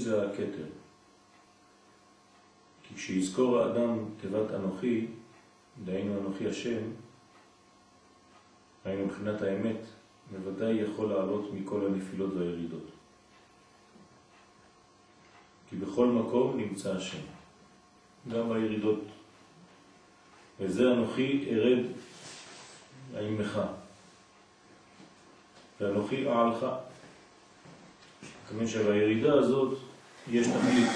זה 0.00 0.30
הכתר. 0.30 0.66
כי 2.82 2.94
כשיזכור 2.94 3.58
האדם 3.58 3.98
תיבת 4.20 4.50
אנוכי, 4.54 5.06
דהיינו 5.84 6.20
אנוכי 6.20 6.48
השם, 6.48 6.82
היינו 8.84 9.06
מבחינת 9.06 9.42
האמת, 9.42 9.80
בוודאי 10.30 10.72
יכול 10.72 11.08
לעלות 11.08 11.52
מכל 11.54 11.86
הנפילות 11.86 12.34
והירידות. 12.34 12.86
כי 15.68 15.76
בכל 15.76 16.06
מקום 16.06 16.56
נמצא 16.56 16.96
השם, 16.96 17.22
גם 18.28 18.48
בירידות. 18.48 19.00
וזה 20.60 20.92
אנוכי 20.92 21.48
ארד 21.50 21.84
האימך, 23.14 23.60
ואנוכי 25.80 26.28
אעלך. 26.28 26.66
כמובן 28.48 28.66
שבירידה 28.66 29.34
הזאת 29.34 29.78
יש 30.28 30.46
תכלית, 30.46 30.88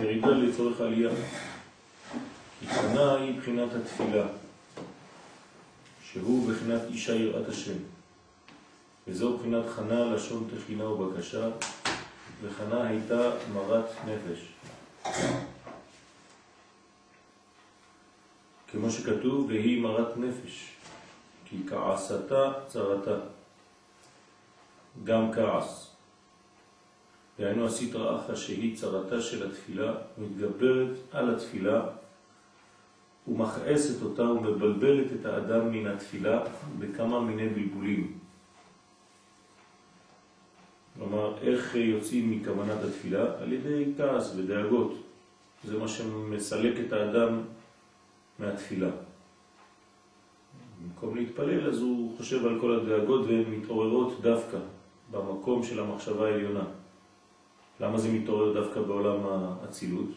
ירידה 0.00 0.28
לצורך 0.28 0.80
עלייה. 0.80 1.10
כי 2.60 2.66
תחנה 2.66 3.14
היא 3.14 3.40
בחינת 3.40 3.68
התפילה, 3.72 4.26
שהוא 6.02 6.50
בחינת 6.50 6.80
אישה 6.90 7.14
יראת 7.14 7.48
השם. 7.48 7.76
וזו 9.06 9.38
בחינת 9.38 9.64
חנה 9.68 10.04
לשון 10.04 10.48
תחינה 10.56 10.88
ובקשה, 10.88 11.48
וחנה 12.42 12.88
הייתה 12.88 13.30
מרת 13.54 13.90
נפש. 14.06 14.52
כמו 18.68 18.90
שכתוב, 18.90 19.46
והיא 19.48 19.82
מרת 19.82 20.16
נפש, 20.16 20.70
כי 21.44 21.56
כעסתה 21.68 22.52
צרתה, 22.68 23.16
גם 25.04 25.32
כעס. 25.32 25.93
דהיינו 27.38 27.66
הסטרא 27.66 28.16
אחא 28.16 28.34
שהיא 28.34 28.76
צרתה 28.76 29.20
של 29.20 29.46
התפילה, 29.46 29.94
מתגברת 30.18 30.96
על 31.12 31.34
התפילה 31.34 31.86
ומכעסת 33.28 34.02
אותה 34.02 34.22
ומבלבלת 34.22 35.12
את 35.20 35.26
האדם 35.26 35.72
מן 35.72 35.86
התפילה 35.86 36.42
בכמה 36.78 37.20
מיני 37.20 37.48
בלבולים. 37.48 38.18
כלומר, 40.98 41.38
איך 41.42 41.74
יוצאים 41.74 42.30
מכוונת 42.30 42.82
התפילה? 42.88 43.42
על 43.42 43.52
ידי 43.52 43.92
כעס 43.96 44.34
ודאגות. 44.36 44.94
זה 45.64 45.78
מה 45.78 45.88
שמסלק 45.88 46.74
את 46.86 46.92
האדם 46.92 47.40
מהתפילה. 48.38 48.90
במקום 50.82 51.16
להתפלל, 51.16 51.68
אז 51.68 51.80
הוא 51.80 52.16
חושב 52.16 52.46
על 52.46 52.60
כל 52.60 52.74
הדאגות 52.74 53.26
והן 53.26 53.44
מתעוררות 53.50 54.20
דווקא 54.20 54.58
במקום 55.10 55.62
של 55.62 55.80
המחשבה 55.80 56.26
העליונה. 56.26 56.64
למה 57.80 57.98
זה 57.98 58.12
מתעורר 58.12 58.60
דווקא 58.60 58.82
בעולם 58.82 59.20
האצילות, 59.26 60.08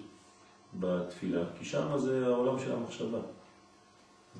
בתפילה? 0.80 1.44
כי 1.60 1.66
שם 1.66 1.98
זה 1.98 2.26
העולם 2.26 2.60
של 2.60 2.72
המחשבה. 2.72 3.20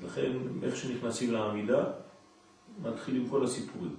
לכן, 0.04 0.32
איך 0.62 0.76
שנכנסים 0.76 1.32
לעמידה, 1.32 1.84
מתחילים 2.82 3.28
כל 3.28 3.44
הסיפורים 3.44 3.94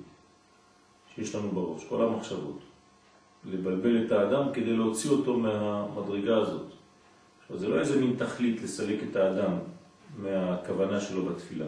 שיש 1.16 1.36
לנו 1.36 1.50
בראש, 1.50 1.86
כל 1.86 2.06
המחשבות. 2.06 2.60
לבלבל 3.46 4.06
את 4.06 4.12
האדם 4.12 4.54
כדי 4.54 4.78
להוציא 4.78 5.10
אותו 5.10 5.38
מהמדרגה 5.38 6.38
הזאת. 6.38 6.68
עכשיו, 7.42 7.58
זה 7.58 7.68
לא 7.68 7.80
איזה 7.80 8.02
מין 8.02 8.16
תכלית 8.18 8.62
לסלק 8.62 9.00
את 9.12 9.16
האדם 9.16 9.54
מהכוונה 10.18 11.02
שלו 11.02 11.26
בתפילה, 11.26 11.66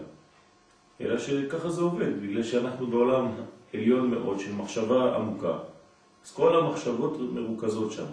אלא 1.01 1.17
שככה 1.17 1.69
זה 1.69 1.81
עובד, 1.81 2.21
בגלל 2.21 2.43
שאנחנו 2.43 2.87
בעולם 2.87 3.27
עליון 3.73 4.09
מאוד 4.11 4.39
של 4.39 4.53
מחשבה 4.53 5.15
עמוקה, 5.15 5.57
אז 6.25 6.31
כל 6.31 6.55
המחשבות 6.55 7.19
מרוכזות 7.19 7.91
שם. 7.91 8.05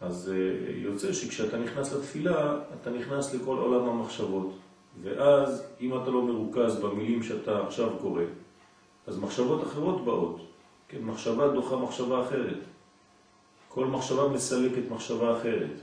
אז 0.00 0.32
אה, 0.34 0.72
יוצא 0.76 1.12
שכשאתה 1.12 1.58
נכנס 1.58 1.92
לתפילה, 1.92 2.58
אתה 2.80 2.90
נכנס 2.90 3.34
לכל 3.34 3.56
עולם 3.58 3.88
המחשבות. 3.88 4.52
ואז, 5.02 5.62
אם 5.80 6.02
אתה 6.02 6.10
לא 6.10 6.22
מרוכז 6.22 6.76
במילים 6.76 7.22
שאתה 7.22 7.66
עכשיו 7.66 7.90
קורא, 8.00 8.22
אז 9.06 9.18
מחשבות 9.18 9.62
אחרות 9.62 10.04
באות. 10.04 10.40
כן, 10.88 11.02
מחשבה 11.02 11.48
דוחה 11.48 11.76
מחשבה 11.76 12.26
אחרת. 12.26 12.58
כל 13.68 13.84
מחשבה 13.84 14.28
מסלקת 14.28 14.90
מחשבה 14.90 15.38
אחרת. 15.38 15.80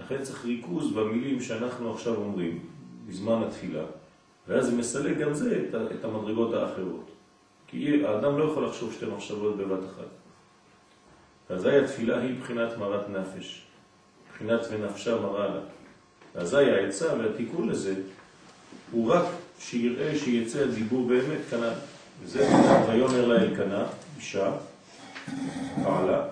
לכן 0.00 0.22
צריך 0.22 0.44
ריכוז 0.44 0.92
במילים 0.92 1.40
שאנחנו 1.40 1.92
עכשיו 1.92 2.16
אומרים, 2.16 2.58
בזמן 3.08 3.42
התפילה, 3.42 3.84
ואז 4.48 4.66
זה 4.66 4.76
מסלק 4.76 5.18
גם 5.18 5.34
זה 5.34 5.68
את 5.94 6.04
המדרגות 6.04 6.54
האחרות. 6.54 7.11
כי 7.72 8.06
האדם 8.06 8.38
לא 8.38 8.44
יכול 8.44 8.66
לחשוב 8.66 8.92
שתי 8.92 9.06
מחשבות 9.06 9.56
בבת 9.56 9.78
אחת. 9.78 10.06
ואזי 11.50 11.76
התפילה 11.76 12.20
היא 12.20 12.40
בחינת 12.40 12.78
מרת 12.78 13.08
נפש, 13.08 13.62
בחינת 14.30 14.60
ונפשה 14.70 15.20
מרה 15.20 15.46
לה. 15.46 15.60
ואזי 16.34 16.56
העצה 16.56 17.14
והתיקון 17.18 17.68
לזה 17.68 17.94
הוא 18.90 19.12
רק 19.12 19.24
שיראה 19.58 20.18
שיצא 20.18 20.58
הדיבור 20.58 21.08
באמת 21.08 21.38
כנ"ל. 21.50 21.72
וזה 22.22 22.48
ויאמר 22.88 23.26
לה 23.26 23.42
אלקנה, 23.42 23.84
אישה, 24.16 24.52
בעלה, 25.84 26.24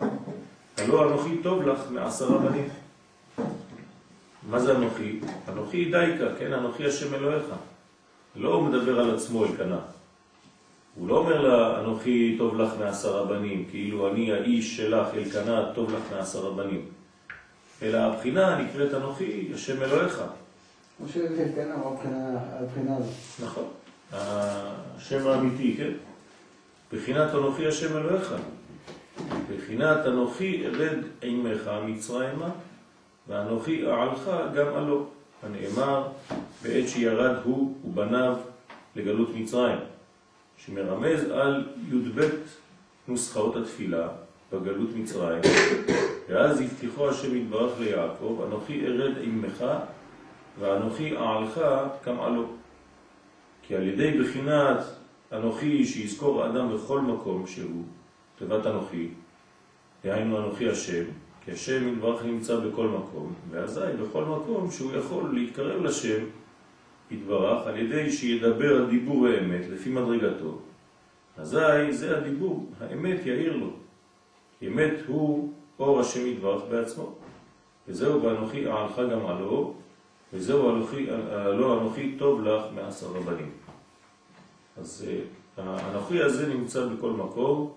הלא 0.78 1.08
אנוכי 1.08 1.38
טוב 1.42 1.62
לך 1.62 1.80
מעשרה 1.90 2.38
בנים. 2.38 2.68
מה 4.50 4.60
זה 4.60 4.76
אנוכי? 4.76 5.20
אנוכי 5.48 5.84
דייקה, 5.84 6.24
כן? 6.38 6.52
אנוכי 6.52 6.86
השם 6.86 7.14
אלוהיך. 7.14 7.44
לא 8.36 8.62
מדבר 8.62 9.00
על 9.00 9.14
עצמו 9.14 9.44
אלקנה. 9.44 9.78
הוא 11.00 11.08
לא 11.08 11.18
אומר 11.18 11.40
לה, 11.40 11.80
אנוכי 11.80 12.34
טוב 12.38 12.60
לך 12.60 12.72
מעשרה 12.78 13.24
בנים, 13.24 13.64
כאילו 13.70 14.12
אני 14.12 14.32
האיש 14.32 14.76
שלך, 14.76 15.08
אלקנה, 15.14 15.72
טוב 15.74 15.94
לך 15.94 16.02
מעשרה 16.16 16.50
בנים. 16.50 16.84
אלא 17.82 17.98
הבחינה 17.98 18.58
נקראת 18.58 18.94
אנוכי, 18.94 19.48
השם 19.54 19.82
אלוהיך. 19.82 20.22
כמו 20.98 21.08
שאלקנה 21.08 21.74
הוא 21.74 21.98
הבחינה 22.02 22.96
הזאת. 22.96 23.14
נכון. 23.44 23.64
השם 24.12 25.26
האמיתי, 25.28 25.74
כן? 25.76 25.90
בחינת 26.92 27.34
אנוכי 27.34 27.66
השם 27.66 27.96
אלוהיך. 27.96 28.34
בחינת 29.56 30.06
אנוכי 30.06 30.66
ארד 30.66 30.98
עמך 31.22 31.70
מצרימה, 31.86 32.48
ואנוכי 33.28 33.86
אעלך 33.86 34.30
גם 34.54 34.66
עלו. 34.76 35.06
הנאמר 35.42 36.08
בעת 36.62 36.88
שירד 36.88 37.36
הוא 37.44 37.74
ובניו 37.84 38.36
לגלות 38.96 39.28
מצרים. 39.34 39.78
שמרמז 40.66 41.30
על 41.30 41.68
י"ב 41.90 42.20
נוסחאות 43.08 43.56
התפילה 43.56 44.08
בגלות 44.52 44.88
מצרים, 44.96 45.40
ואז 46.28 46.60
הבטיחו 46.60 47.08
השם 47.08 47.36
יתברך 47.36 47.80
ליעקב, 47.80 48.44
אנוכי 48.46 48.86
ארד 48.86 49.12
עמך 49.22 49.64
ואנוכי 50.58 51.16
אעלך 51.16 51.60
כמעלו. 52.02 52.46
כי 53.62 53.76
על 53.76 53.82
ידי 53.82 54.18
בחינת 54.18 54.78
אנוכי 55.32 55.86
שיזכור 55.86 56.42
האדם 56.42 56.74
בכל 56.74 57.00
מקום 57.00 57.46
שהוא, 57.46 57.84
תיבת 58.38 58.66
אנוכי, 58.66 59.08
דהיינו 60.04 60.38
אנוכי 60.38 60.70
השם, 60.70 61.04
כי 61.44 61.52
השם 61.52 61.88
יתברך 61.88 62.24
נמצא 62.24 62.56
בכל 62.56 62.88
מקום, 62.88 63.34
ואזי 63.50 63.80
בכל 64.02 64.24
מקום 64.24 64.70
שהוא 64.70 64.92
יכול 64.92 65.34
להתקרב 65.34 65.82
לשם, 65.82 66.24
יתברך 67.10 67.66
על 67.66 67.76
ידי 67.78 68.12
שידבר 68.12 68.84
הדיבור 68.84 69.26
האמת 69.26 69.68
לפי 69.70 69.90
מדרגתו, 69.90 70.58
אזי 71.36 71.92
זה 71.92 72.18
הדיבור, 72.18 72.70
האמת 72.80 73.26
יאיר 73.26 73.56
לו. 73.56 73.70
אמת 74.66 74.94
הוא 75.06 75.52
אור 75.78 76.00
השם 76.00 76.26
יתברך 76.26 76.62
בעצמו. 76.70 77.14
וזהו 77.88 78.22
ואנוכי 78.22 78.66
אעלך 78.66 78.98
גם 79.12 79.26
עלו, 79.26 79.74
וזהו 80.32 80.70
אנוכי, 80.70 81.06
לא 81.58 81.80
אנוכי 81.80 82.14
טוב 82.18 82.44
לך 82.44 82.62
מעשר 82.74 83.06
רבנים. 83.06 83.50
אז 84.76 85.06
אה, 85.08 85.20
האנוכי 85.56 86.22
הזה 86.22 86.54
נמצא 86.54 86.86
בכל 86.86 87.10
מקום, 87.10 87.72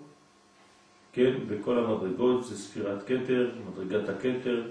כן, 1.12 1.34
בכל 1.48 1.78
המדרגות, 1.78 2.44
זה 2.44 2.58
ספירת 2.58 3.02
קטר, 3.02 3.50
מדרגת 3.68 4.08
הקטר, 4.08 4.70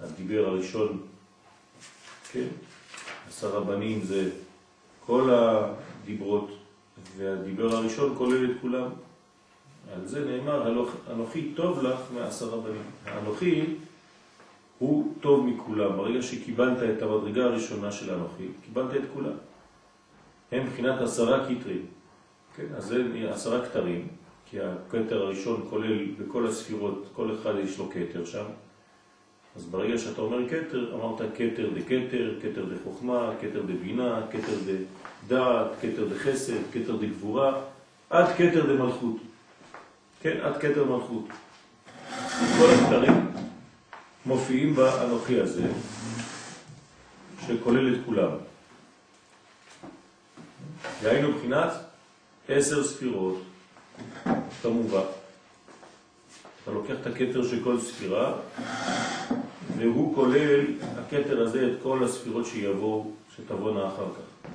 הדיבר 0.00 0.48
הראשון, 0.48 1.00
כן, 2.32 2.46
עשר 3.32 3.50
רבנים 3.50 4.02
זה 4.02 4.30
כל 5.06 5.30
הדיברות, 5.30 6.50
והדיבר 7.16 7.76
הראשון 7.76 8.14
כולל 8.18 8.50
את 8.50 8.56
כולם. 8.60 8.88
על 9.94 10.06
זה 10.06 10.24
נאמר, 10.24 10.86
אנוכי 11.12 11.52
טוב 11.54 11.82
לך 11.82 11.98
מעשר 12.14 12.46
רבנים. 12.46 12.82
האנוכי 13.04 13.64
הוא 14.78 15.14
טוב 15.20 15.46
מכולם. 15.46 15.96
ברגע 15.96 16.22
שקיבלת 16.22 16.78
את 16.96 17.02
המדרגה 17.02 17.44
הראשונה 17.44 17.92
של 17.92 18.14
אנוכי, 18.14 18.46
קיבלת 18.64 18.94
את 18.94 19.08
כולם. 19.14 19.36
הם 20.52 20.66
מבחינת 20.66 21.00
עשרה 21.00 21.48
כתרים. 21.48 21.86
כן, 22.56 22.66
אז 22.76 22.84
זה 22.84 23.04
עשרה 23.30 23.66
כתרים, 23.66 24.08
כי 24.50 24.58
הכתר 24.60 25.22
הראשון 25.22 25.66
כולל 25.70 26.04
בכל 26.04 26.46
הספירות, 26.46 27.08
כל 27.12 27.34
אחד 27.34 27.54
יש 27.64 27.78
לו 27.78 27.90
כתר 27.90 28.24
שם. 28.24 28.44
אז 29.56 29.64
ברגע 29.64 29.98
שאתה 29.98 30.20
אומר 30.20 30.48
כתר, 30.48 30.94
אמרת 30.94 31.20
כתר 31.34 31.70
דקתר, 31.74 32.34
כתר 32.42 32.64
דחוכמה, 32.64 33.30
כתר 33.40 33.62
דבינה, 33.62 34.20
כתר 34.30 34.56
דעת, 35.28 35.66
כתר 35.80 36.08
דחסד, 36.08 36.62
כתר 36.72 36.96
דגבורה, 36.96 37.60
עד 38.10 38.26
כתר 38.36 38.66
דמלכות. 38.66 39.16
כן, 40.22 40.40
עד 40.42 40.56
כתר 40.56 40.84
מלכות. 40.84 41.24
כל 42.58 42.70
הכתרים 42.70 43.26
מופיעים 44.26 44.74
באנוכי 44.74 45.40
הזה, 45.40 45.66
שכולל 47.46 47.94
את 47.94 47.98
כולם. 48.06 48.30
והיינו 51.02 51.28
מבחינת 51.28 51.72
עשר 52.48 52.84
ספירות, 52.84 53.42
כמובן. 54.62 55.21
אתה 56.62 56.70
לוקח 56.70 56.94
את 57.00 57.06
הכתר 57.06 57.42
של 57.42 57.64
כל 57.64 57.80
ספירה, 57.80 58.34
והוא 59.78 60.14
כולל, 60.14 60.60
הכתר 60.98 61.42
הזה, 61.42 61.66
את 61.72 61.76
כל 61.82 62.04
הספירות 62.04 62.46
שיבואו, 62.46 63.10
שתבואנה 63.36 63.86
אחר 63.86 64.06
כך. 64.14 64.50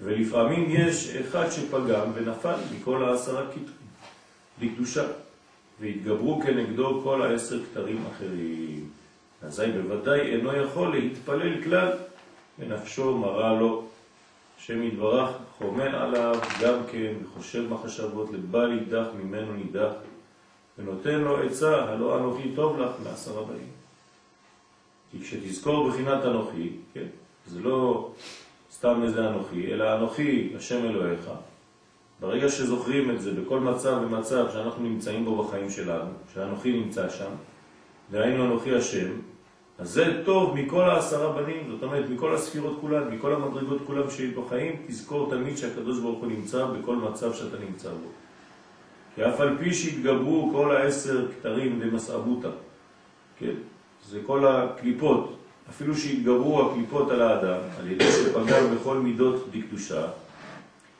ולפעמים 0.00 0.66
יש 0.68 1.16
אחד 1.16 1.50
שפגם 1.50 2.10
ונפל 2.14 2.54
מכל 2.74 3.04
העשרה 3.04 3.46
כתרים, 3.46 3.66
בקדושה, 4.60 5.04
והתגברו 5.80 6.40
כנגדו 6.40 7.00
כל 7.04 7.22
העשר 7.22 7.60
כתרים 7.64 8.04
אחרים. 8.12 8.88
אזי 9.42 9.66
בוודאי 9.72 10.20
אינו 10.20 10.56
יכול 10.56 10.96
להתפלל 10.96 11.62
כלל, 11.62 11.88
ונפשו 12.58 13.18
מראה 13.18 13.54
לו. 13.54 13.84
שם 14.58 14.82
יתברך 14.82 15.30
חומן 15.58 15.94
עליו 15.94 16.38
גם 16.62 16.78
כן, 16.92 17.12
וחושב 17.22 17.72
מחשבות 17.72 18.30
לבל 18.32 18.72
יידח 18.72 19.06
ממנו 19.22 19.52
נידח, 19.52 19.92
ונותן 20.78 21.20
לו 21.20 21.42
עצה, 21.42 21.84
הלא 21.84 22.18
אנוכי 22.18 22.52
טוב 22.54 22.78
לך 22.78 22.90
מעשר 23.04 23.38
הבאים. 23.38 23.68
כי 25.10 25.20
כשתזכור 25.20 25.88
בחינת 25.88 26.24
אנוכי, 26.24 26.70
כן, 26.94 27.06
זה 27.46 27.60
לא 27.60 28.10
סתם 28.72 29.00
איזה 29.02 29.28
אנוכי, 29.28 29.72
אלא 29.72 29.96
אנוכי 29.96 30.52
השם 30.56 30.84
אלוהיך. 30.84 31.30
ברגע 32.20 32.48
שזוכרים 32.48 33.10
את 33.10 33.20
זה 33.20 33.32
בכל 33.32 33.60
מצב 33.60 33.98
ומצב 34.02 34.46
שאנחנו 34.52 34.84
נמצאים 34.84 35.24
בו 35.24 35.42
בחיים 35.42 35.70
שלנו, 35.70 36.10
שאנוכי 36.34 36.72
נמצא 36.72 37.08
שם, 37.10 37.30
דהיינו 38.10 38.44
אנוכי 38.44 38.74
השם, 38.74 39.10
אז 39.78 39.90
זה 39.90 40.22
טוב 40.24 40.54
מכל 40.54 40.82
העשרה 40.82 41.32
בנים, 41.32 41.70
זאת 41.70 41.82
אומרת 41.82 42.10
מכל 42.10 42.34
הספירות 42.34 42.78
כולן, 42.80 43.14
מכל 43.14 43.34
המדרגות 43.34 43.80
כולן 43.86 44.10
שיש 44.10 44.30
בחיים, 44.34 44.76
תזכור 44.86 45.30
תמיד 45.30 45.56
שהקדוש 45.56 45.98
ברוך 45.98 46.18
הוא 46.18 46.28
נמצא 46.28 46.66
בכל 46.66 46.96
מצב 46.96 47.34
שאתה 47.34 47.56
נמצא 47.58 47.88
בו. 47.90 48.21
כי 49.14 49.24
אף 49.24 49.40
על 49.40 49.58
פי 49.58 49.74
שהתגברו 49.74 50.50
כל 50.52 50.76
העשר 50.76 51.26
כתרים 51.30 51.80
במסעבותה, 51.80 52.48
כן? 53.38 53.54
זה 54.08 54.20
כל 54.26 54.46
הקליפות, 54.46 55.36
אפילו 55.70 55.96
שהתגברו 55.96 56.70
הקליפות 56.70 57.10
על 57.10 57.22
האדם, 57.22 57.60
על 57.80 57.90
ידי 57.90 58.10
שפגע 58.12 58.66
בכל 58.74 58.96
מידות 58.96 59.48
דקדושה, 59.52 60.06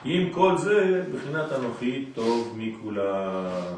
עם 0.04 0.30
כל 0.30 0.58
זה, 0.58 1.04
בחינת 1.14 1.52
אנוכי 1.52 2.04
טוב 2.14 2.54
מכולם. 2.58 3.74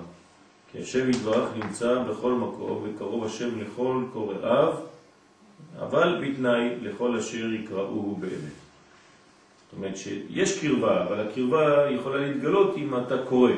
כי 0.73 0.79
השם 0.79 1.11
יתברך 1.11 1.49
נמצא 1.57 2.03
בכל 2.03 2.33
מקום, 2.33 2.85
וקרוב 2.85 3.25
השם 3.25 3.61
לכל 3.61 4.03
קוראיו, 4.13 4.73
אבל 5.79 6.25
בתנאי 6.25 6.71
לכל 6.83 7.17
אשר 7.17 7.53
יקראו 7.53 8.17
באמת. 8.21 8.33
זאת 9.65 9.77
אומרת 9.77 9.97
שיש 9.97 10.61
קרבה, 10.61 11.03
אבל 11.03 11.29
הקרבה 11.29 11.91
יכולה 11.91 12.17
להתגלות 12.27 12.77
אם 12.77 12.97
אתה 12.97 13.19
קורא. 13.29 13.53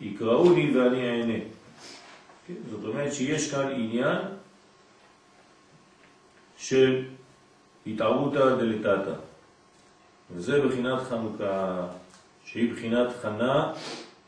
יקראוני 0.00 0.76
ואני 0.76 1.10
אענה. 1.10 1.38
זאת 2.70 2.84
אומרת 2.84 3.12
שיש 3.12 3.50
כאן 3.50 3.70
עניין 3.70 4.18
של 6.56 7.04
התערותא 7.86 8.56
דלתתא. 8.56 9.14
וזה 10.34 10.66
בחינת 10.66 11.02
חנוכה, 11.02 11.86
שהיא 12.44 12.72
בחינת 12.72 13.08
חנה 13.22 13.72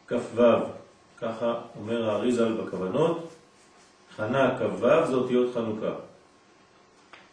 כ"ו, 0.06 0.42
ככה 1.18 1.60
אומר 1.80 2.10
האריזל 2.10 2.52
בכוונות, 2.52 3.32
חנה 4.16 4.58
כ"ו 4.58 5.06
זה 5.06 5.14
אותיות 5.14 5.54
חנוכה. 5.54 5.92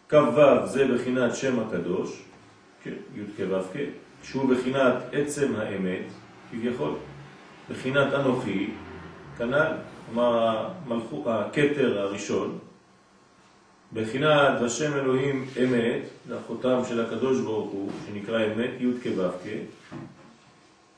כ"ו 0.10 0.68
זה 0.68 0.88
בחינת 0.88 1.36
שם 1.36 1.60
הקדוש, 1.60 2.22
כן, 2.84 2.94
י' 3.16 3.22
כו' 3.38 3.62
כ', 3.74 3.78
שהוא 4.24 4.50
בחינת 4.50 4.94
עצם 5.12 5.56
האמת, 5.56 6.04
כביכול, 6.52 6.96
בחינת 7.70 8.14
אנוכי, 8.14 8.70
כנ"ל, 9.38 9.74
כלומר 10.06 10.70
הכתר 11.28 12.00
הראשון, 12.00 12.60
בחינת 13.94 14.62
השם 14.62 14.94
אלוהים 14.94 15.46
אמת, 15.64 16.02
זה 16.28 16.36
של 16.86 17.02
הקדוש 17.06 17.42
ברוך 17.42 17.72
הוא, 17.72 17.92
שנקרא 18.08 18.46
אמת, 18.46 18.70
י' 18.80 18.92
כו' 19.04 19.50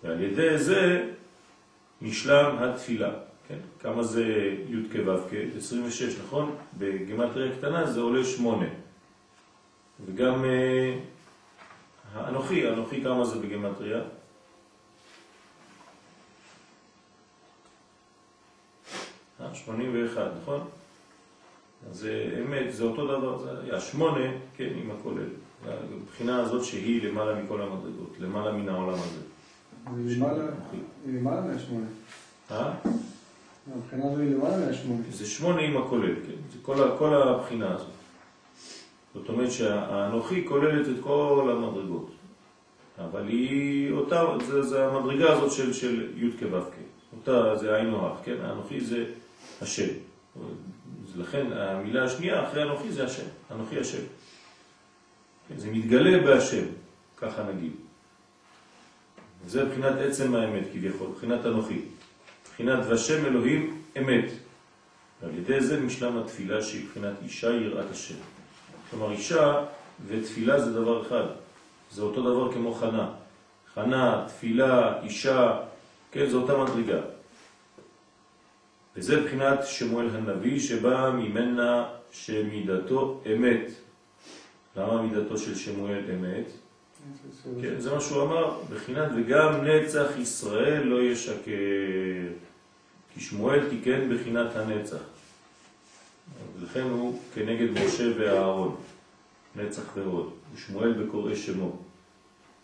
ועל 0.04 0.22
ידי 0.22 0.58
זה 0.58 1.10
נשלם 2.02 2.56
התפילה. 2.60 3.10
כן? 3.48 3.58
כמה 3.80 4.04
זה 4.04 4.26
י' 4.70 4.92
כו' 4.92 5.18
כ'? 5.30 5.58
26, 5.58 6.16
נכון? 6.26 6.56
בגימטריה 6.78 7.52
קטנה 7.58 7.86
זה 7.86 8.00
עולה 8.00 8.26
8. 8.26 8.66
וגם 10.06 10.46
אה, 10.46 10.96
האנוכי, 12.14 12.68
האנוכי 12.68 13.04
כמה 13.04 13.26
זה 13.26 13.40
בגימטריה? 13.40 14.02
81, 19.54 20.32
נכון? 20.42 20.60
אז 21.90 22.08
אמת, 22.42 22.74
זה 22.74 22.84
אותו 22.84 23.08
דבר, 23.08 23.40
זה 23.40 23.50
היה 23.64 23.80
שמונה, 23.80 24.32
כן, 24.58 24.70
עם 24.76 24.92
הכולל. 24.92 25.30
הבחינה 25.68 26.40
הזאת 26.40 26.64
שהיא 26.64 27.04
למעלה 27.04 27.44
מכל 27.44 27.62
המדרגות, 27.62 28.16
למעלה 28.20 28.52
מן 28.52 28.70
העולם 28.70 28.94
הזה. 28.94 29.22
היא 31.06 31.20
למעלה 31.20 31.42
מהשמונה. 31.42 31.86
אה? 32.52 32.74
הבחינה 33.76 34.12
הזו 34.12 34.22
היא 34.22 34.36
למעלה 34.36 34.66
מהשמונה. 34.66 35.02
זה 35.12 35.26
שמונה 35.26 35.62
עם 35.62 35.78
הכולל, 35.78 36.16
כן. 36.16 36.42
זה 36.52 36.58
כל, 36.62 36.76
כל 36.98 37.14
הבחינה 37.16 37.74
הזאת. 37.76 37.88
זאת 39.14 39.30
אומרת 39.30 39.52
שהאנוכי 39.52 40.46
כוללת 40.48 40.88
את 40.88 41.04
כל 41.04 41.56
המדרגות. 41.58 42.10
אבל 42.98 43.28
היא 43.28 43.92
אותה, 43.92 44.26
זה, 44.48 44.62
זה 44.62 44.86
המדרגה 44.86 45.34
הזאת 45.34 45.52
של, 45.52 45.74
של 45.74 46.08
י' 46.18 46.32
כו' 46.40 46.62
כ'. 46.62 46.90
אותה 47.18 47.56
זה 47.56 47.76
היינו 47.76 48.08
הך, 48.08 48.18
כן? 48.24 48.36
האנוכי 48.44 48.82
זה 48.82 49.06
השם. 49.62 49.88
לכן 51.16 51.52
המילה 51.52 52.04
השנייה 52.04 52.48
אחרי 52.48 52.64
אנוכי 52.64 52.92
זה 52.92 53.06
השם. 53.06 53.26
אנוכי 53.52 53.80
השם. 53.80 54.04
כן, 55.48 55.58
זה 55.58 55.72
מתגלה 55.72 56.24
בהשם, 56.24 56.66
ככה 57.18 57.44
נגיד. 57.44 57.72
זה 59.48 59.66
בחינת 59.66 59.94
עצם 60.00 60.36
האמת 60.36 60.64
כביכול, 60.74 61.08
בחינת 61.16 61.46
אנוכי. 61.46 61.82
בחינת 62.46 62.80
ושם 62.90 63.26
אלוהים 63.26 63.82
אמת. 63.98 64.32
ועל 65.22 65.36
ידי 65.36 65.62
זה 65.62 65.80
משלם 65.80 66.18
התפילה 66.18 66.62
שהיא 66.62 66.88
בחינת 66.90 67.14
אישה 67.24 67.52
יראת 67.52 67.92
השם. 67.92 68.16
כלומר 68.90 69.12
אישה 69.12 69.66
ותפילה 70.08 70.62
זה 70.62 70.74
דבר 70.74 71.08
אחד. 71.08 71.26
זה 71.92 72.02
אותו 72.02 72.22
דבר 72.22 72.54
כמו 72.54 72.74
חנה. 72.74 73.12
חנה, 73.74 74.26
תפילה, 74.28 75.02
אישה, 75.04 75.60
כן, 76.12 76.30
זה 76.30 76.38
אותה 76.38 76.58
מדרגה. 76.58 77.00
וזה 78.96 79.22
בחינת 79.22 79.60
שמואל 79.66 80.10
הנביא 80.10 80.60
שבא 80.60 81.12
ממנה 81.16 81.86
שמידתו 82.12 83.22
אמת. 83.36 83.72
למה 84.76 85.02
מידתו 85.02 85.38
של 85.38 85.56
שמואל 85.56 86.04
אמת? 86.14 86.46
כן, 87.62 87.80
זה 87.80 87.94
מה 87.94 88.02
שהוא 88.02 88.24
אמר, 88.24 88.60
בחינת 88.70 89.12
וגם 89.16 89.66
נצח 89.66 90.08
ישראל 90.20 90.84
לא 90.84 91.02
ישקר, 91.02 91.52
כי 93.14 93.20
שמואל 93.20 93.70
תיקן 93.70 94.16
בחינת 94.16 94.56
הנצח. 94.56 95.02
ולכן 96.60 96.82
הוא 96.82 97.20
כנגד 97.36 97.72
משה 97.72 98.04
ואהרון, 98.20 98.76
נצח 99.56 99.84
ועוד, 99.96 100.34
ושמואל 100.56 100.94
בקורא 100.94 101.36
שמו. 101.36 101.78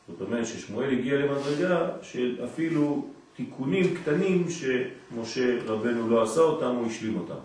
זאת 0.08 0.22
אומרת 0.22 0.46
ששמואל 0.46 0.92
הגיע 0.92 1.16
למדרגה 1.16 1.90
של 2.02 2.40
אפילו 2.46 3.08
תיקונים 3.36 3.96
קטנים 3.96 4.46
שמשה 4.50 5.64
רבנו 5.66 6.10
לא 6.10 6.24
עשה 6.24 6.42
אותם, 6.42 6.76
הוא 6.76 6.88
השלים 6.88 7.18
אותם. 7.18 7.40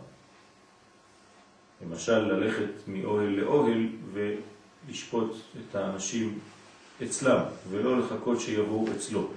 למשל, 1.87 2.19
ללכת 2.19 2.71
מאוהל 2.87 3.29
לאוהל 3.29 3.87
ולשפוט 4.13 5.37
את 5.61 5.75
האנשים 5.75 6.39
אצלם, 7.03 7.41
ולא 7.71 7.99
לחכות 7.99 8.41
שיבואו 8.41 8.87
אצלו. 8.97 9.29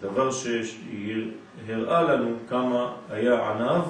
דבר 0.00 0.30
שהראה 0.32 2.02
לנו 2.02 2.36
כמה 2.48 2.96
היה 3.10 3.50
ענב 3.50 3.82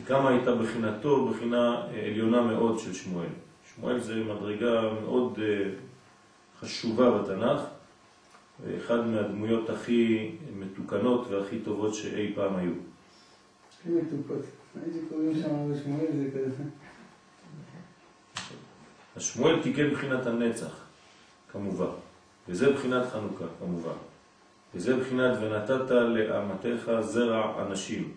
וכמה 0.00 0.30
הייתה 0.30 0.54
בחינתו, 0.54 1.28
בחינה 1.28 1.82
עליונה 2.06 2.42
מאוד 2.42 2.78
של 2.78 2.92
שמואל. 2.92 3.28
שמואל 3.74 4.00
זה 4.00 4.14
מדרגה 4.14 4.82
מאוד 5.02 5.38
אה, 5.42 5.68
חשובה 6.60 7.10
בתנ"ך, 7.10 7.60
ואחד 8.64 9.06
מהדמויות 9.06 9.70
הכי 9.70 10.30
מתוקנות 10.56 11.28
והכי 11.28 11.58
טובות 11.58 11.94
שאי 11.94 12.32
פעם 12.34 12.56
היו. 12.56 12.72
הכי 13.80 13.88
מתוקות. 13.88 14.42
הייתי 14.84 14.98
קוראים 15.08 15.34
שם 15.34 15.72
בשמואל 15.72 16.06
זה 16.16 16.30
כזה. 16.30 16.62
אז 19.16 19.22
שמואל 19.22 19.62
תיקן 19.62 19.90
בחינת 19.90 20.26
הנצח, 20.26 20.80
כמובן, 21.52 21.94
וזה 22.48 22.72
בחינת 22.72 23.06
חנוכה, 23.12 23.44
כמובן. 23.58 23.96
וזה 24.74 24.96
בחינת 24.96 25.38
ונתת 25.40 25.90
לאמתך 25.90 26.90
זרע 27.00 27.66
אנשים, 27.66 28.12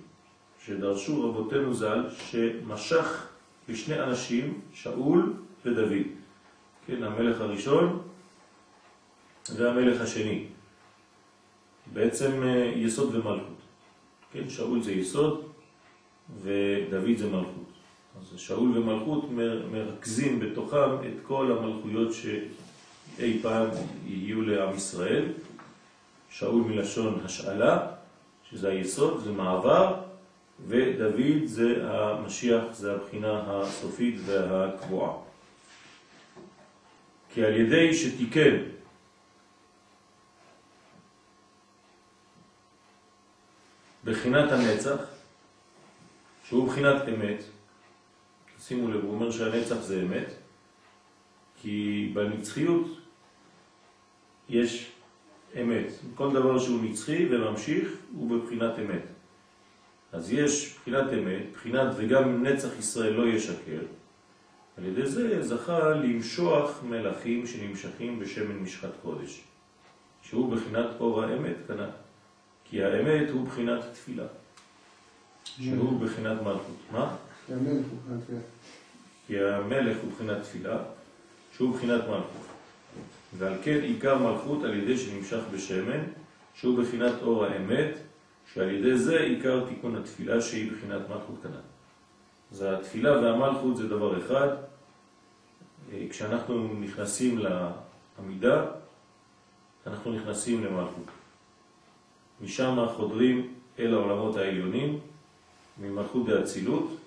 שדרשו 0.65 1.29
רבותינו 1.29 1.73
ז"ל, 1.73 2.03
שמשך 2.09 3.27
לשני 3.69 4.03
אנשים, 4.03 4.61
שאול 4.73 5.33
ודוד. 5.65 5.91
כן, 6.87 7.03
המלך 7.03 7.41
הראשון 7.41 8.08
והמלך 9.57 10.01
השני. 10.01 10.45
בעצם 11.93 12.43
אה, 12.43 12.71
יסוד 12.75 13.15
ומלכות. 13.15 13.57
כן, 14.31 14.49
שאול 14.49 14.81
זה 14.81 14.91
יסוד 14.91 15.49
ודוד 16.41 17.17
זה 17.17 17.27
מלכות. 17.27 17.69
אז 18.21 18.39
שאול 18.39 18.77
ומלכות 18.77 19.29
מרכזים 19.71 20.39
בתוכם 20.39 20.93
את 21.07 21.23
כל 21.23 21.51
המלכויות 21.51 22.13
שאי 22.13 23.39
פעם 23.41 23.67
יהיו 24.05 24.41
לעם 24.41 24.75
ישראל. 24.75 25.25
שאול 26.29 26.63
מלשון 26.63 27.21
השאלה, 27.25 27.87
שזה 28.49 28.69
היסוד, 28.69 29.23
זה 29.23 29.31
מעבר, 29.31 29.95
ודוד 30.67 31.45
זה 31.45 31.91
המשיח, 31.91 32.63
זה 32.71 32.93
הבחינה 32.93 33.43
הסופית 33.47 34.15
והקבועה. 34.25 35.11
כי 37.33 37.45
על 37.45 37.55
ידי 37.55 37.93
שתיקן 37.93 38.55
בחינת 44.09 44.51
הנצח, 44.51 44.97
שהוא 46.43 46.67
בחינת 46.67 47.01
אמת, 47.09 47.43
שימו 48.59 48.87
לב, 48.87 49.03
הוא 49.03 49.13
אומר 49.13 49.31
שהנצח 49.31 49.75
זה 49.75 50.01
אמת, 50.01 50.33
כי 51.61 52.09
בנצחיות 52.13 52.87
יש 54.49 54.91
אמת. 55.61 55.85
כל 56.15 56.33
דבר 56.33 56.59
שהוא 56.59 56.83
נצחי 56.83 57.27
וממשיך 57.31 57.89
הוא 58.13 58.29
בבחינת 58.29 58.79
אמת. 58.79 59.03
אז 60.11 60.33
יש 60.33 60.75
בחינת 60.75 61.13
אמת, 61.13 61.43
בחינת 61.53 61.93
וגם 61.97 62.43
נצח 62.43 62.79
ישראל 62.79 63.13
לא 63.13 63.27
ישקר. 63.27 63.81
על 64.77 64.85
ידי 64.85 65.05
זה 65.05 65.43
זכה 65.43 65.89
למשוח 65.89 66.83
מלאכים 66.83 67.47
שנמשכים 67.47 68.19
בשמן 68.19 68.57
משחת 68.57 68.91
קודש, 69.01 69.41
שהוא 70.21 70.55
בחינת 70.55 70.87
אור 70.99 71.23
האמת 71.23 71.55
כנ"ל. 71.67 72.08
כי 72.69 72.83
האמת 72.83 73.29
הוא 73.29 73.47
בחינת 73.47 73.79
תפילה, 73.93 74.25
שהוא 75.45 76.01
בחינת 76.01 76.41
מלכות. 76.41 76.75
מה? 76.91 77.15
כי 77.47 77.53
המלך 77.53 77.85
הוא 77.91 77.99
בחינת 78.01 78.23
תפילה. 78.23 78.39
כי 79.27 79.39
המלך 79.39 79.97
הוא 80.01 80.11
בחינת 80.11 80.41
תפילה, 80.43 80.77
שהוא 81.55 81.75
בחינת 81.75 82.01
מלכות. 82.01 82.45
ועל 83.37 83.53
כן 83.63 83.79
עיקר 83.81 84.17
מלכות 84.17 84.63
על 84.63 84.73
ידי 84.73 84.97
שנמשך 84.97 85.39
בשמן, 85.53 85.99
שהוא 86.53 86.83
בחינת 86.83 87.13
אור 87.21 87.45
האמת, 87.45 87.97
שעל 88.53 88.69
ידי 88.69 88.97
זה 88.97 89.19
עיקר 89.19 89.65
תיקון 89.69 89.95
התפילה 89.95 90.41
שהיא 90.41 90.71
בחינת 90.71 91.01
מלכות 91.09 91.35
כנ"ל. 91.43 91.61
אז 92.51 92.61
התפילה 92.61 93.11
והמלכות 93.11 93.77
זה 93.77 93.87
דבר 93.87 94.25
אחד. 94.25 94.47
כשאנחנו 96.09 96.73
נכנסים 96.79 97.39
לעמידה, 97.39 98.65
אנחנו 99.87 100.13
נכנסים 100.13 100.65
למלכות. 100.65 101.05
משם 102.41 102.85
חודרים 102.95 103.53
אל 103.79 103.93
העולמות 103.93 104.37
העליונים, 104.37 104.99
ממלכות 105.81 106.25
דאצילות, 106.25 106.97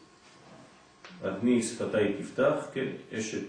אדני 1.22 1.62
שפתיי 1.62 2.14
תפתח, 2.18 2.66
כן, 2.72 2.86
אשת 3.18 3.46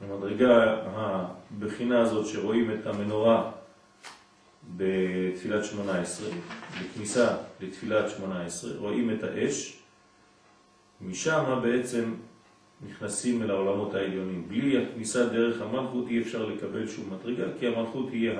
המדרגה 0.00 0.76
הבחינה 0.94 2.00
הזאת 2.00 2.26
שרואים 2.26 2.70
את 2.70 2.86
המנורה 2.86 3.50
בתפילת 4.76 5.64
שמונה 5.64 5.98
עשרה, 5.98 6.28
בכניסה 6.80 7.36
לתפילת 7.60 8.10
שמונה 8.10 8.44
עשרה, 8.44 8.78
רואים 8.78 9.10
את 9.10 9.22
האש, 9.22 9.78
משם 11.00 11.60
בעצם 11.62 12.14
נכנסים 12.88 13.42
אל 13.42 13.50
העולמות 13.50 13.94
העליונים. 13.94 14.48
בלי 14.48 14.84
הכניסה 14.84 15.26
דרך 15.26 15.62
המלכות 15.62 16.08
אי 16.08 16.22
אפשר 16.22 16.46
לקבל 16.46 16.88
שום 16.88 17.04
מדרגה, 17.10 17.44
כי 17.58 17.66
המלכות 17.66 18.08
היא 18.12 18.30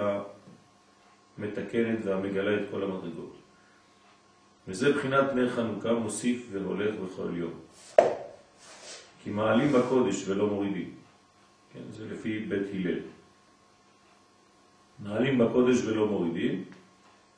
המתקנת 1.41 1.99
והמגלה 2.05 2.55
את 2.55 2.67
כל 2.71 2.83
המדרגות. 2.83 3.37
וזה 4.69 4.93
בחינת 4.93 5.33
נר 5.35 5.51
חנוכה 5.51 5.93
מוסיף 5.93 6.47
והולך 6.53 6.95
בכל 6.95 7.29
יום. 7.35 7.53
כי 9.23 9.31
מעלים 9.31 9.73
בקודש 9.73 10.29
ולא 10.29 10.47
מורידים. 10.47 10.91
כן, 11.73 11.81
זה 11.91 12.07
לפי 12.15 12.39
בית 12.39 12.67
הלל. 12.75 12.99
מעלים 14.99 15.39
בקודש 15.39 15.85
ולא 15.85 16.07
מורידים, 16.07 16.65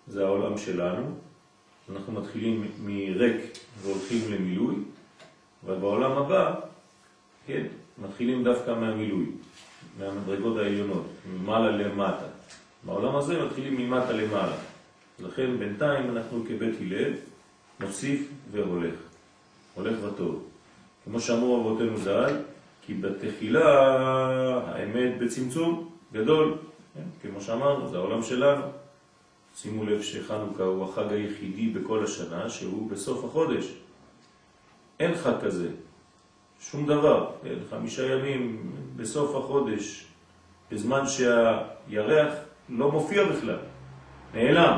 זה 0.06 0.24
העולם 0.24 0.58
שלנו. 0.58 1.14
אנחנו 1.92 2.12
מתחילים 2.12 2.66
מריק 2.84 3.36
והולכים 3.82 4.32
למילוי, 4.32 4.74
אבל 5.64 5.78
בעולם 5.78 6.12
הבא, 6.12 6.54
כן, 7.46 7.66
מתחילים 7.98 8.44
דווקא 8.44 8.70
מהמילוי, 8.70 9.26
מהמדרגות 9.98 10.56
העליונות, 10.56 11.06
ממעלה 11.32 11.70
למטה. 11.70 12.26
בעולם 12.84 13.16
הזה 13.16 13.44
מתחילים 13.44 13.76
ממטה 13.76 14.12
למעלה. 14.12 14.56
לכן 15.18 15.58
בינתיים 15.58 16.10
אנחנו 16.10 16.44
כבית 16.48 16.74
הלל 16.80 17.12
נוסיף 17.80 18.28
והולך, 18.50 18.94
הולך 19.74 19.96
וטוב. 20.04 20.44
כמו 21.04 21.20
שאמרו 21.20 21.60
אבותינו 21.60 21.96
ז"ל, 21.98 22.36
כי 22.86 22.94
בתחילה 22.94 23.68
האמת 24.66 25.18
בצמצום 25.18 25.90
גדול, 26.12 26.58
כן? 26.94 27.28
כמו 27.28 27.40
שאמרנו, 27.40 27.88
זה 27.88 27.96
העולם 27.96 28.22
שלנו. 28.22 28.64
שימו 29.56 29.84
לב 29.84 30.02
שחנוכה 30.02 30.62
הוא 30.62 30.84
החג 30.84 31.12
היחידי 31.12 31.68
בכל 31.68 32.04
השנה 32.04 32.50
שהוא 32.50 32.90
בסוף 32.90 33.24
החודש. 33.24 33.64
אין 35.00 35.14
חג 35.14 35.40
כזה, 35.42 35.68
שום 36.60 36.86
דבר, 36.86 37.30
כן? 37.42 37.54
חמישה 37.70 38.06
ימים 38.06 38.72
בסוף 38.96 39.36
החודש, 39.36 40.06
בזמן 40.70 41.02
שהירח 41.06 42.32
לא 42.76 42.90
מופיע 42.92 43.24
בכלל, 43.24 43.58
נעלם. 44.34 44.76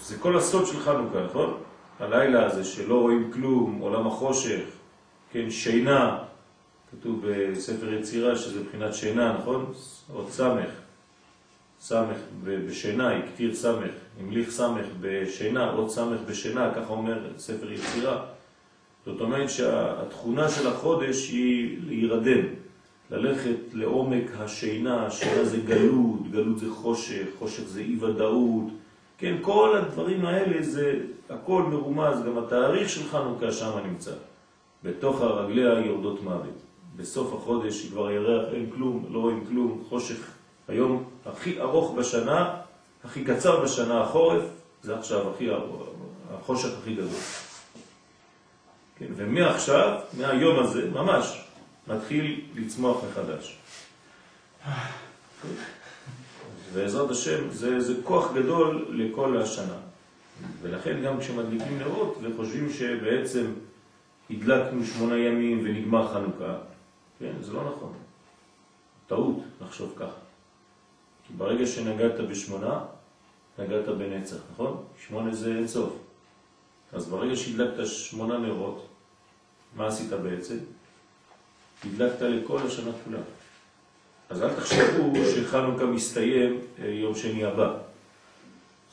זה 0.00 0.18
כל 0.18 0.36
הסוד 0.36 0.66
של 0.66 0.80
חנוכה, 0.80 1.24
נכון? 1.24 1.60
הלילה 2.00 2.46
הזה 2.46 2.64
שלא 2.64 3.00
רואים 3.00 3.30
כלום, 3.32 3.78
עולם 3.80 4.06
החושך, 4.06 4.60
כן, 5.32 5.50
שינה, 5.50 6.18
כתוב 6.90 7.26
בספר 7.26 7.92
יצירה 7.94 8.36
שזה 8.36 8.60
מבחינת 8.60 8.94
שינה, 8.94 9.36
נכון? 9.38 9.72
עוד 10.12 10.30
סמך, 10.30 10.70
סמך 11.80 12.16
בשינה, 12.44 13.16
הקטיר 13.16 13.54
סמך, 13.54 13.90
המליך 14.20 14.50
סמך 14.50 14.86
בשינה, 15.00 15.70
עוד 15.70 15.90
סמך 15.90 16.20
בשינה, 16.26 16.74
ככה 16.74 16.88
אומר 16.88 17.18
ספר 17.38 17.72
יצירה. 17.72 18.24
זאת 19.06 19.20
אומרת 19.20 19.50
שהתכונה 19.50 20.48
של 20.48 20.68
החודש 20.68 21.30
היא 21.30 21.78
להירדם, 21.86 22.44
ללכת 23.10 23.56
לעומק 23.72 24.24
השינה, 24.38 25.06
השינה 25.06 25.44
זה 25.44 25.56
גלות, 25.56 26.30
גלות 26.30 26.58
זה 26.58 26.66
חושך, 26.70 27.26
חושך 27.38 27.62
זה 27.62 27.80
אי 27.80 27.96
ודאות, 28.00 28.64
כן, 29.18 29.36
כל 29.40 29.76
הדברים 29.76 30.26
האלה 30.26 30.62
זה 30.62 31.00
הכל 31.30 31.62
מרומז, 31.62 32.22
גם 32.26 32.38
התאריך 32.38 32.88
של 32.88 33.08
חנוכה 33.08 33.52
שם 33.52 33.78
נמצא, 33.86 34.12
בתוך 34.84 35.20
הרגליה 35.20 35.86
יורדות 35.86 36.22
מוות. 36.22 36.58
בסוף 36.96 37.34
החודש 37.34 37.86
כבר 37.86 38.10
ירח, 38.10 38.52
אין 38.52 38.70
כלום, 38.70 39.06
לא 39.10 39.18
רואים 39.18 39.44
כלום, 39.48 39.84
חושך. 39.88 40.30
היום 40.68 41.04
הכי 41.26 41.60
ארוך 41.60 41.94
בשנה, 41.94 42.54
הכי 43.04 43.24
קצר 43.24 43.60
בשנה 43.64 44.00
החורף, 44.00 44.42
זה 44.82 44.98
עכשיו 44.98 45.30
הכי 45.30 45.48
החושך 46.34 46.68
הכי 46.82 46.94
גדול. 46.94 47.08
כן, 48.98 49.06
ומעכשיו, 49.16 49.98
מהיום 50.18 50.58
הזה, 50.58 50.90
ממש, 50.90 51.47
מתחיל 51.88 52.40
לצמוח 52.54 53.04
מחדש. 53.04 53.58
ועזרת 56.72 57.10
השם 57.10 57.50
זה, 57.50 57.80
זה 57.80 57.94
כוח 58.04 58.32
גדול 58.32 58.86
לכל 58.90 59.40
השנה. 59.42 59.76
ולכן 60.62 61.02
גם 61.02 61.20
כשמדליקים 61.20 61.78
נרות 61.78 62.18
וחושבים 62.22 62.72
שבעצם 62.72 63.46
הדלקנו 64.30 64.84
שמונה 64.84 65.16
ימים 65.16 65.60
ונגמר 65.64 66.08
חנוכה, 66.12 66.58
כן, 67.18 67.32
זה 67.40 67.52
לא 67.52 67.64
נכון. 67.64 67.92
טעות 69.06 69.42
לחשוב 69.60 69.92
ככה. 69.96 70.20
כי 71.26 71.32
ברגע 71.32 71.66
שנגעת 71.66 72.20
בשמונה, 72.30 72.80
נגעת 73.58 73.88
בנצח, 73.88 74.36
נכון? 74.52 74.84
שמונה 75.06 75.34
זה 75.34 75.54
אין 75.56 75.68
סוף. 75.68 75.92
אז 76.92 77.08
ברגע 77.08 77.36
שהדלקת 77.36 77.86
שמונה 77.86 78.38
נרות, 78.38 78.86
מה 79.76 79.86
עשית 79.86 80.10
בעצם? 80.10 80.56
הדלקת 81.84 82.22
לכל 82.22 82.58
השנה 82.58 82.90
כולה. 83.04 83.18
אז 84.28 84.42
אל 84.42 84.54
תחשבו 84.54 85.12
שחנוכה 85.34 85.84
מסתיים 85.84 86.60
אה, 86.78 86.88
יום 86.88 87.14
שני 87.14 87.44
הבא. 87.44 87.74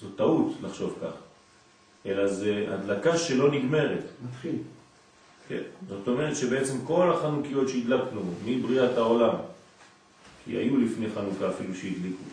זו 0.01 0.07
טעות 0.09 0.53
לחשוב 0.61 0.97
כך. 1.01 1.13
אלא 2.05 2.27
זה 2.27 2.65
הדלקה 2.69 3.17
שלא 3.17 3.51
נגמרת. 3.51 4.03
מתחיל. 4.27 4.55
כן. 5.47 5.61
זאת 5.89 6.07
אומרת 6.07 6.35
שבעצם 6.35 6.85
כל 6.85 7.11
החנוכיות 7.11 7.69
שהדלקנו 7.69 8.21
מבריאת 8.45 8.97
העולם, 8.97 9.35
כי 10.45 10.51
היו 10.51 10.77
לפני 10.77 11.05
חנוכה 11.15 11.49
אפילו 11.49 11.75
שהדליקו, 11.75 12.23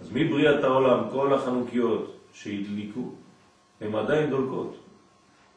אז 0.00 0.08
מבריאת 0.12 0.64
העולם 0.64 1.04
כל 1.10 1.34
החנוכיות 1.34 2.16
שהדליקו, 2.34 3.10
הן 3.80 3.94
עדיין 3.94 4.30
דולקות. 4.30 4.76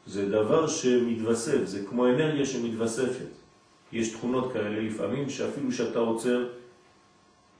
זה 0.06 0.28
דבר 0.28 0.66
שמתווסף, 0.66 1.64
זה 1.64 1.86
כמו 1.88 2.06
אנרגיה 2.06 2.46
שמתווספת. 2.46 3.30
יש 3.92 4.12
תכונות 4.12 4.52
כאלה 4.52 4.80
לפעמים 4.80 5.30
שאפילו 5.30 5.72
שאתה 5.72 5.98
עוצר, 5.98 6.48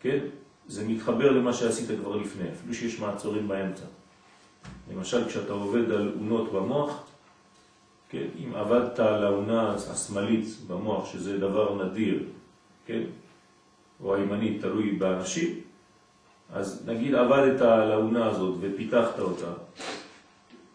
כן, 0.01 0.19
זה 0.67 0.89
מתחבר 0.89 1.31
למה 1.31 1.53
שעשית 1.53 1.89
כבר 2.01 2.17
לפני, 2.17 2.49
אפילו 2.49 2.75
שיש 2.75 3.01
מעצורים 3.01 3.49
באמצע. 3.49 3.85
למשל, 4.93 5.29
כשאתה 5.29 5.53
עובד 5.53 5.91
על 5.91 6.13
אונות 6.21 6.53
במוח, 6.53 7.03
כן, 8.09 8.27
אם 8.45 8.55
עבדת 8.55 8.99
על 8.99 9.25
האונה 9.25 9.75
השמאלית 9.75 10.47
במוח, 10.67 11.13
שזה 11.13 11.39
דבר 11.39 11.85
נדיר, 11.85 12.25
כן, 12.87 13.03
או 14.03 14.15
הימנית, 14.15 14.61
תלוי 14.61 14.93
באנשים, 14.93 15.61
אז 16.53 16.83
נגיד 16.87 17.15
עבדת 17.15 17.61
על 17.61 17.93
האונה 17.93 18.27
הזאת 18.27 18.55
ופיתחת 18.61 19.19
אותה, 19.19 19.53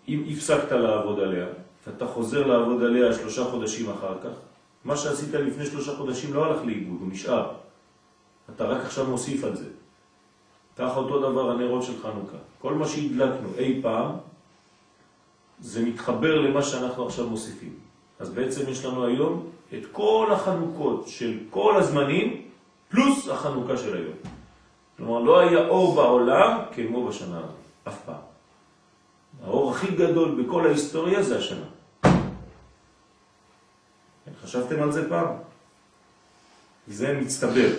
אם 0.08 0.24
הפסקת 0.32 0.72
לעבוד 0.72 1.20
עליה, 1.20 1.48
ואתה 1.88 2.08
חוזר 2.08 2.48
לעבוד 2.48 2.84
עליה 2.84 3.14
שלושה 3.14 3.44
חודשים 3.44 3.90
אחר 3.90 4.18
כך, 4.24 4.30
מה 4.86 4.98
שעשית 4.98 5.34
לפני 5.34 5.66
שלושה 5.66 5.96
חודשים 5.96 6.34
לא 6.34 6.46
הלך 6.46 6.66
לאיבוד, 6.66 6.98
הוא 7.02 7.10
נשאר. 7.12 7.52
אתה 8.56 8.64
רק 8.64 8.82
עכשיו 8.82 9.06
מוסיף 9.06 9.44
על 9.44 9.56
זה. 9.56 9.66
ככה 10.78 10.96
אותו 10.96 11.32
דבר 11.32 11.52
הנרות 11.52 11.84
של 11.84 11.94
חנוכה. 12.02 12.38
כל 12.60 12.74
מה 12.74 12.88
שהדלקנו 12.88 13.50
אי 13.58 13.80
פעם, 13.82 14.12
זה 15.60 15.86
מתחבר 15.86 16.42
למה 16.42 16.64
שאנחנו 16.64 17.06
עכשיו 17.06 17.30
מוסיפים. 17.30 17.74
אז 18.20 18.30
בעצם 18.30 18.70
יש 18.70 18.86
לנו 18.86 19.06
היום 19.06 19.50
את 19.74 19.84
כל 19.92 20.30
החנוכות 20.32 21.08
של 21.08 21.38
כל 21.50 21.78
הזמנים, 21.78 22.42
פלוס 22.90 23.30
החנוכה 23.30 23.78
של 23.78 23.98
היום. 23.98 24.18
כלומר, 24.98 25.20
לא 25.20 25.40
היה 25.40 25.68
אור 25.68 25.96
בעולם 25.96 26.60
כמו 26.76 27.08
בשנה 27.08 27.38
הזאת, 27.38 27.56
אף 27.88 27.98
פעם. 28.06 28.24
האור 29.44 29.72
הכי 29.72 29.92
גדול 29.92 30.44
בכל 30.44 30.68
ההיסטוריה 30.68 31.24
זה 31.24 31.38
השנה. 31.38 31.75
חשבתם 34.44 34.84
על 34.84 34.92
זה 34.92 35.10
פעם? 35.10 35.28
זה 36.88 37.20
מצטבר. 37.22 37.70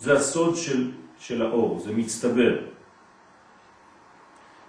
זה 0.00 0.12
הסוד 0.12 0.56
של, 0.56 0.90
של 1.18 1.42
האור, 1.42 1.80
זה 1.84 1.92
מצטבר. 1.92 2.58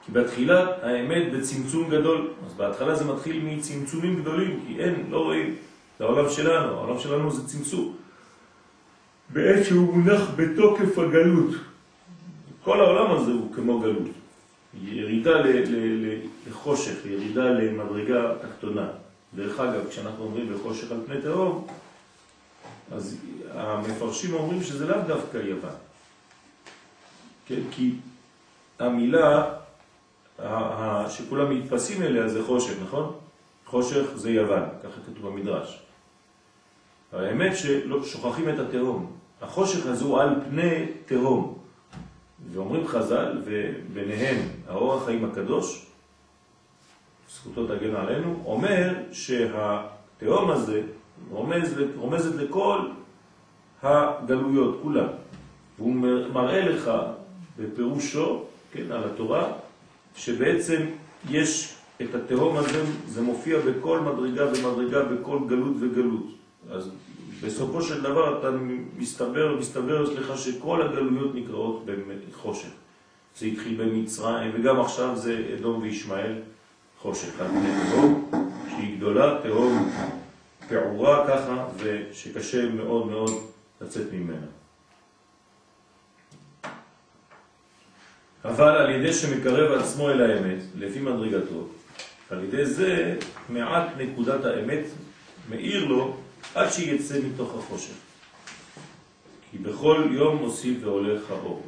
כי 0.05 0.11
בתחילה 0.11 0.67
האמת 0.81 1.33
בצמצום 1.33 1.89
גדול, 1.89 2.33
אז 2.47 2.53
בהתחלה 2.53 2.95
זה 2.95 3.05
מתחיל 3.05 3.41
מצמצומים 3.43 4.21
גדולים, 4.21 4.63
כי 4.67 4.79
אין, 4.79 5.05
לא 5.09 5.23
רואים. 5.23 5.55
זה 5.99 6.03
העולם 6.03 6.29
שלנו, 6.29 6.73
העולם 6.73 6.99
שלנו 6.99 7.31
זה 7.31 7.47
צמצום. 7.47 7.95
בעת 9.29 9.65
שהוא 9.65 9.93
מונח 9.93 10.21
בתוקף 10.35 10.97
הגלות. 10.97 11.55
כל 12.63 12.79
העולם 12.81 13.11
הזה 13.11 13.31
הוא 13.31 13.53
כמו 13.55 13.79
גלות. 13.79 14.07
ירידה 14.81 15.31
לחושך, 16.49 17.05
ירידה 17.05 17.49
למדרגה 17.49 18.31
תחתונה. 18.41 18.87
דרך 19.35 19.59
אגב, 19.59 19.89
כשאנחנו 19.89 20.23
אומרים 20.23 20.53
בחושך 20.53 20.91
על 20.91 20.97
פני 21.05 21.21
תהום, 21.21 21.67
אז 22.91 23.17
המפרשים 23.53 24.33
אומרים 24.33 24.63
שזה 24.63 24.85
לאו 24.87 25.01
דווקא 25.07 25.37
יוון. 25.37 25.75
כן? 27.45 27.59
כי 27.71 27.95
המילה 28.79 29.53
שכולם 31.09 31.49
מתפסים 31.49 32.01
אליה 32.01 32.29
זה 32.29 32.43
חושך, 32.43 32.73
נכון? 32.83 33.13
חושך 33.65 34.05
זה 34.15 34.31
יוון, 34.31 34.63
ככה 34.83 35.01
כתוב 35.05 35.27
במדרש. 35.27 35.81
האמת 37.13 37.57
שלא 37.57 38.03
שוכחים 38.03 38.49
את 38.49 38.59
התהום. 38.59 39.11
החושך 39.41 39.85
הזו 39.85 40.21
על 40.21 40.35
פני 40.49 40.85
תהום. 41.05 41.57
ואומרים 42.51 42.87
חז"ל, 42.87 43.41
וביניהם 43.45 44.37
האור 44.67 44.93
החיים 44.93 45.25
הקדוש, 45.25 45.85
זכותו 47.35 47.67
תגן 47.67 47.95
עלינו, 47.95 48.43
אומר 48.45 48.93
שהתהום 49.11 50.51
הזה 50.51 50.81
רומז, 51.29 51.75
רומזת 51.95 52.35
לכל 52.35 52.79
הגלויות, 53.83 54.79
כולם. 54.81 55.07
והוא 55.77 55.95
מראה 56.33 56.69
לך 56.69 56.91
בפירושו, 57.59 58.43
כן, 58.71 58.91
על 58.91 59.03
התורה, 59.03 59.51
שבעצם 60.15 60.81
יש 61.29 61.75
את 62.01 62.15
התהום 62.15 62.57
הזה, 62.57 62.83
זה 63.07 63.21
מופיע 63.21 63.59
בכל 63.59 63.99
מדרגה 63.99 64.45
ומדרגה, 64.45 65.03
בכל 65.03 65.39
גלות 65.47 65.73
וגלות. 65.79 66.25
אז 66.71 66.89
בסופו 67.43 67.81
של 67.81 68.01
דבר 68.01 68.39
אתה 68.39 68.51
מסתבר, 68.97 69.57
מסתבר 69.59 70.01
לך 70.01 70.37
שכל 70.37 70.81
הגלויות 70.81 71.35
נקראות 71.35 71.85
בחושך. 71.85 72.69
זה 73.37 73.45
התחיל 73.45 73.83
במצרים, 73.83 74.51
וגם 74.55 74.79
עכשיו 74.79 75.15
זה 75.15 75.55
אדום 75.59 75.81
וישמעאל, 75.81 76.33
חושך. 77.05 77.39
עד 77.39 77.47
תהום 77.89 78.29
שהיא 78.69 78.97
גדולה, 78.97 79.39
תהום 79.43 79.91
פעורה 80.69 81.27
ככה, 81.27 81.67
ושקשה 81.77 82.69
מאוד 82.69 83.07
מאוד 83.07 83.31
לצאת 83.81 84.07
ממנה. 84.13 84.47
אבל 88.45 88.69
על 88.69 88.89
ידי 88.89 89.13
שמקרב 89.13 89.79
עצמו 89.79 90.09
אל 90.09 90.21
האמת, 90.21 90.59
לפי 90.75 90.99
מדרגתו, 90.99 91.67
על 92.29 92.43
ידי 92.43 92.65
זה 92.65 93.17
מעט 93.49 93.87
נקודת 93.97 94.45
האמת 94.45 94.85
מאיר 95.49 95.85
לו 95.85 96.17
עד 96.55 96.69
שיצא 96.71 97.19
מתוך 97.19 97.55
החושך. 97.55 97.93
כי 99.51 99.57
בכל 99.57 100.07
יום 100.11 100.37
מוסיף 100.37 100.77
והולך 100.81 101.31
האור. 101.31 101.63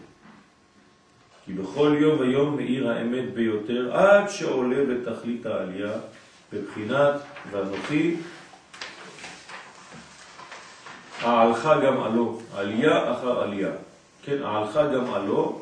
כי 1.48 1.54
בכל 1.54 1.96
יום 2.00 2.20
ויום 2.20 2.56
מאיר 2.56 2.90
האמת 2.90 3.34
ביותר 3.34 3.98
עד 3.98 4.30
שעולה 4.30 4.86
בתכלית 4.86 5.46
העלייה 5.46 5.92
בבחינת 6.54 7.14
ואנוכי 7.52 8.16
העלך 11.22 11.70
גם 11.84 12.02
עלו, 12.02 12.40
עלייה 12.56 13.12
אחר 13.12 13.40
עלייה. 13.42 13.72
כן, 14.24 14.44
העלך 14.44 14.80
גם 14.94 15.14
עלו, 15.14 15.62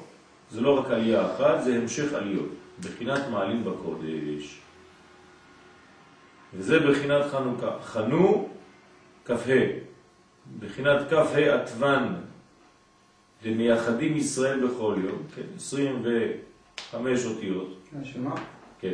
זה 0.52 0.62
לא 0.62 0.80
רק 0.80 0.92
עלייה 0.92 1.26
אחת, 1.26 1.64
זה 1.64 1.76
המשך 1.76 2.14
עליות, 2.14 2.50
בחינת 2.80 3.22
מעלים 3.32 3.64
בקודש. 3.64 4.60
וזה 6.54 6.80
בחינת 6.80 7.26
חנוכה. 7.32 7.72
חנו 7.84 8.50
כ"ה, 9.26 9.34
בחינת 10.60 11.02
כ"ה 11.10 11.56
עטוון 11.56 12.16
למייחדים 13.46 14.18
ישראל 14.18 14.68
בכל 14.68 14.96
יום, 15.04 15.18
כן, 15.36 15.42
25 15.56 17.26
אותיות. 17.26 17.78
השמה? 18.02 18.36
כן. 18.80 18.94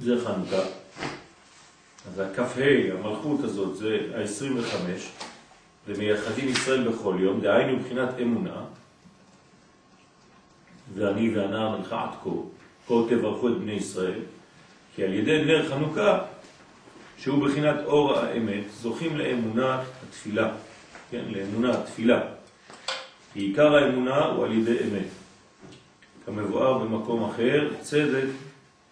זה 0.00 0.24
חנוכה. 0.24 0.62
אז 2.08 2.20
הכ"ה, 2.20 2.42
המלכות 2.92 3.40
הזאת, 3.44 3.76
זה 3.76 3.98
ה-25, 4.14 4.76
ומייחדים 5.86 6.48
ישראל 6.48 6.88
בכל 6.88 7.16
יום, 7.20 7.40
דהיינו 7.40 7.76
מבחינת 7.76 8.08
אמונה, 8.22 8.64
ואני 10.94 11.36
והנער 11.36 11.78
מלכה 11.78 12.02
עד 12.02 12.10
כה, 12.24 12.30
כה 12.88 12.94
תברכו 13.08 13.48
את 13.48 13.58
בני 13.58 13.72
ישראל, 13.72 14.20
כי 14.94 15.04
על 15.04 15.12
ידי 15.12 15.44
נר 15.44 15.68
חנוכה, 15.68 16.24
שהוא 17.18 17.48
בחינת 17.48 17.76
אור 17.84 18.18
האמת, 18.18 18.64
זוכים 18.80 19.16
לאמונה 19.16 19.82
התפילה, 20.08 20.52
כן, 21.10 21.24
לאמונה 21.28 21.80
התפילה. 21.80 22.35
כי 23.36 23.42
עיקר 23.42 23.74
האמונה 23.74 24.24
הוא 24.24 24.44
על 24.44 24.52
ידי 24.52 24.76
אמת. 24.78 25.08
כמבואר 26.26 26.78
במקום 26.78 27.30
אחר, 27.30 27.72
צדק 27.80 28.28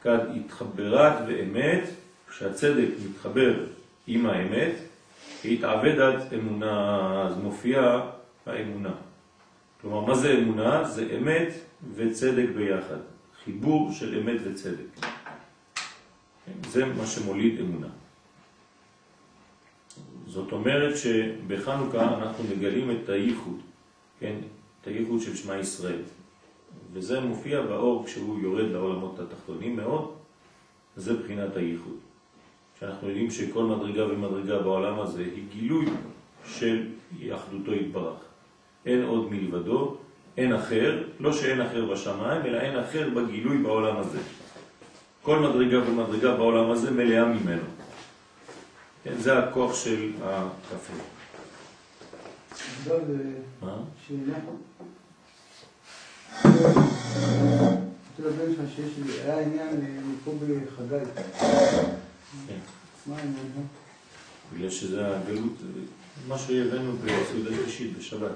כד 0.02 0.18
התחברת 0.36 1.12
ואמת, 1.28 1.82
כשהצדק 2.28 2.88
מתחבר 3.08 3.54
עם 4.06 4.26
האמת, 4.26 4.74
התעבדת 5.44 6.32
אמונה, 6.32 7.22
אז 7.26 7.36
מופיעה 7.36 8.10
האמונה. 8.46 8.94
כלומר, 9.80 10.00
מה 10.00 10.14
זה 10.14 10.38
אמונה? 10.38 10.84
זה 10.84 11.08
אמת 11.18 11.48
וצדק 11.94 12.46
ביחד. 12.56 12.98
חיבור 13.44 13.92
של 13.92 14.18
אמת 14.18 14.40
וצדק. 14.44 15.06
זה 16.68 16.84
מה 16.84 17.06
שמוליד 17.06 17.60
אמונה. 17.60 17.88
זאת 20.26 20.52
אומרת 20.52 20.96
שבחנוכה 20.96 22.14
אנחנו 22.14 22.44
מגלים 22.44 22.90
את 22.90 23.08
הייחוד, 23.08 23.60
כן? 24.24 24.36
את 24.80 24.86
הייחוד 24.86 25.20
של 25.20 25.36
שמע 25.36 25.58
ישראל. 25.58 26.02
וזה 26.92 27.20
מופיע 27.20 27.62
באור 27.62 28.04
כשהוא 28.06 28.40
יורד 28.40 28.70
לעולמות 28.70 29.18
התחתונים 29.18 29.76
מאוד, 29.76 30.14
זה 30.96 31.14
בחינת 31.14 31.56
הייחוד. 31.56 31.96
שאנחנו 32.80 33.08
יודעים 33.08 33.30
שכל 33.30 33.64
מדרגה 33.64 34.06
ומדרגה 34.06 34.58
בעולם 34.58 35.00
הזה 35.00 35.22
היא 35.22 35.44
גילוי 35.52 35.86
של 36.46 36.86
אחדותו 37.34 37.74
יתברך. 37.74 38.18
אין 38.86 39.02
עוד 39.02 39.32
מלבדו, 39.32 39.96
אין 40.36 40.52
אחר, 40.52 41.02
לא 41.20 41.32
שאין 41.32 41.60
אחר 41.60 41.92
בשמיים, 41.92 42.42
אלא 42.46 42.60
אין 42.60 42.78
אחר 42.78 43.08
בגילוי 43.10 43.58
בעולם 43.58 43.96
הזה. 43.96 44.18
כל 45.22 45.38
מדרגה 45.38 45.90
ומדרגה 45.90 46.36
בעולם 46.36 46.70
הזה 46.70 46.90
מלאה 46.90 47.24
ממנו. 47.24 47.68
כן, 49.04 49.14
זה 49.18 49.38
הכוח 49.38 49.74
של 49.84 50.12
הקפה. 50.22 50.92
מה? 50.92 51.12
שאלה. 51.12 52.43
רוצה 52.43 52.43
לדבר 52.43 52.43
לך 52.43 52.43
שיש, 52.43 52.43
היה 59.24 59.40
עניין 59.40 60.02
מפה 60.12 60.32
בחגי. 60.40 61.04
כן. 62.48 62.58
מה 63.06 63.16
העניין? 63.16 63.66
בגלל 64.54 64.70
שזה 64.70 65.16
הגלות, 65.16 65.52
מה 66.28 66.38
שהבאנו 66.38 66.92
בסעודה 66.96 67.50
שלישית 67.56 67.98
בשבת. 67.98 68.30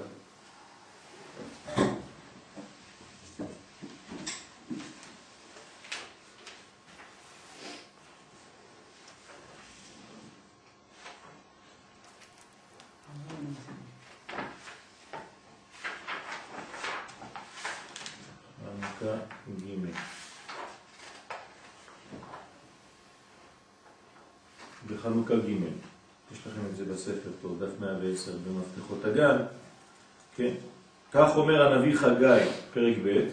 10 28.19 28.31
במפתחות 28.31 29.05
הגן, 29.05 29.37
כן? 30.35 30.53
כך 31.13 31.37
אומר 31.37 31.61
הנביא 31.61 31.95
חגי, 31.95 32.49
פרק 32.73 32.95
ב', 33.05 33.27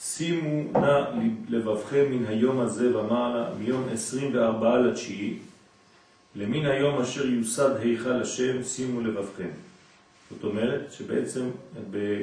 שימו 0.00 0.80
נא 0.80 1.04
לבבכם 1.48 2.04
מן 2.10 2.26
היום 2.26 2.60
הזה 2.60 2.98
ומעלה, 2.98 3.50
מיום 3.58 3.88
24 3.92 4.78
לתשיעי, 4.78 5.38
למן 6.36 6.66
היום 6.66 7.00
אשר 7.00 7.26
יוסד 7.26 7.76
היכל 7.80 8.22
השם, 8.22 8.62
שימו 8.62 9.00
לבבכם. 9.00 9.48
זאת 10.30 10.44
אומרת 10.44 10.92
שבעצם 10.92 11.50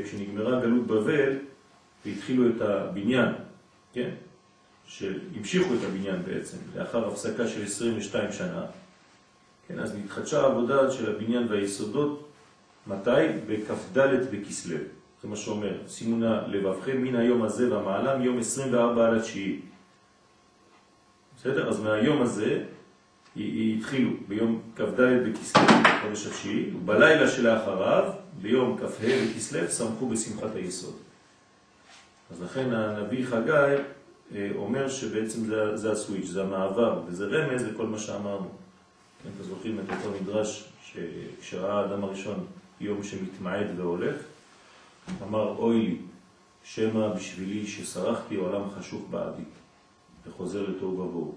כשנגמרה 0.06 0.62
גלות 0.62 0.88
בבל 0.88 1.34
והתחילו 2.06 2.50
את 2.50 2.62
הבניין, 2.62 3.30
כן? 3.94 4.10
שהמשיכו 4.88 5.74
את 5.74 5.80
הבניין 5.88 6.24
בעצם, 6.26 6.58
לאחר 6.76 7.08
הפסקה 7.08 7.48
של 7.48 7.64
22 7.64 8.32
שנה, 8.32 8.66
כן, 9.68 9.80
אז 9.80 9.96
נתחדשה 9.96 10.42
העבודה 10.42 10.92
של 10.92 11.16
הבניין 11.16 11.48
והיסודות, 11.50 12.28
מתי? 12.88 13.12
בכ"ד 13.48 14.00
בכסלו. 14.32 14.78
זה 15.22 15.28
מה 15.28 15.36
שאומר, 15.36 15.78
שימו 15.88 16.18
נא 16.18 16.42
לבבכם 16.48 17.02
מן 17.02 17.16
היום 17.16 17.44
הזה 17.44 17.78
ומעלה, 17.78 18.18
מיום 18.18 18.40
24 18.40 19.08
על 19.08 19.18
התשיעי. 19.18 19.60
בסדר? 21.38 21.70
אז 21.70 21.80
מהיום 21.80 22.22
הזה 22.22 22.64
התחילו 23.36 24.12
ביום 24.28 24.62
כ"ד 24.76 25.02
בכסלו, 25.02 25.62
חודש 26.02 26.28
התשיעי, 26.28 26.72
ובלילה 26.76 27.28
שלאחריו, 27.28 28.14
ביום 28.42 28.78
כ"ה 28.78 29.08
בכסלו, 29.34 29.68
שמחו 29.68 30.10
בשמחת 30.10 30.56
היסוד. 30.56 30.96
אז 32.32 32.42
לכן 32.42 32.74
הנביא 32.74 33.26
חגי 33.26 33.76
אה, 34.36 34.50
אומר 34.56 34.90
שבעצם 34.90 35.46
זה, 35.46 35.78
זה 35.78 35.92
הסוויץ', 35.92 36.26
זה 36.26 36.44
המעבר, 36.44 37.02
וזה 37.08 37.26
רמז 37.26 37.64
לכל 37.64 37.86
מה 37.86 37.98
שאמרנו. 37.98 38.50
כן, 39.28 39.34
אתם 39.36 39.50
זוכרים 39.50 39.80
את 39.80 39.86
אותו 39.90 40.18
מדרש 40.22 40.70
שכשראה 40.84 41.80
האדם 41.80 42.04
הראשון 42.04 42.46
יום 42.82 43.04
שמתמעד 43.04 43.68
והולך, 43.78 44.16
אמר 45.24 45.56
אוי 45.58 45.80
לי, 45.80 45.98
שמא 46.64 47.14
בשבילי 47.14 47.68
ששרחתי 47.68 48.36
עולם 48.36 48.62
חשוך 48.70 49.02
בעדי, 49.10 49.44
וחוזר 50.28 50.70
לתוהו 50.70 51.00
ובוהו. 51.00 51.36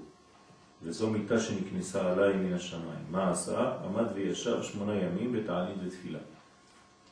וזו 0.82 1.10
מיטה 1.10 1.40
שנכנסה 1.40 2.12
עליי 2.12 2.36
מן 2.36 2.52
השמיים. 2.52 3.04
מה 3.10 3.30
עשה? 3.30 3.72
עמד 3.84 4.06
וישב 4.14 4.62
שמונה 4.62 4.94
ימים 4.94 5.32
בתענית 5.32 5.76
ותפילה. 5.86 6.18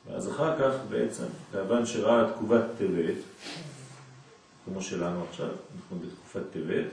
ואז 0.07 0.31
אחר 0.31 0.59
כך 0.59 0.75
בעצם, 0.89 1.27
כיוון 1.53 1.87
שראה 1.87 2.33
תקובת 2.33 2.65
טבת, 2.79 3.17
כמו 4.65 4.83
שלנו 4.83 5.25
עכשיו, 5.31 5.49
אנחנו 5.49 5.99
בתקופת 5.99 6.43
טבת, 6.53 6.87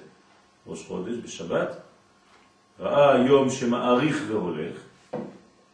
ראש 0.68 0.86
חודש, 0.88 1.16
בשבת, 1.24 1.85
ראה 2.80 3.18
יום 3.28 3.50
שמאריך 3.50 4.24
והולך, 4.28 4.76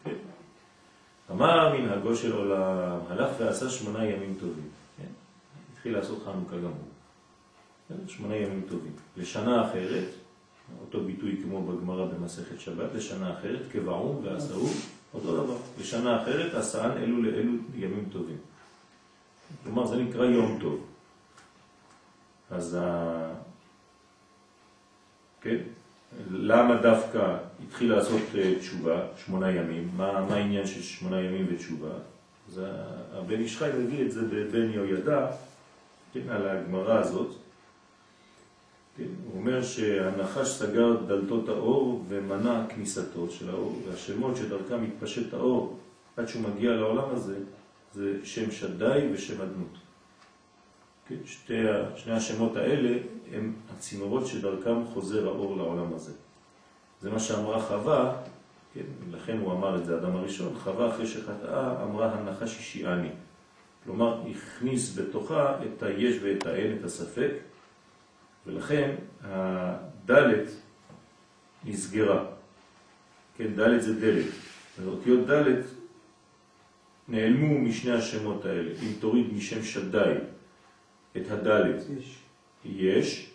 כן? 0.04 0.16
אמר 1.32 1.78
מנהגו 1.78 2.16
של 2.16 2.32
עולם, 2.32 3.00
הלך 3.10 3.30
ועשה 3.40 3.70
שמונה 3.70 4.06
ימים 4.06 4.36
טובים, 4.40 4.70
כן? 4.98 5.08
התחיל 5.74 5.94
לעשות 5.94 6.24
חנוכה 6.26 6.58
גם 6.58 6.64
הוא, 6.64 6.88
כן? 7.90 8.08
שמונה 8.08 8.36
ימים 8.36 8.62
טובים. 8.70 8.92
לשנה 9.18 9.70
אחרת, 9.70 10.08
אותו 10.82 11.04
ביטוי 11.04 11.40
כמו 11.44 11.64
בגמרא 11.64 12.06
במסכת 12.06 12.60
שבת, 12.60 12.94
לשנה 12.94 13.34
אחרת, 13.34 13.62
כבעום 13.72 14.22
ועשהו, 14.24 14.68
אותו 15.14 15.44
דבר. 15.44 15.56
לשנה 15.80 16.22
אחרת, 16.22 16.54
עשאן 16.54 16.92
אלו 16.98 17.24
לאלו 17.24 17.54
ימים 17.76 18.10
טובים. 18.12 18.38
כלומר, 19.64 19.86
זה 19.86 19.96
נקרא 19.96 20.26
יום 20.26 20.58
טוב. 20.62 20.86
אז 22.52 22.78
ה... 22.82 23.34
כן? 25.42 25.58
למה 26.32 26.82
דווקא 26.82 27.38
התחיל 27.68 27.94
לעשות 27.94 28.22
אה, 28.38 28.54
תשובה, 28.60 29.02
שמונה 29.26 29.52
ימים? 29.52 29.90
מה, 29.98 30.26
מה 30.30 30.36
העניין 30.36 30.68
של 30.68 30.82
שמונה 30.82 31.22
ימים 31.22 31.48
ותשובה? 31.50 31.94
אז 32.48 32.62
הבן 33.14 33.42
ישחי 33.42 33.70
מביא 33.80 34.06
את 34.06 34.12
זה 34.12 34.22
בבן 34.22 34.72
יהוידע, 34.74 35.28
כן, 36.14 36.30
על 36.30 36.48
הגמרא 36.48 37.00
הזאת. 37.00 37.36
כן, 38.98 39.04
הוא 39.26 39.40
אומר 39.40 39.64
שהנחש 39.64 40.48
סגר 40.48 40.96
דלתות 41.08 41.50
האור 41.50 42.04
ומנע 42.08 42.64
כניסתו 42.70 43.30
של 43.30 43.50
האור, 43.50 43.82
והשמות 43.88 44.38
שדרכם 44.38 44.84
מתפשט 44.84 45.34
האור 45.34 45.80
עד 46.18 46.28
שהוא 46.28 46.42
מגיע 46.42 46.72
לעולם 46.72 47.10
הזה, 47.12 47.36
זה 47.94 48.16
שם 48.24 48.52
שדי 48.52 49.08
ושם 49.14 49.42
אדנות. 49.42 49.78
כן, 51.12 51.26
שתי, 51.26 51.54
שני 51.96 52.14
השמות 52.14 52.56
האלה 52.56 52.98
הם 53.34 53.54
הצינורות 53.74 54.28
שדרכם 54.28 54.86
חוזר 54.86 55.28
האור 55.28 55.58
לעולם 55.58 55.94
הזה. 55.94 56.12
זה 57.02 57.10
מה 57.10 57.20
שאמרה 57.20 57.62
חווה, 57.62 58.22
כן, 58.74 58.82
לכן 59.12 59.38
הוא 59.38 59.54
אמר 59.54 59.78
את 59.78 59.86
זה, 59.86 59.98
אדם 59.98 60.16
הראשון, 60.16 60.54
חווה 60.64 60.90
אחרי 60.90 61.08
שחטאה 61.08 61.84
אמרה 61.84 62.12
הנחש 62.14 62.58
אישיאני. 62.58 63.10
כלומר, 63.84 64.22
הכניס 64.32 64.98
בתוכה 64.98 65.56
את 65.64 65.84
היש 65.84 66.18
ואת 66.24 66.46
האין, 66.46 66.78
את 66.80 66.84
הספק, 66.84 67.32
ולכן 68.46 68.96
הדלת 69.24 70.50
נסגרה. 71.66 72.26
כן, 73.38 73.56
דלת 73.56 73.82
זה 73.82 74.00
דלת. 74.00 74.32
ואותיות 74.82 75.28
דלת 75.28 75.66
נעלמו 77.08 77.60
משני 77.60 77.92
השמות 77.92 78.46
האלה. 78.46 78.72
אם 78.82 78.92
תוריד 79.00 79.34
משם 79.34 79.64
שדי 79.64 80.14
את 81.18 81.32
הדלת, 81.32 81.84
יש. 81.98 82.18
יש, 82.66 83.32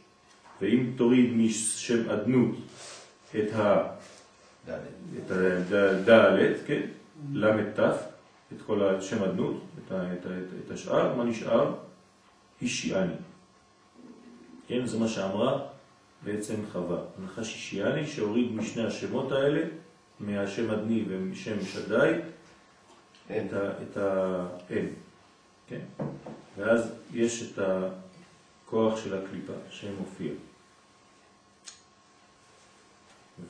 ואם 0.61 0.93
תוריד 0.97 1.33
משם 1.35 2.11
אדנות 2.11 2.57
את 3.37 3.51
הדלת, 5.73 6.57
כן, 6.67 6.83
למד 7.33 7.81
את 8.53 8.63
כל 8.67 8.89
השם 8.89 9.23
אדנות, 9.23 9.63
את, 9.79 9.93
את, 9.93 10.27
את, 10.27 10.67
את 10.67 10.71
השאר, 10.71 11.15
מה 11.17 11.25
נשאר? 11.25 11.75
אישיאני. 12.63 13.13
כן, 14.69 14.87
זה 14.87 14.99
מה 14.99 15.09
שאמרה 15.09 15.67
בעצם 16.25 16.55
חווה. 16.73 16.99
הנחש 17.19 17.55
אישיאני 17.55 18.07
שהוריד 18.07 18.53
משני 18.53 18.85
השמות 18.87 19.33
האלה, 19.33 19.63
מהשם 20.21 20.71
אדני 20.71 21.05
ומשם 21.09 21.65
שדי, 21.65 22.13
את 23.31 23.97
האין. 23.97 24.89
כן? 25.69 25.81
ואז 26.57 26.93
יש 27.13 27.43
את 27.43 27.59
הכוח 27.59 29.05
של 29.05 29.15
הקליפה 29.19 29.53
שמופיע. 29.71 30.33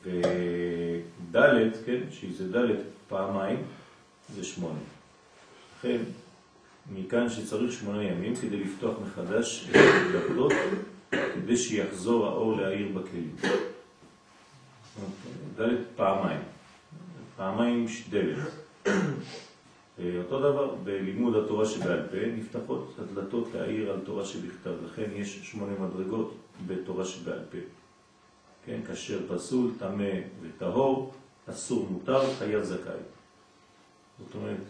ודלת, 0.03 1.77
כן, 1.87 2.01
שזה 2.11 2.53
דלת 2.53 2.79
פעמיים, 3.09 3.63
זה 4.35 4.45
שמונה. 4.45 4.79
לכן, 5.79 5.99
מכאן 6.93 7.31
שצריך 7.31 7.73
שמונה 7.73 8.03
ימים 8.03 8.37
כדי 8.37 8.57
לפתוח 8.57 8.97
מחדש 9.07 9.69
את 9.71 9.77
הדלתות, 9.77 10.53
כדי 11.11 11.57
שיחזור 11.57 12.27
האור 12.27 12.57
להעיר 12.57 12.89
בכלים. 12.89 13.37
דלת 15.57 15.79
פעמיים, 15.97 16.41
פעמיים 17.37 17.87
דלת. 18.11 18.39
אותו 19.99 20.39
דבר 20.39 20.75
בלימוד 20.85 21.35
התורה 21.37 21.67
שבעל 21.67 22.03
פה 22.11 22.27
נפתחות 22.37 22.95
הדלתות 22.99 23.49
להעיר 23.55 23.91
על 23.91 24.01
תורה 24.05 24.25
שבכתב, 24.25 24.73
לכן 24.85 25.11
יש 25.15 25.39
שמונה 25.43 25.73
מדרגות 25.79 26.35
בתורה 26.67 27.05
שבעל 27.05 27.41
פה. 27.51 27.59
כן, 28.65 28.81
כשר 28.93 29.19
פסול, 29.29 29.71
טמא 29.79 30.11
וטהור, 30.43 31.15
אסור 31.51 31.87
מותר, 31.91 32.35
חייב 32.39 32.63
זכאי. 32.63 33.01
זאת 34.19 34.35
אומרת, 34.35 34.61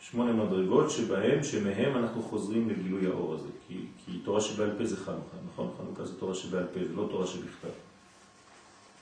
שמונה 0.00 0.32
מדרגות 0.32 0.90
שבהם, 0.90 1.42
שמהם 1.42 1.96
אנחנו 1.96 2.22
חוזרים 2.22 2.68
לגילוי 2.68 3.06
האור 3.06 3.34
הזה, 3.34 3.48
כי, 3.68 3.86
כי 4.04 4.18
תורה 4.24 4.40
שבעל 4.40 4.70
פה 4.78 4.84
זה 4.84 4.96
חנוכה, 4.96 5.36
נכון? 5.52 5.70
חנוכה 5.78 6.04
זה 6.04 6.20
תורה 6.20 6.34
שבעל 6.34 6.66
פה, 6.74 6.80
זה 6.88 6.92
לא 6.96 7.08
תורה 7.10 7.26
שבכתב. 7.26 7.68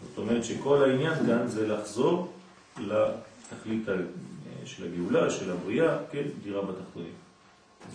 זאת 0.08 0.18
אומרת 0.18 0.44
שכל 0.44 0.82
העניין 0.82 1.26
כאן 1.26 1.46
זה 1.46 1.68
לחזור 1.68 2.32
לתכלית 2.80 3.88
של 4.64 4.84
הגאולה, 4.84 5.30
של 5.30 5.50
הבריאה, 5.50 5.98
כן, 6.10 6.22
דירה 6.42 6.62
בתחתונים. 6.62 7.12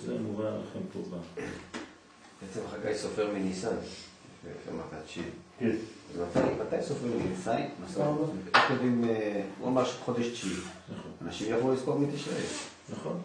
זה 0.06 0.17
מובן 0.19 0.43
לכם 0.43 0.80
פה 0.93 0.99
ב... 0.99 1.41
בעצם 2.41 2.60
חגי 2.71 2.95
סופר 2.95 3.34
מניסן, 3.34 3.75
אמרת. 4.71 5.03
כן. 5.60 5.75
אז 6.13 6.38
מתי 6.62 6.75
סופרים 6.82 7.19
מניסן? 7.19 7.62
הוא 9.60 9.67
אמר 9.67 9.86
חודש 9.86 10.27
תשיעי. 10.27 10.53
נכון. 10.53 11.12
אנשים 11.21 11.56
יבואו 11.56 11.73
לספור 11.73 11.99
מתשרי. 11.99 12.43
נכון. 12.89 13.21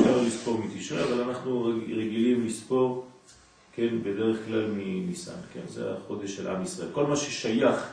אפשר 0.00 0.20
לספור 0.20 0.58
מתשרי, 0.58 1.02
אבל 1.02 1.20
אנחנו 1.20 1.64
רגילים 1.88 2.46
לספור, 2.46 3.06
כן, 3.72 4.02
בדרך 4.02 4.36
כלל 4.46 4.66
מניסן, 4.66 5.32
כן, 5.52 5.60
זה 5.68 5.92
החודש 5.92 6.36
של 6.36 6.48
עם 6.48 6.62
ישראל. 6.62 6.88
כל 6.92 7.06
מה 7.06 7.16
ששייך 7.16 7.88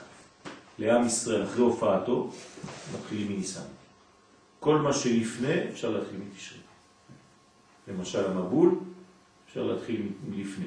לעם 0.79 1.07
ישראל 1.07 1.43
אחרי 1.43 1.61
הופעתו, 1.61 2.31
מתחילים 2.93 3.27
מניסן. 3.27 3.61
כל 4.61 4.77
מה 4.77 4.93
שלפני 4.93 5.69
אפשר 5.69 5.89
להתחיל 5.89 6.19
מתשרי. 6.19 6.59
למשל 7.87 8.25
המבול, 8.31 8.79
אפשר 9.47 9.63
להתחיל 9.63 10.09
מלפני. 10.29 10.65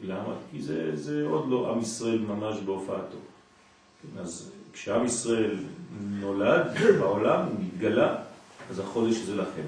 למה? 0.00 0.34
כי 0.50 0.62
זה, 0.62 0.96
זה 0.96 1.24
עוד 1.26 1.48
לא 1.48 1.72
עם 1.72 1.80
ישראל 1.80 2.18
ממש 2.18 2.56
בהופעתו. 2.60 3.16
כן, 4.02 4.20
אז 4.20 4.50
כשעם 4.72 5.06
ישראל 5.06 5.56
נולד 6.00 6.66
בעולם, 6.98 7.46
הוא 7.46 7.54
מתגלה, 7.60 8.16
אז 8.70 8.78
החודש 8.78 9.16
זה 9.16 9.36
לכם. 9.36 9.62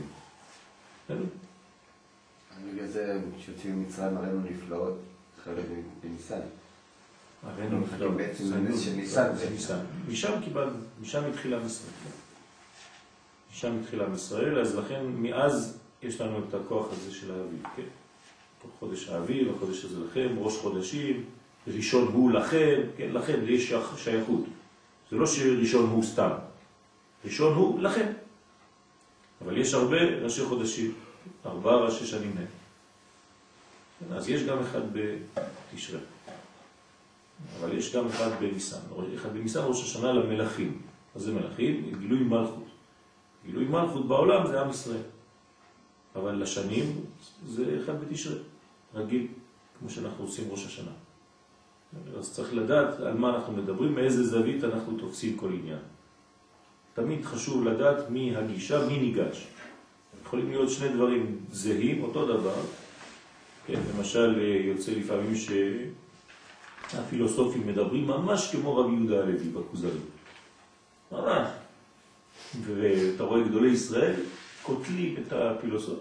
בגלל 2.72 2.86
זה 2.86 3.20
כשיוצאים 3.38 3.78
ממצרים 3.78 4.16
הראינו 4.16 4.40
נפלאות, 4.40 4.98
חלק 5.44 5.64
בניסן. 6.02 6.40
הראינו 7.42 7.80
נפלאות. 7.80 8.16
בעצם 8.16 8.44
זה 8.44 8.56
ניסן. 8.96 9.36
זה 9.36 9.50
ניסן. 9.50 9.78
משם 10.08 10.32
קיבלנו, 10.44 10.76
משם 11.00 11.22
התחיל 11.30 11.54
עם 11.54 11.68
ישראל. 13.54 13.72
משם 13.72 13.80
התחיל 13.82 14.02
עם 14.02 14.14
ישראל, 14.14 14.58
אז 14.58 14.76
לכן 14.76 15.04
מאז 15.06 15.78
יש 16.02 16.20
לנו 16.20 16.38
את 16.48 16.54
הכוח 16.54 16.86
הזה 16.92 17.14
של 17.14 17.30
האביב, 17.30 17.62
כן? 17.76 17.82
חודש 18.78 19.08
האביב, 19.08 19.54
החודש 19.56 19.84
הזה 19.84 19.96
לכם, 20.10 20.28
ראש 20.38 20.56
חודשים, 20.56 21.24
ראשון 21.66 22.12
הוא 22.12 22.30
לכם, 22.30 22.80
כן, 22.96 23.12
לכם 23.12 23.40
יש 23.48 23.72
שייכות. 23.96 24.44
זה 25.10 25.16
לא 25.16 25.26
שראשון 25.26 25.90
הוא 25.90 26.02
סתם, 26.02 26.30
ראשון 27.24 27.54
הוא 27.54 27.80
לכם. 27.80 28.06
אבל 29.44 29.56
יש 29.56 29.74
הרבה 29.74 29.96
ראשי 30.22 30.44
חודשים, 30.44 30.94
ארבעה 31.46 31.76
ראשי 31.76 32.06
שנים 32.06 32.34
מהם. 32.34 34.16
אז 34.16 34.28
יש 34.28 34.42
גם 34.42 34.58
אחד 34.58 34.80
בתשרה. 34.92 36.00
אבל 37.60 37.78
יש 37.78 37.96
גם 37.96 38.06
אחד 38.06 38.30
בניסן. 38.40 38.80
אחד 39.14 39.32
בניסן 39.32 39.60
ראש 39.64 39.82
השנה 39.82 40.12
למלכים. 40.12 40.82
אז 41.14 41.22
זה 41.22 41.32
מלכים? 41.32 41.92
גילוי 42.00 42.18
מלכות. 42.18 42.63
גילוי 43.46 43.64
מלכות 43.64 44.09
בעולם 44.09 44.46
זה 44.46 44.61
עם 44.61 44.70
ישראל. 44.70 45.02
אבל 46.16 46.42
לשנים 46.42 47.00
זה 47.46 47.78
אחד 47.85 48.00
בתשרה, 48.00 48.37
רגיל, 48.94 49.26
כמו 49.78 49.90
שאנחנו 49.90 50.24
עושים 50.24 50.44
ראש 50.50 50.66
השנה. 50.66 50.90
אז 52.18 52.33
צריך 52.33 52.54
לדעת 52.54 53.00
על 53.00 53.14
מה 53.14 53.37
אנחנו 53.37 53.52
מדברים, 53.52 53.94
מאיזה 53.94 54.24
זווית 54.24 54.64
אנחנו 54.64 54.98
תופסים 54.98 55.37
כל 55.37 55.52
עניין. 55.52 55.78
תמיד 56.94 57.24
חשוב 57.24 57.64
לדעת 57.64 58.11
מי 58.11 58.37
הגישה, 58.37 58.87
מי 58.87 58.98
ניגש. 58.98 59.46
יכולים 60.22 60.50
להיות 60.50 60.70
שני 60.70 60.88
דברים 60.88 61.38
זהים, 61.50 62.02
אותו 62.02 62.26
דבר. 62.26 62.61
כן, 63.66 63.80
למשל, 63.96 64.40
יוצא 64.64 64.92
לפעמים 64.92 65.33
שהפילוסופים 66.90 67.66
מדברים 67.66 68.07
ממש 68.07 68.54
כמו 68.54 68.76
רבי 68.76 68.94
יהודה 68.94 69.22
הלוי 69.22 69.48
בכוזרי. 69.48 69.98
ממש. 71.12 71.48
ואתה 72.62 73.24
רואה 73.24 73.42
גדולי 73.42 73.70
ישראל 73.70 74.12
קוטלים 74.62 75.14
את 75.18 75.32
הפילוסוף. 75.32 75.98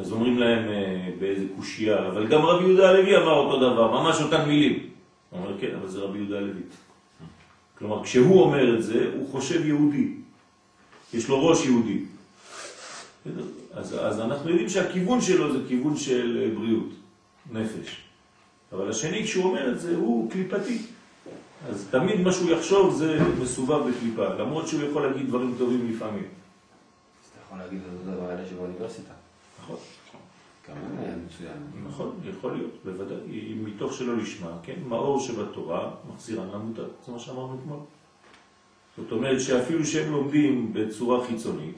אז 0.00 0.12
אומרים 0.12 0.38
להם 0.38 0.68
אה, 0.68 1.10
באיזה 1.18 1.44
קושייה, 1.56 2.08
אבל 2.08 2.26
גם 2.28 2.42
רבי 2.42 2.64
יהודה 2.64 2.90
הלוי 2.90 3.16
אמר 3.16 3.32
אותו 3.32 3.56
דבר, 3.56 4.02
ממש 4.02 4.20
אותן 4.20 4.48
מילים. 4.48 4.88
הוא 5.30 5.40
אומר, 5.40 5.60
כן, 5.60 5.74
אבל 5.80 5.88
זה 5.88 6.00
רבי 6.00 6.18
יהודה 6.18 6.38
הלוי. 6.38 6.62
כלומר, 7.78 8.04
כשהוא 8.04 8.42
אומר 8.42 8.78
את 8.78 8.82
זה, 8.82 9.10
הוא 9.16 9.28
חושב 9.28 9.66
יהודי. 9.66 10.08
יש 11.14 11.28
לו 11.28 11.46
ראש 11.46 11.64
יהודי. 11.64 11.98
אז, 13.74 13.96
אז 14.00 14.20
אנחנו 14.20 14.50
יודעים 14.50 14.68
שהכיוון 14.68 15.20
שלו 15.20 15.52
זה 15.52 15.58
כיוון 15.68 15.96
של 15.96 16.52
בריאות, 16.54 16.88
נפש. 17.52 17.96
אבל 18.72 18.90
השני, 18.90 19.24
כשהוא 19.24 19.44
אומר 19.44 19.72
את 19.72 19.80
זה, 19.80 19.96
הוא 19.96 20.30
קליפתי. 20.30 20.78
אז 21.68 21.86
תמיד 21.90 22.20
מה 22.20 22.32
שהוא 22.32 22.50
יחשוב 22.50 22.94
זה 22.94 23.18
מסובב 23.42 23.90
בקליפה, 23.90 24.34
למרות 24.34 24.68
שהוא 24.68 24.82
יכול 24.82 25.06
להגיד 25.06 25.26
דברים 25.26 25.54
טובים 25.58 25.90
לפעמים. 25.90 26.24
אז 26.24 27.30
אתה 27.30 27.38
יכול 27.46 27.58
להגיד 27.58 27.80
את 27.86 27.92
אותו 27.92 28.16
דבר 28.16 28.30
האלה 28.30 28.48
שבאוניברסיטה. 28.48 29.12
נכון. 29.62 29.76
גם 30.68 30.76
זה 30.96 31.04
היה 31.06 31.16
מצוין. 31.26 31.86
נכון, 31.88 32.20
יכול 32.24 32.52
להיות, 32.56 32.70
בוודאי, 32.84 33.54
מתוך 33.64 33.92
שלא 33.92 34.16
לשמה, 34.16 34.50
כן? 34.62 34.74
מאור 34.88 35.20
שבתורה 35.20 35.90
מחזירן 36.14 36.48
למוטה, 36.54 36.82
זה 37.06 37.12
מה 37.12 37.18
שאמרנו 37.18 37.58
אתמול. 37.60 37.78
זאת 38.96 39.12
אומרת 39.12 39.40
שאפילו 39.40 39.86
שהם 39.86 40.12
לומדים 40.12 40.72
בצורה 40.72 41.26
חיצונית, 41.26 41.74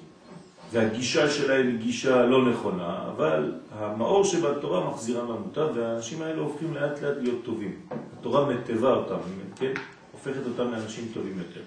והגישה 0.72 1.30
שלהם 1.30 1.66
היא 1.66 1.78
גישה 1.78 2.26
לא 2.26 2.50
נכונה, 2.50 2.98
אבל 3.16 3.52
המאור 3.78 4.24
שבתורה 4.24 4.90
מחזירן 4.90 5.28
למוטה, 5.28 5.66
והאנשים 5.74 6.22
האלה 6.22 6.40
הופכים 6.40 6.74
לאט 6.74 7.02
לאט 7.02 7.16
להיות 7.20 7.44
טובים. 7.44 7.76
התורה 8.18 8.44
מטבע 8.44 8.90
אותם, 8.90 9.18
כן? 9.56 9.72
הופכת 10.12 10.46
אותם 10.46 10.72
לאנשים 10.72 11.08
טובים 11.14 11.38
יותר. 11.38 11.60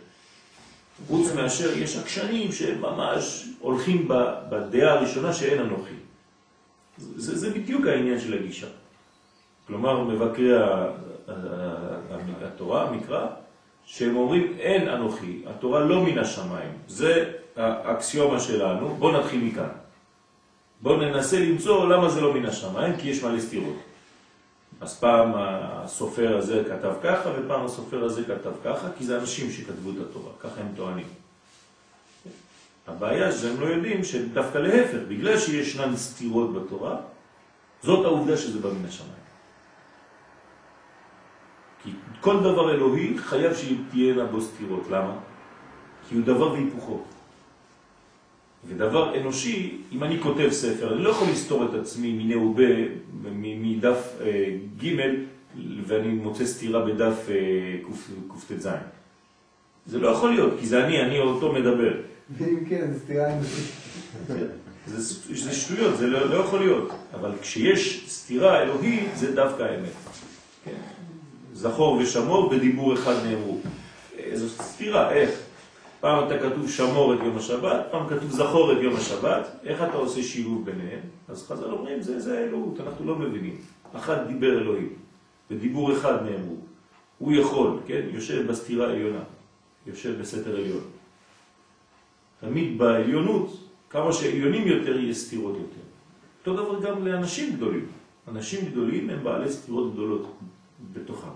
חוץ 1.07 1.33
מאשר 1.35 1.77
יש 1.77 1.97
עקשנים 1.97 2.51
שהם 2.51 2.81
ממש 2.81 3.47
הולכים 3.59 4.07
בדעה 4.49 4.93
הראשונה 4.93 5.33
שאין 5.33 5.59
אנוכי. 5.61 5.93
זה, 6.97 7.37
זה 7.37 7.49
בדיוק 7.49 7.85
העניין 7.85 8.19
של 8.19 8.33
הגישה. 8.33 8.67
כלומר, 9.67 10.03
מבקרי 10.03 10.51
התורה, 12.41 12.87
המקרא, 12.87 13.27
שהם 13.85 14.15
אומרים 14.15 14.53
אין 14.59 14.89
אנוכי, 14.89 15.41
התורה 15.45 15.79
לא 15.79 16.03
מן 16.03 16.17
השמיים. 16.17 16.71
זה 16.87 17.31
האקסיומה 17.57 18.39
שלנו, 18.39 18.95
בואו 18.95 19.19
נתחיל 19.19 19.43
מכאן. 19.43 19.69
בואו 20.81 20.97
ננסה 20.97 21.39
למצוא 21.39 21.85
למה 21.85 22.09
זה 22.09 22.21
לא 22.21 22.33
מן 22.33 22.45
השמיים, 22.45 22.93
כי 22.97 23.09
יש 23.09 23.23
מלא 23.23 23.39
סתירות. 23.39 23.75
אז 24.81 24.99
פעם 24.99 25.31
הסופר 25.35 26.37
הזה 26.37 26.63
כתב 26.69 26.93
ככה, 27.03 27.29
ופעם 27.37 27.65
הסופר 27.65 28.03
הזה 28.03 28.23
כתב 28.23 28.51
ככה, 28.63 28.87
כי 28.97 29.03
זה 29.03 29.19
אנשים 29.19 29.51
שכתבו 29.51 29.89
את 29.89 30.09
התורה, 30.09 30.31
ככה 30.39 30.61
הם 30.61 30.67
טוענים. 30.75 31.07
הבעיה 32.87 33.31
שהם 33.31 33.61
לא 33.61 33.65
יודעים 33.65 34.03
שדווקא 34.03 34.57
להפך, 34.57 34.97
בגלל 35.07 35.39
שישנן 35.39 35.95
סתירות 35.95 36.53
בתורה, 36.53 36.95
זאת 37.83 38.05
העובדה 38.05 38.37
שזה 38.37 38.59
בא 38.59 38.69
מן 38.69 38.85
השמיים. 38.85 39.27
כי 41.83 41.89
כל 42.21 42.39
דבר 42.39 42.71
אלוהי 42.71 43.17
חייב 43.17 43.53
שתהיינה 43.53 44.25
בו 44.25 44.41
סתירות. 44.41 44.87
למה? 44.89 45.13
כי 46.09 46.15
הוא 46.15 46.23
דבר 46.23 46.51
והיפוכו. 46.51 47.03
ודבר 48.65 49.21
אנושי, 49.21 49.77
אם 49.91 50.03
אני 50.03 50.19
כותב 50.19 50.49
ספר, 50.51 50.93
אני 50.93 51.03
לא 51.03 51.09
יכול 51.09 51.27
לסתור 51.31 51.65
את 51.65 51.73
עצמי 51.73 52.11
מנעובה, 52.11 52.63
מדף 53.41 54.13
אה, 54.21 54.55
ג' 54.83 54.95
ואני 55.87 56.07
מוצא 56.07 56.45
סתירה 56.45 56.85
בדף 56.85 57.29
אה, 57.29 57.35
קט"ז. 58.49 58.69
זה 59.85 59.99
לא 59.99 60.07
יכול 60.07 60.31
להיות, 60.31 60.53
כי 60.59 60.65
זה 60.65 60.85
אני, 60.85 61.01
אני 61.01 61.19
אותו 61.19 61.53
מדבר. 61.53 61.93
ואם 62.37 62.65
כן, 62.69 62.91
זה 62.93 62.99
סתירה 62.99 63.33
אנושית. 63.33 63.71
זה 65.33 65.53
שטויות, 65.53 65.97
זה 65.97 66.07
לא, 66.07 66.29
לא 66.29 66.35
יכול 66.35 66.59
להיות. 66.59 66.91
אבל 67.13 67.31
כשיש 67.41 68.05
סתירה 68.09 68.61
אלוהית, 68.61 69.09
זה 69.15 69.35
דווקא 69.35 69.63
האמת. 69.63 69.89
כן. 70.65 70.71
זכור 71.53 71.93
ושמור 71.93 72.49
בדיבור 72.49 72.93
אחד 72.93 73.15
נאמרו. 73.25 73.57
אה, 74.19 74.31
זו 74.33 74.49
סתירה, 74.49 75.11
איך? 75.11 75.46
פעם 75.99 76.27
אתה 76.27 76.39
כתוב 76.39 76.69
שמור 76.69 77.13
את 77.13 77.19
יום 77.23 77.37
השבת, 77.37 77.85
פעם 77.91 78.07
כתוב 78.07 78.31
זכור 78.31 78.71
את 78.71 78.77
יום 78.81 78.95
השבת, 78.95 79.47
איך 79.63 79.81
אתה 79.81 79.97
עושה 79.97 80.23
שילוב 80.23 80.65
ביניהם? 80.65 80.99
אז 81.27 81.47
חז"ל 81.47 81.71
אומרים, 81.71 82.01
זה, 82.01 82.19
זה 82.19 82.39
האלוהות, 82.39 82.79
אנחנו 82.79 83.05
לא 83.05 83.15
מבינים. 83.15 83.55
אחד 83.95 84.27
דיבר 84.27 84.61
אלוהים, 84.61 84.93
ודיבור 85.51 85.93
אחד 85.93 86.23
נאמרו. 86.25 86.55
הוא 87.17 87.33
יכול, 87.33 87.79
כן? 87.87 88.01
יושב 88.11 88.47
בסתירה 88.47 88.87
העליונה, 88.87 89.19
יושב 89.87 90.19
בסתר 90.21 90.55
עליון. 90.55 90.83
תמיד 92.41 92.77
בעליונות, 92.77 93.57
כמה 93.89 94.13
שעליונים 94.13 94.67
יותר, 94.67 94.99
יהיה 94.99 95.13
סתירות 95.13 95.55
יותר. 95.55 95.87
אותו 96.39 96.63
דבר 96.63 96.89
גם 96.89 97.07
לאנשים 97.07 97.55
גדולים. 97.55 97.85
אנשים 98.27 98.65
גדולים 98.71 99.09
הם 99.09 99.23
בעלי 99.23 99.51
סתירות 99.51 99.93
גדולות 99.93 100.33
בתוכם. 100.93 101.29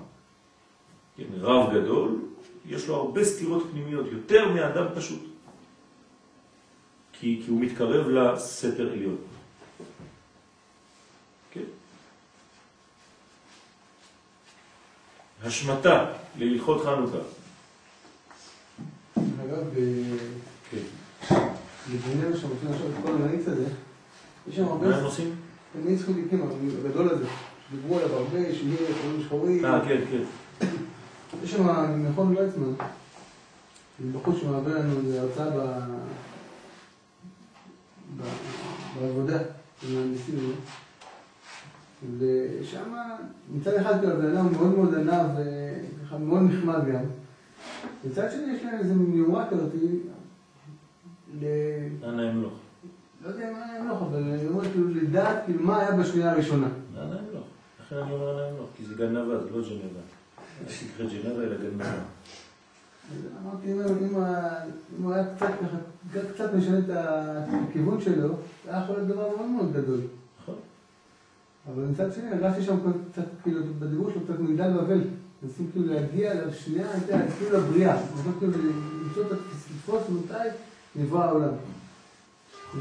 כן, 1.18 1.24
רב 1.40 1.74
גדול, 1.74 2.20
יש 2.66 2.88
לו 2.88 2.96
הרבה 2.96 3.24
סתירות 3.24 3.64
פנימיות, 3.72 4.06
יותר 4.12 4.54
מאדם 4.54 4.86
פשוט. 4.96 5.20
כי, 7.14 7.42
כי 7.46 7.52
הוא 7.52 7.62
מתקרב 7.62 8.08
לסתר 8.08 8.92
עליון. 8.92 9.18
כן? 11.52 11.64
השמטה 15.44 16.06
להלכות 16.38 16.82
חנוכה. 16.86 17.18
אגב, 19.18 19.64
כן. 20.70 21.36
בג'נבה 21.92 22.38
שרוצים 22.38 22.72
לעשות 22.72 22.88
את 23.00 23.06
כל 23.06 23.12
המאיץ 23.12 23.48
הזה, 23.48 23.66
יש 24.48 24.56
שם 24.56 24.66
הרבה... 24.66 24.88
מה 24.88 24.98
הם 24.98 25.04
עושים? 25.04 25.36
מאיץ 25.86 26.02
חוליקים, 26.06 26.50
הגדול 26.86 27.10
הזה, 27.10 27.26
שדיברו 27.70 28.00
עליו 28.00 28.16
הרבה, 28.16 28.56
שיהיה 28.56 28.94
חולים 29.02 29.24
שחורים. 29.24 29.66
אה, 29.66 29.86
כן, 29.86 30.02
כן. 30.12 30.24
יש 31.44 31.52
שם 31.52 31.66
מכון 32.10 32.38
ויצמן, 32.38 32.74
בחוץ 34.14 34.36
שמעביר 34.38 34.80
לנו 34.80 34.98
איזה 34.98 35.22
הרצאה 35.22 35.50
ב... 35.50 35.80
ב... 38.18 38.24
בעבודה, 39.00 39.38
עם 39.38 39.98
המהנדסים, 39.98 40.56
ושם 42.18 42.94
מצד 43.54 43.74
אחד 43.74 44.00
כאילו 44.00 44.14
הבן 44.14 44.38
אדם 44.38 44.52
מאוד 44.52 44.76
מאוד 44.76 44.94
ענב 44.96 45.30
וככה 45.36 46.18
מאוד 46.18 46.42
נחמד 46.42 46.86
גם, 46.94 47.04
מצד 48.06 48.32
שני 48.32 48.54
יש 48.54 48.64
להם 48.64 48.80
איזה 48.80 48.94
מיומרה 48.96 49.50
כזאת 49.50 49.72
ל... 51.40 51.46
אנא 52.04 52.32
אמלוך. 52.32 52.54
לא 53.24 53.30
יודע 53.30 53.52
מה 53.52 53.66
היה 53.66 53.84
לך, 53.84 54.02
אבל 54.02 54.24
אני 54.24 54.48
אומר 54.48 54.72
כאילו 54.72 54.90
לדעת 54.90 55.46
כאילו 55.46 55.64
מה 55.64 55.80
היה 55.80 55.92
בשנייה 55.92 56.32
הראשונה. 56.32 56.68
אנא 56.98 57.04
אמלוך. 57.04 57.46
לכן 57.82 57.96
אני 57.96 58.14
אומר 58.14 58.34
אנא 58.34 58.50
אמלוך, 58.52 58.70
כי 58.78 58.86
זה 58.86 58.96
גנבה, 58.96 59.44
זה 59.44 59.50
לא 59.50 59.62
ג'נבה. 59.62 60.02
נקרא 60.66 61.06
ג'נבה 61.06 61.44
אלא 61.44 61.56
גנבה. 61.58 61.86
אמרתי, 63.44 63.74
אם 63.74 64.16
הוא 65.04 65.14
היה 65.14 65.24
קצת 65.36 65.48
ככה, 65.62 65.78
קצת- 66.34 66.54
משנה 66.54 66.78
את 66.80 66.84
הכיוון 67.70 68.02
שלו, 68.02 68.28
זה 68.66 68.72
היה 68.72 68.84
יכול 68.84 68.96
להיות 68.96 69.08
דבר 69.08 69.28
מאוד 69.38 69.50
מאוד 69.50 69.74
גדול. 69.74 70.00
נכון. 70.42 70.56
אבל 71.74 71.84
מצד 71.84 72.14
שני, 72.14 72.30
הרגשתי 72.32 72.64
שם 72.64 72.78
קצת, 73.12 73.24
כאילו, 73.44 73.62
בדיבור 73.80 74.12
שלו 74.12 74.22
קצת 74.22 74.40
מגדל 74.40 74.72
בבל. 74.74 75.02
מנסים 75.44 75.70
כאילו 75.74 75.94
להגיע 75.94 76.34
אתה 76.34 76.44
יודע, 77.14 77.26
כאילו 77.38 77.58
לבריאה. 77.58 77.96
מנסים 78.16 78.34
כאילו 78.40 78.54
למצוא 79.06 79.24
את 79.26 79.32
התפוס 79.32 80.02
מתי 80.10 80.48
נברא 80.96 81.24
העולם. 81.26 81.54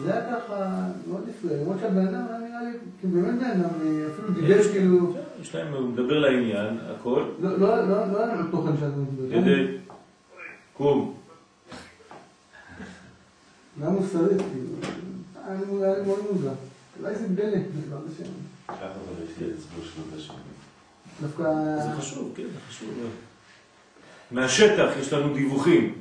זה 0.04 0.12
היה 0.12 0.36
ככה 0.36 0.86
מאוד 1.08 1.22
נפלא, 1.28 1.56
למרות 1.56 1.76
שהבן 1.80 2.06
אדם 2.06 2.24
היה 2.28 2.38
נראה 2.38 2.62
לי, 2.62 2.70
כאילו 3.00 3.14
באמת 3.22 3.40
בן 3.40 3.44
אדם, 3.50 3.68
אפילו 4.14 4.30
דיבר 4.34 4.62
כאילו, 4.72 5.14
יש 5.40 5.54
להם, 5.54 5.72
הוא 5.74 5.88
מדבר 5.88 6.18
לעניין, 6.18 6.78
הכל, 6.80 7.24
לא 7.40 7.58
לא- 7.58 7.88
לא- 7.88 8.12
לא 8.12 8.24
היה 8.24 8.34
לו 8.34 8.50
תוכן 8.50 8.76
שאתה 8.76 8.86
מדבר. 8.96 9.40
כדי, 9.40 9.76
קום, 10.76 11.14
מה 13.76 13.90
מוסרית, 13.90 14.38
כאילו, 14.38 14.74
היה 15.84 16.02
מאוד 16.06 16.18
מוזר. 16.32 16.52
אולי 17.00 17.14
זה 17.14 17.26
גדלה, 17.28 17.58
בעזרת 17.74 18.00
השם. 18.14 18.30
ככה 18.68 18.84
אבל 18.84 19.24
יש 19.24 19.38
לי 19.38 19.46
אצבע 19.46 19.84
של 19.94 20.16
השם. 20.16 20.34
דווקא... 21.22 21.42
זה 21.84 21.98
חשוב, 21.98 22.32
כן, 22.36 22.42
זה 22.42 22.60
חשוב. 22.68 22.88
מאוד. 22.98 23.10
מהשטח 24.30 24.90
יש 25.00 25.12
לנו 25.12 25.34
דיווחים 25.34 25.94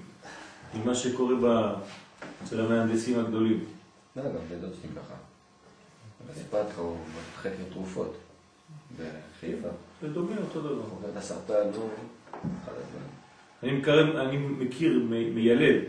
ממה 0.75 0.95
שקורה 0.95 1.75
אצל 2.43 2.59
המהנדסים 2.61 3.19
הגדולים. 3.19 3.63
לא, 4.15 4.23
גם 4.23 4.29
בדוד 4.51 4.71
שלי 4.81 4.89
ככה. 4.95 5.13
בספתחה 6.29 6.81
הוא 6.81 6.97
חקר 7.37 7.49
תרופות 7.73 8.17
בחיפה. 8.97 9.67
זה 10.01 10.07
דומה 10.09 10.37
אותו 10.37 10.59
דבר. 10.61 10.69
עובד 10.91 11.17
הסרטן, 11.17 11.53
הוא 11.53 11.89
אחד 12.63 12.71
הדברים. 12.71 13.09
אני, 13.63 13.71
מקרב, 13.71 14.15
אני 14.15 14.37
מכיר 14.37 14.99
מ- 15.09 15.35
מיילד, 15.35 15.83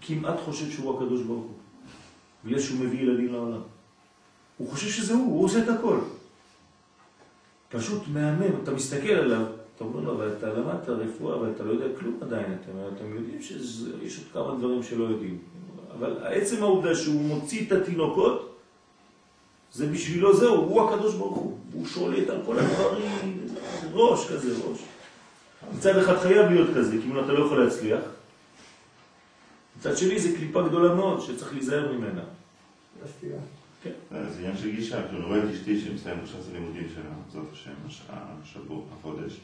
כמעט 0.00 0.40
חושב 0.44 0.70
שהוא 0.70 0.96
הקדוש 0.96 1.22
ברוך 1.22 1.42
הוא, 1.42 1.54
בגלל 2.44 2.60
שהוא 2.60 2.80
מביא 2.80 3.00
ילדים 3.00 3.32
לעולם. 3.32 3.60
הוא 4.58 4.68
חושב 4.68 4.88
שזה 4.88 5.14
הוא, 5.14 5.24
הוא 5.24 5.44
עושה 5.44 5.62
את 5.62 5.68
הכל. 5.68 5.98
פשוט 7.68 8.02
מהמם, 8.12 8.62
אתה 8.62 8.70
מסתכל 8.70 9.12
עליו, 9.12 9.46
אתה 9.76 9.84
אומר 9.84 10.00
לו, 10.00 10.12
אבל 10.14 10.32
אתה 10.38 10.52
למדת 10.52 10.88
רפואה, 10.88 11.36
אבל 11.36 11.50
אתה 11.56 11.64
לא 11.64 11.72
יודע 11.72 11.86
כלום 11.98 12.18
עדיין, 12.22 12.44
אתם, 12.62 12.72
אתם 12.96 13.14
יודעים 13.14 13.42
שיש 13.42 14.18
עוד 14.18 14.46
כמה 14.48 14.58
דברים 14.58 14.82
שלא 14.82 15.04
יודעים. 15.04 15.38
אבל 15.98 16.26
עצם 16.26 16.62
העובדה 16.62 16.94
שהוא 16.94 17.20
מוציא 17.22 17.66
את 17.66 17.72
התינוקות, 17.72 18.51
זה 19.72 19.86
בשבילו 19.86 20.36
זהו, 20.36 20.54
הוא 20.56 20.90
הקדוש 20.90 21.14
ברוך 21.14 21.36
הוא. 21.38 21.58
הוא 21.72 21.86
שולט 21.86 22.28
על 22.30 22.40
כל 22.46 22.58
הדברים, 22.58 23.46
ראש 23.92 24.30
כזה, 24.30 24.54
ראש. 24.68 24.78
מצד 25.78 25.96
אחד 25.98 26.18
חייב 26.18 26.50
להיות 26.50 26.68
כזה, 26.76 26.96
כי 27.02 27.08
אם 27.08 27.18
אתה 27.24 27.32
לא 27.32 27.44
יכול 27.46 27.64
להצליח. 27.64 28.00
מצד 29.78 29.96
שני 29.96 30.18
זה 30.20 30.36
קליפה 30.36 30.62
גדולה 30.62 30.94
מאוד 30.94 31.20
שצריך 31.20 31.52
להיזהר 31.54 31.92
ממנה. 31.92 32.22
הסתירה. 33.04 33.38
זה 34.12 34.38
עניין 34.38 34.56
של 34.56 34.70
גישה, 34.70 35.02
כאילו, 35.02 35.18
אני 35.18 35.26
רואה 35.26 35.38
את 35.38 35.54
אשתי 35.54 35.80
שמסיים 35.80 36.18
עכשיו 36.22 36.40
את 36.40 36.46
הלימודים 36.50 36.86
שלה, 36.94 37.02
זאת 37.32 37.52
השם, 37.52 37.70
הש- 37.88 38.02
השבוע, 38.10 38.82
החודש. 38.98 39.40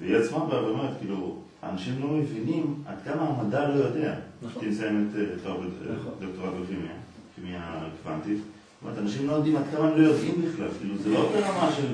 והיא 0.00 0.16
עצמה 0.16 0.44
באה 0.46 0.64
ואומרת, 0.64 0.90
כאילו, 0.98 1.38
אנשים 1.62 2.00
לא 2.00 2.06
מבינים 2.08 2.82
עד 2.86 2.96
כמה 3.04 3.22
המדע 3.28 3.68
לא 3.68 3.74
יודע. 3.84 4.14
נכון. 4.42 4.52
אשתי 4.62 4.70
מסיימת 4.70 5.16
אה, 5.16 5.22
נכון. 5.36 6.12
דוקטורט 6.20 6.52
בכימיה, 6.64 6.92
כימיה 7.36 7.60
קוונטית. 8.02 8.38
זאת 8.38 8.44
אומרת, 8.82 8.98
אנשים 8.98 9.26
לא 9.26 9.32
יודעים 9.32 9.56
עד 9.56 9.62
כמה 9.76 9.88
הם 9.88 10.00
לא 10.00 10.06
יודעים 10.08 10.34
בכלל, 10.52 10.68
כאילו, 10.78 10.94
זה 11.02 11.08
לא 11.10 11.30
ברמה 11.32 11.70
של... 11.76 11.86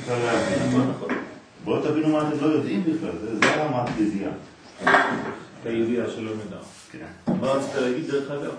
אפשר 0.00 0.18
להבין. 0.26 0.68
נכון, 0.68 0.90
נכון. 0.96 1.08
בואו 1.64 1.82
תבינו 1.82 2.08
מה 2.08 2.28
אתם 2.28 2.40
לא 2.40 2.46
יודעים 2.46 2.82
בכלל, 2.84 3.10
זה- 3.40 3.54
הרמת 3.54 3.88
גזייה. 4.00 4.30
הידיעה 5.64 6.10
שלא 6.10 6.30
נדע. 6.34 6.56
כן. 6.92 7.06
מה 7.40 7.46
רצית 7.46 7.74
להגיד 7.74 8.06
דרך 8.10 8.30
אגב? 8.30 8.52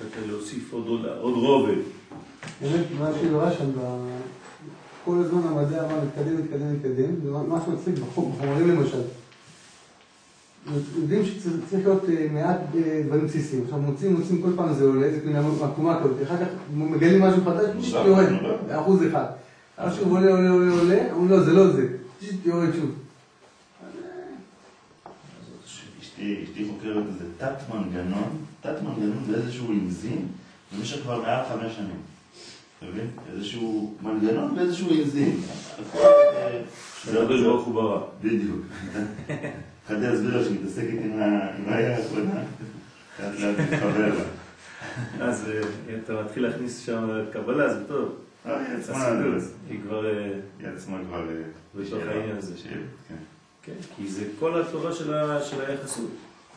רצית 0.00 0.12
להוסיף 0.28 0.72
עוד 0.72 0.86
רובד. 1.34 1.74
באמת, 2.62 2.84
מה 2.98 3.10
שהיא 3.20 3.30
רואה 3.30 3.52
שם, 3.52 3.70
כל 5.04 5.14
הזמן 5.24 5.40
המדע 5.48 5.84
אמר 5.84 6.04
מתקדם, 6.04 6.36
מתקדם, 6.42 6.72
מתקדם, 6.74 7.14
זה 7.24 7.30
מה 7.30 7.58
שמצחיק 7.66 7.94
בחומרים 8.04 8.68
למשל. 8.68 9.00
יודעים 10.96 11.24
שצריך 11.24 11.86
להיות 11.86 12.04
אה, 12.08 12.26
מעט 12.32 12.60
אה, 12.74 13.02
דברים 13.06 13.26
בסיסיים. 13.26 13.64
עכשיו 13.64 13.78
מוצאים, 13.78 14.14
מוצאים 14.14 14.42
כל 14.42 14.50
פעם 14.56 14.74
זה 14.74 14.84
עולה, 14.84 15.10
זה 15.10 15.20
כאילו 15.20 15.64
עקומה 15.64 16.00
כזאת, 16.00 16.22
אחר 16.22 16.36
כך 16.44 16.48
מגלים 16.74 17.22
משהו 17.22 17.44
חדש, 17.44 17.76
פשוט 17.80 18.06
יורד. 18.06 18.26
אחוז 18.70 19.06
אחד. 19.06 19.26
אז 19.76 19.96
שוב 19.96 20.12
עולה, 20.12 20.30
עולה, 20.30 20.50
עולה, 20.50 20.72
עולה, 20.72 21.12
אומרים 21.12 21.30
לא, 21.30 21.44
זה 21.44 21.52
לא 21.52 21.72
זה, 21.72 21.88
פשוט 22.20 22.46
יורד 22.46 22.68
שוב. 22.74 22.90
אשתי, 26.00 26.44
חוקרת 26.70 27.04
איזה 27.06 27.24
תת 27.38 27.74
מנגנון, 27.74 28.28
תת 28.60 28.82
מנגנון 28.82 29.24
באיזשהו 29.30 29.72
אנזים 29.72 30.26
במשך 30.72 31.02
כבר 31.02 31.22
מעל 31.22 31.44
חמש 31.48 31.76
שנים. 31.76 32.00
אתה 32.78 32.86
מבין? 32.86 33.06
איזשהו 33.32 33.94
מנגנון 34.02 34.54
באיזשהו 34.54 34.90
אנזים. 34.90 35.40
אה, 35.94 36.62
שהקדוש 37.04 37.42
ברוך 37.42 37.66
הוא 37.66 37.74
ברא. 37.74 38.00
בדיוק. 38.22 38.60
התחלתי 39.88 40.06
להסביר 40.06 40.36
לה 40.38 40.44
שמתעסקת 40.44 40.98
עם 41.04 41.18
ה- 41.22 41.56
עם 41.56 41.64
האי 41.68 41.86
האחרונה, 41.86 42.40
לאט 43.20 43.34
לאט 43.40 43.56
מתחבר 43.72 44.14
לה. 44.14 44.24
אז 45.24 45.48
אה, 45.50 45.60
אתה 46.04 46.22
מתחיל 46.22 46.46
להכניס 46.46 46.86
שם 46.86 47.24
קבלה, 47.32 47.74
זה 47.74 47.88
טוב. 47.88 48.14
אה, 48.46 48.66
היא 48.68 48.76
עצמה, 48.78 48.94
חסידות. 48.94 49.42
היא 49.70 49.80
כבר... 49.82 50.06
אה, 50.06 50.32
היא 50.60 50.68
עצמה 50.76 50.98
כבר... 51.08 51.28
אה, 51.28 51.34
בתוך. 51.74 51.98
העניין 52.08 52.36
הזה. 52.36 52.54
כן. 52.64 53.14
כן, 53.62 53.72
כי 53.96 54.08
זה 54.08 54.24
כל 54.38 54.60
התורה 54.60 54.92
של, 54.92 55.14
היחסות. 55.66 56.10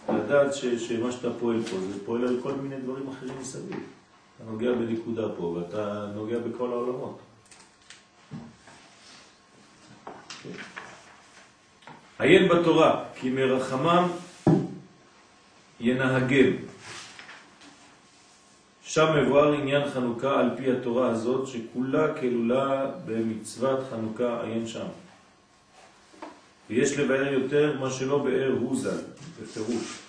לדעת 0.09 0.53
ש, 0.53 0.65
שמה 0.65 1.11
שאתה 1.11 1.29
פועל 1.39 1.61
פה, 1.63 1.77
זה 1.93 2.05
פועל 2.05 2.27
על 2.27 2.39
כל 2.43 2.53
מיני 2.53 2.81
דברים 2.81 3.07
אחרים 3.09 3.33
מסביב. 3.41 3.79
אתה 4.35 4.51
נוגע 4.51 4.71
בנקודה 4.71 5.27
פה, 5.37 5.43
ואתה 5.43 6.11
נוגע 6.15 6.37
בכל 6.39 6.67
העולמות. 6.71 7.19
עיין 12.21 12.49
בתורה, 12.49 13.03
כי 13.15 13.29
מרחמם 13.29 14.07
ינהגם. 15.79 16.51
שם 18.83 19.07
מבואר 19.17 19.53
עניין 19.53 19.89
חנוכה 19.89 20.39
על 20.39 20.49
פי 20.57 20.71
התורה 20.71 21.09
הזאת, 21.09 21.47
שכולה 21.47 22.13
כלולה 22.19 22.91
במצוות 23.05 23.79
חנוכה 23.89 24.43
עיין 24.43 24.67
שם. 24.67 24.85
ויש 26.69 26.97
לבאר 26.97 27.33
יותר 27.33 27.77
מה 27.79 27.89
שלא 27.89 28.17
באר 28.17 28.53
הוא 28.59 28.77
ז"ל, 28.77 29.01
בפירוש. 29.41 29.99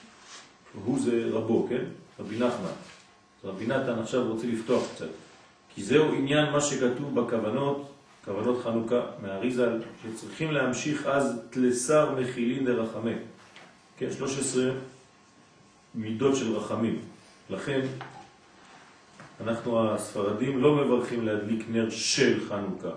הוא 0.85 1.01
זה 1.01 1.29
רבו, 1.33 1.67
כן? 1.69 1.85
רבי 2.21 2.37
נחמן. 2.37 2.77
רבי 3.45 3.67
נתן 3.67 3.99
עכשיו 3.99 4.29
רוצה 4.29 4.47
לפתוח 4.47 4.83
קצת. 4.95 5.09
כי 5.75 5.83
זהו 5.83 6.15
עניין 6.15 6.51
מה 6.51 6.61
שכתוב 6.61 7.21
בכוונות, 7.21 7.92
כוונות 8.25 8.65
חנוכה 8.65 9.01
מהאריזל, 9.23 9.79
שצריכים 10.03 10.53
להמשיך 10.53 11.07
אז 11.07 11.41
תלסר 11.51 12.15
מכילין 12.21 12.65
דרחמי. 12.65 13.15
כן, 13.97 14.13
13 14.13 14.71
מידות 15.95 16.37
של 16.37 16.57
רחמים. 16.57 16.99
לכן 17.51 17.81
אנחנו 19.41 19.91
הספרדים 19.91 20.63
לא 20.63 20.75
מברכים 20.75 21.27
להדליק 21.27 21.65
נר 21.69 21.91
של 21.91 22.41
חנוכה, 22.49 22.95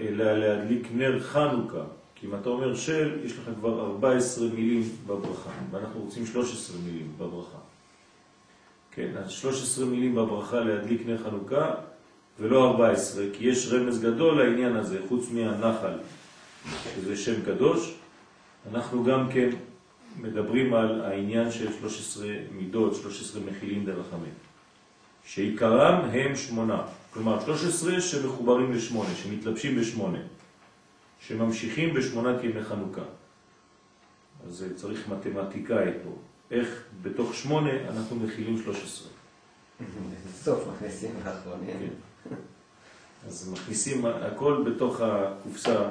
אלא 0.00 0.38
להדליק 0.38 0.88
נר 0.94 1.20
חנוכה. 1.20 1.82
כי 2.14 2.26
אם 2.26 2.34
אתה 2.34 2.48
אומר 2.48 2.74
של, 2.74 3.18
יש 3.24 3.32
לך 3.32 3.50
כבר 3.58 3.86
14 3.86 4.48
מילים 4.48 4.82
בברכה, 5.06 5.50
ואנחנו 5.70 6.00
רוצים 6.00 6.26
13 6.26 6.76
מילים 6.84 7.12
בברכה. 7.18 7.58
כן, 8.90 9.16
אז 9.16 9.30
13 9.30 9.86
מילים 9.86 10.14
בברכה 10.14 10.60
להדליק 10.60 11.06
נר 11.06 11.18
חנוכה, 11.24 11.74
ולא 12.40 12.70
14, 12.70 13.24
כי 13.32 13.44
יש 13.44 13.72
רמז 13.72 14.00
גדול 14.00 14.42
לעניין 14.42 14.76
הזה, 14.76 14.98
חוץ 15.08 15.30
מהנחל, 15.30 15.98
שזה 16.94 17.16
שם 17.16 17.42
קדוש. 17.44 17.94
אנחנו 18.72 19.04
גם 19.04 19.28
כן 19.32 19.50
מדברים 20.20 20.74
על 20.74 21.00
העניין 21.00 21.50
של 21.50 21.72
13 21.80 22.26
מידות, 22.52 22.94
13 22.94 23.42
מכילים 23.42 23.84
דרחמים, 23.84 24.32
שעיקרם 25.24 26.08
הם 26.12 26.36
שמונה. 26.36 26.82
כלומר, 27.10 27.44
13 27.44 28.00
שמחוברים 28.00 28.72
לשמונה, 28.72 29.08
שמתלבשים 29.14 29.80
בשמונה, 29.80 30.18
שממשיכים 31.20 31.94
בשמונת 31.94 32.44
ימי 32.44 32.64
חנוכה. 32.64 33.02
אז 34.46 34.64
צריך 34.76 35.08
מתמטיקאי 35.08 35.90
פה. 36.04 36.10
איך 36.50 36.82
בתוך 37.02 37.34
שמונה 37.34 37.70
אנחנו 37.88 38.16
מכילים 38.16 38.58
13. 38.62 39.08
סוף 40.42 40.64
מכניסים 40.68 41.10
לאחרונים. 41.24 41.90
אז 43.26 43.52
מכניסים 43.52 44.06
הכל 44.06 44.62
בתוך 44.66 45.00
הקופסה 45.00 45.88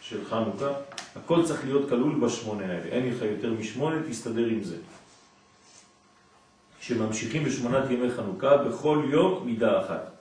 של 0.00 0.24
חנוכה, 0.24 0.72
הכל 1.16 1.46
צריך 1.46 1.64
להיות 1.64 1.88
כלול 1.88 2.14
בשמונה 2.26 2.64
האלה. 2.64 2.84
אין 2.84 3.08
לך 3.08 3.22
יותר 3.22 3.52
משמונה, 3.52 3.96
תסתדר 4.08 4.46
עם 4.46 4.64
זה. 4.64 4.76
שממשיכים 6.80 7.44
בשמונת 7.44 7.90
ימי 7.90 8.10
חנוכה 8.10 8.56
בכל 8.56 9.02
יום 9.10 9.46
מידה 9.46 9.84
אחת. 9.84 10.12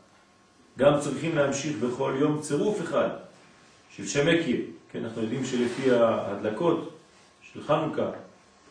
גם 0.77 0.99
צריכים 0.99 1.35
להמשיך 1.35 1.77
בכל 1.77 2.13
יום 2.19 2.41
צירוף 2.41 2.81
אחד 2.81 3.09
של 3.95 4.07
שם 4.07 4.27
אקיה. 4.27 4.57
כן, 4.91 5.03
אנחנו 5.03 5.21
יודעים 5.21 5.45
שלפי 5.45 5.91
ההדלקות 5.91 6.97
של 7.41 7.63
חנוכה, 7.63 8.09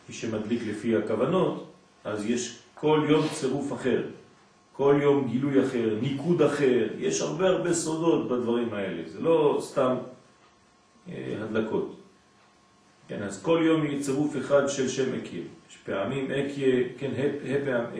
מי 0.09 0.15
שמדליק 0.15 0.61
לפי 0.67 0.95
הכוונות, 0.95 1.71
אז 2.03 2.25
יש 2.25 2.59
כל 2.75 3.05
יום 3.09 3.27
צירוף 3.33 3.73
אחר, 3.73 4.03
כל 4.77 4.99
יום 5.01 5.27
גילוי 5.27 5.65
אחר, 5.65 5.97
ניקוד 6.01 6.41
אחר, 6.41 6.87
יש 6.97 7.21
הרבה 7.21 7.47
הרבה 7.49 7.73
סודות 7.73 8.27
בדברים 8.27 8.73
האלה, 8.73 9.01
זה 9.09 9.21
לא 9.21 9.57
סתם 9.61 9.95
אה, 11.09 11.37
הדלקות. 11.41 11.95
כן, 13.07 13.23
אז 13.23 13.43
כל 13.43 13.61
יום 13.65 13.85
יהיה 13.85 14.03
צירוף 14.03 14.37
אחד 14.37 14.67
של 14.67 14.89
שם 14.89 15.13
אקיה. 15.15 15.41
יש 15.69 15.77
פעמים 15.85 16.31
אקיה, 16.31 16.83
כן, 16.97 17.11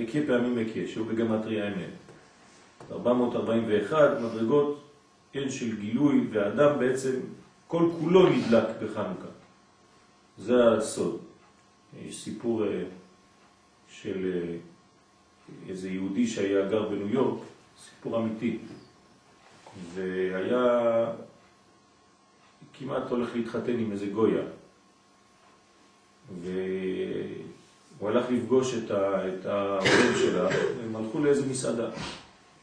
אקיה 0.04 0.22
פעמים 0.28 0.60
אקיה, 0.60 0.88
שהוא 0.88 1.08
בגמטריה 1.08 1.68
אמת. 1.68 1.90
441 2.92 3.98
מדרגות, 4.22 4.84
כן, 5.32 5.50
של 5.50 5.80
גילוי, 5.80 6.28
והאדם 6.32 6.80
בעצם 6.80 7.20
כל 7.68 7.90
כולו 8.00 8.30
נדלק 8.30 8.68
בחנוכה. 8.84 9.28
זה 10.38 10.72
הסוד. 10.72 11.18
יש 12.06 12.24
סיפור 12.24 12.66
אה, 12.68 12.84
של 13.90 14.32
אה, 14.34 14.58
איזה 15.70 15.90
יהודי 15.90 16.28
שהיה 16.28 16.70
גר 16.70 16.90
בניו 16.90 17.08
יורק, 17.08 17.44
סיפור 17.86 18.18
אמיתי, 18.18 18.58
והיה 19.94 21.06
כמעט 22.74 23.10
הולך 23.10 23.36
להתחתן 23.36 23.80
עם 23.80 23.92
איזה 23.92 24.06
גויה, 24.06 24.42
והוא 26.42 28.10
הלך 28.10 28.26
לפגוש 28.30 28.74
את, 28.74 28.92
את 28.92 29.46
ההורים 29.46 30.16
שלה, 30.22 30.50
הם 30.84 30.96
הלכו 30.96 31.20
לאיזה 31.20 31.46
מסעדה 31.46 31.90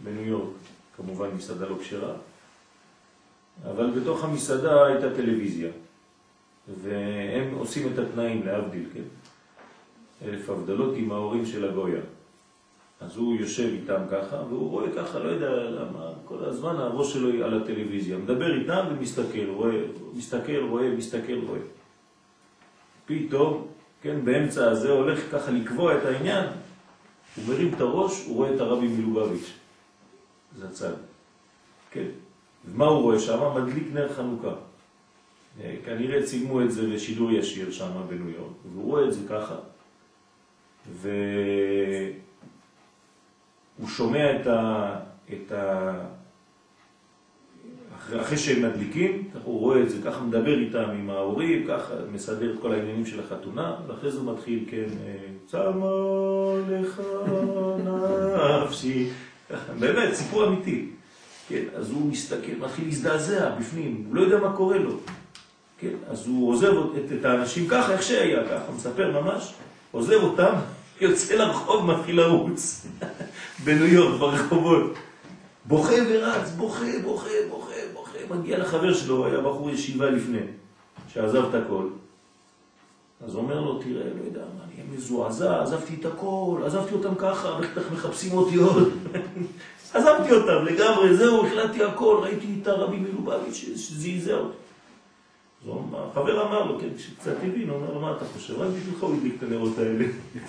בניו 0.01 0.23
יורק, 0.23 0.53
כמובן 0.97 1.29
מסעדה 1.37 1.69
לא 1.69 1.77
כשרה, 1.81 2.15
אבל 3.65 4.01
בתוך 4.01 4.25
המסעדה 4.25 4.87
הייתה 4.87 5.15
טלוויזיה, 5.15 5.71
והם 6.83 7.55
עושים 7.55 7.93
את 7.93 7.99
התנאים 7.99 8.47
להבדיל, 8.47 8.89
כן? 8.95 9.03
אלף 10.25 10.51
הבדלות 10.51 10.95
עם 10.97 11.13
ההורים 11.13 11.47
של 11.47 11.69
הגויה. 11.69 12.01
אז 13.05 13.17
הוא 13.17 13.37
יושב 13.37 13.69
איתם 13.73 14.03
ככה, 14.11 14.37
והוא 14.49 14.71
רואה 14.71 14.87
ככה, 14.97 15.19
לא 15.19 15.29
יודע 15.29 15.51
למה, 15.51 16.11
כל 16.25 16.45
הזמן 16.45 16.77
הראש 16.77 17.13
שלו 17.13 17.45
על 17.45 17.63
הטלוויזיה. 17.63 18.19
מדבר 18.19 18.61
איתם 18.61 18.85
ומסתכל, 18.91 19.47
רואה, 19.49 19.75
מסתכל, 20.15 20.65
רואה, 20.69 20.91
מסתכל, 20.91 21.39
רואה. 21.47 21.61
פתאום, 23.07 23.67
כן, 24.03 24.25
באמצע 24.25 24.71
הזה 24.71 24.91
הולך 24.91 25.33
ככה 25.33 25.51
לקבוע 25.51 25.99
את 25.99 26.05
העניין, 26.05 26.45
הוא 27.37 27.45
מרים 27.49 27.75
את 27.75 27.81
הראש, 27.81 28.25
הוא 28.27 28.37
רואה 28.37 28.55
את 28.55 28.61
הרבי 28.61 28.89
מלובביץ'. 28.89 29.53
זה 30.57 30.67
הצד. 30.69 30.93
כן. 31.91 32.07
ומה 32.65 32.85
הוא 32.85 33.03
רואה 33.03 33.19
שם? 33.19 33.41
מדליק 33.57 33.87
נר 33.93 34.13
חנוכה. 34.13 34.55
אה, 35.61 35.75
כנראה 35.85 36.23
צילמו 36.23 36.63
את 36.63 36.73
זה 36.73 36.87
לשידור 36.87 37.31
ישיר 37.31 37.71
שם 37.71 37.91
בניו 38.09 38.31
יורק, 38.31 38.53
והוא 38.73 38.85
רואה 38.85 39.05
את 39.05 39.13
זה 39.13 39.21
ככה. 39.29 39.55
והוא 43.79 43.89
שומע 43.89 44.41
את 44.41 44.47
ה... 44.47 44.91
את 45.33 45.53
ה... 45.53 45.93
אחרי 48.21 48.39
שהם 48.39 48.63
מדליקים, 48.63 49.29
הוא 49.45 49.61
רואה 49.61 49.83
את 49.83 49.91
זה, 49.91 49.97
ככה 50.05 50.21
מדבר 50.21 50.59
איתם, 50.59 50.91
עם 50.91 51.11
ההורים, 51.11 51.67
ככה 51.69 51.95
מסדר 52.13 52.55
את 52.55 52.61
כל 52.61 52.73
העניינים 52.73 53.07
של 53.07 53.21
החתונה, 53.21 53.77
ואחרי 53.87 54.11
זה 54.11 54.19
הוא 54.19 54.33
מתחיל, 54.33 54.65
כן, 54.71 54.87
צמה 55.47 55.87
לך 56.71 57.03
נפשי, 58.67 59.09
באמת, 59.79 60.15
סיפור 60.15 60.47
אמיתי. 60.47 60.89
כן, 61.49 61.63
אז 61.77 61.91
הוא 61.91 62.11
מסתכל, 62.11 62.53
מתחיל 62.61 62.85
להזדעזע 62.85 63.51
בפנים, 63.59 64.05
הוא 64.09 64.17
לא 64.17 64.21
יודע 64.21 64.39
מה 64.39 64.57
קורה 64.57 64.79
לו. 64.79 64.97
כן, 65.79 65.95
אז 66.09 66.27
הוא 66.27 66.53
עוזב 66.53 66.73
את, 66.97 67.13
את 67.21 67.25
האנשים 67.25 67.69
ככה, 67.69 67.93
איך 67.93 68.03
שהיה, 68.03 68.45
ככה, 68.45 68.73
מספר 68.77 69.21
ממש, 69.21 69.55
עוזב 69.91 70.23
אותם, 70.23 70.55
יוצא 71.01 71.35
לרחוב, 71.35 71.87
מתחיל 71.87 72.17
לרוץ 72.17 72.87
בניו 73.65 73.87
יורק, 73.87 74.21
ברחובות. 74.21 74.95
בוכה 75.65 75.95
ורץ, 76.09 76.51
בוכה, 76.51 76.85
בוכה, 77.05 77.29
בוכה, 77.51 77.75
בוכה, 77.93 78.19
מגיע 78.35 78.59
לחבר 78.59 78.95
שלו, 78.95 79.27
היה 79.27 79.41
בחור 79.41 79.71
ישיבה 79.71 80.11
לפני, 80.11 80.41
שעזב 81.13 81.45
את 81.45 81.55
הכל. 81.55 81.87
אז 83.27 83.37
אומר 83.37 83.61
לו, 83.61 83.79
תראה, 83.79 84.05
לא 84.05 84.25
יודע 84.25 84.41
מה, 84.41 84.65
אני 84.65 84.97
מזועזע, 84.97 85.63
עזבתי 85.63 85.95
את 86.01 86.07
הכל, 86.07 86.61
עזבתי 86.67 86.95
אותם 86.95 87.15
ככה, 87.15 87.59
בטח 87.61 87.93
מחפשים 87.93 88.33
אותי 88.33 88.57
עוד. 88.57 88.93
עזבתי 89.95 90.33
אותם 90.33 90.65
לגמרי, 90.65 91.17
זהו, 91.17 91.47
החלטתי 91.47 91.85
הכל, 91.85 92.19
ראיתי 92.23 92.47
את 92.63 92.67
הרבי 92.67 92.97
מלובביץ' 92.97 93.65
שזעזע 93.77 94.35
אותי. 94.35 94.57
החבר 95.95 96.47
אמר 96.47 96.65
לו, 96.65 96.79
כן, 96.81 96.89
כשקצת 96.97 97.37
הבין, 97.43 97.69
הוא 97.69 97.77
אומר 97.77 97.95
לו, 97.95 98.01
מה 98.01 98.17
אתה 98.17 98.25
חושב? 98.25 98.61
רק 98.61 98.69
בשבילך 98.69 99.03
הוא 99.03 99.17
הדליק 99.17 99.35
את 99.39 99.43
הנרות 99.43 99.79
האלה 99.79 100.05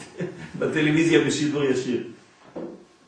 בטלוויזיה 0.60 1.28
בשידור 1.28 1.64
ישיר. 1.64 2.04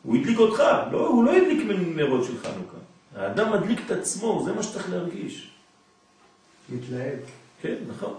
הוא 0.06 0.16
הדליק 0.16 0.40
אותך, 0.40 0.64
לא, 0.92 1.08
הוא 1.08 1.24
לא 1.24 1.32
הדליק 1.32 1.66
מנרות 1.68 2.24
של 2.24 2.38
חנוכה. 2.38 2.78
האדם 3.16 3.54
מדליק 3.54 3.80
את 3.86 3.92
עצמו, 3.92 4.42
זה 4.46 4.54
מה 4.54 4.64
שצריך 4.64 4.90
להרגיש. 4.90 5.50
להתלהב. 6.72 7.20
כן, 7.62 7.76
נכון. 7.90 8.14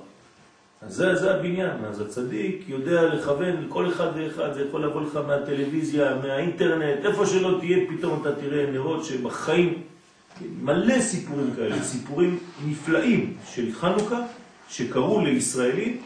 אז 0.83 0.95
זה, 0.95 1.15
זה 1.15 1.35
הבניין, 1.35 1.85
אז 1.85 2.01
הצדיק 2.01 2.65
יודע 2.69 3.15
לכוון 3.15 3.65
לכל 3.67 3.93
אחד 3.93 4.09
ואחד, 4.15 4.53
זה 4.55 4.65
יכול 4.69 4.85
לבוא 4.85 5.03
לך 5.03 5.17
מהטלוויזיה, 5.27 6.15
מהאינטרנט, 6.15 7.05
איפה 7.05 7.27
שלא 7.27 7.57
תהיה, 7.61 7.79
פתאום 7.89 8.21
אתה 8.21 8.35
תראה 8.35 8.71
נרות 8.71 9.05
שבחיים 9.05 9.83
מלא 10.63 11.01
סיפורים 11.01 11.51
כאלה, 11.57 11.83
סיפורים 11.93 12.39
נפלאים 12.67 13.37
של 13.47 13.73
חנוכה 13.73 14.21
שקראו 14.69 15.25
לישראלים 15.25 16.03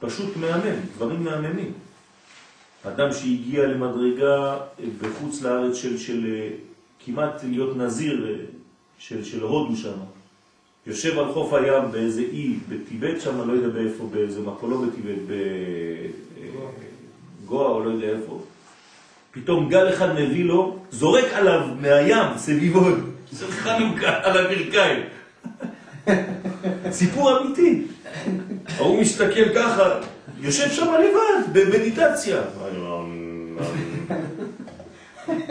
פשוט 0.00 0.36
מהמם, 0.36 0.80
דברים 0.96 1.24
מהממים. 1.24 1.72
אדם 2.88 3.12
שהגיע 3.12 3.66
למדרגה 3.66 4.56
בחוץ 5.00 5.42
לארץ 5.42 5.76
של, 5.76 5.98
של 5.98 6.26
כמעט 7.04 7.44
להיות 7.44 7.76
נזיר 7.76 8.36
של, 8.98 9.24
של 9.24 9.42
הודו 9.42 9.76
שם, 9.76 9.96
יושב 10.86 11.18
על 11.18 11.32
חוף 11.32 11.52
הים 11.52 11.92
באיזה 11.92 12.20
אי 12.20 12.54
בטיבט 12.68 13.20
שם, 13.20 13.48
לא 13.48 13.52
יודע 13.52 13.68
באיפה, 13.68 14.04
באיזה 14.12 14.40
מקום, 14.40 14.70
לא 14.70 14.76
בטיבט, 14.82 15.18
בגואה 17.44 17.68
או 17.68 17.84
לא 17.84 17.90
יודע 17.90 18.08
איפה, 18.08 18.40
פתאום 19.30 19.68
גל 19.68 19.88
אחד 19.88 20.14
מביא 20.14 20.44
לו, 20.44 20.78
זורק 20.90 21.32
עליו 21.32 21.68
מהים 21.80 22.36
סביבון. 22.36 23.16
של 23.38 23.50
חנוכה 23.50 24.18
על 24.22 24.38
הברכיים. 24.38 25.02
סיפור 26.90 27.38
אמיתי. 27.38 27.82
ההוא 28.76 29.00
מסתכל 29.00 29.54
ככה, 29.54 30.00
יושב 30.40 30.70
שם 30.70 30.86
לבד, 30.86 31.52
במדיטציה. 31.52 32.42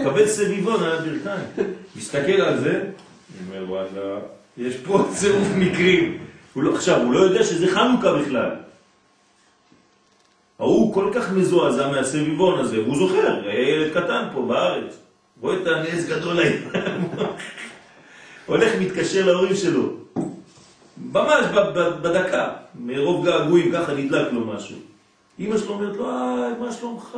קבל 0.03 0.27
סביבון 0.27 0.83
על 0.83 0.91
הברכיים. 0.91 1.45
מסתכל 1.95 2.41
על 2.41 2.59
זה, 2.59 2.83
אומר 3.47 3.69
וואלה, 3.69 4.19
יש 4.57 4.75
פה 4.75 5.05
צירוף 5.15 5.47
מקרים. 5.57 6.17
הוא 6.53 6.63
לא, 6.63 6.75
עכשיו, 6.75 7.01
הוא 7.01 7.13
לא 7.13 7.19
יודע 7.19 7.43
שזה 7.43 7.67
חנוכה 7.67 8.13
בכלל. 8.13 8.49
ההוא 10.59 10.93
כל 10.93 11.11
כך 11.13 11.31
מזועזע 11.31 11.91
מהסביבון 11.91 12.59
הזה, 12.59 12.77
הוא 12.77 12.97
זוכר, 12.97 13.41
היה 13.45 13.69
ילד 13.69 13.93
קטן 13.93 14.27
פה 14.33 14.41
בארץ, 14.41 14.97
רואה 15.41 15.55
את 15.61 15.67
הנס 15.67 16.05
גדול 16.05 16.39
היום, 16.39 16.63
הולך 18.45 18.71
מתקשר 18.79 19.25
להורים 19.25 19.55
שלו, 19.55 19.93
ממש 20.97 21.45
בדקה, 22.01 22.49
מרוב 22.75 23.25
געגועים 23.25 23.71
ככה 23.71 23.93
נדלק 23.93 24.33
לו 24.33 24.45
משהו. 24.45 24.77
אמא 25.39 25.57
שלו 25.57 25.73
אומרת 25.73 25.97
לו, 25.97 26.09
אה, 26.09 26.49
מה 26.59 26.71
שלומך? 26.71 27.17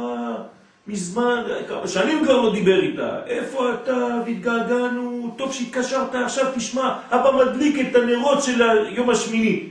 מזמן, 0.88 1.44
כמה 1.68 1.88
שנים 1.88 2.24
כבר 2.24 2.42
לא 2.42 2.54
דיבר 2.54 2.80
איתה. 2.80 3.26
איפה 3.26 3.74
אתה? 3.74 4.22
והתגעגענו, 4.26 5.34
טוב 5.38 5.54
שהתקשרת, 5.54 6.16
עכשיו 6.16 6.52
תשמע, 6.56 6.98
אבא 7.10 7.32
מדליק 7.32 7.88
את 7.88 7.96
הנרות 7.96 8.44
של 8.44 8.62
היום 8.62 9.10
השמיני. 9.10 9.64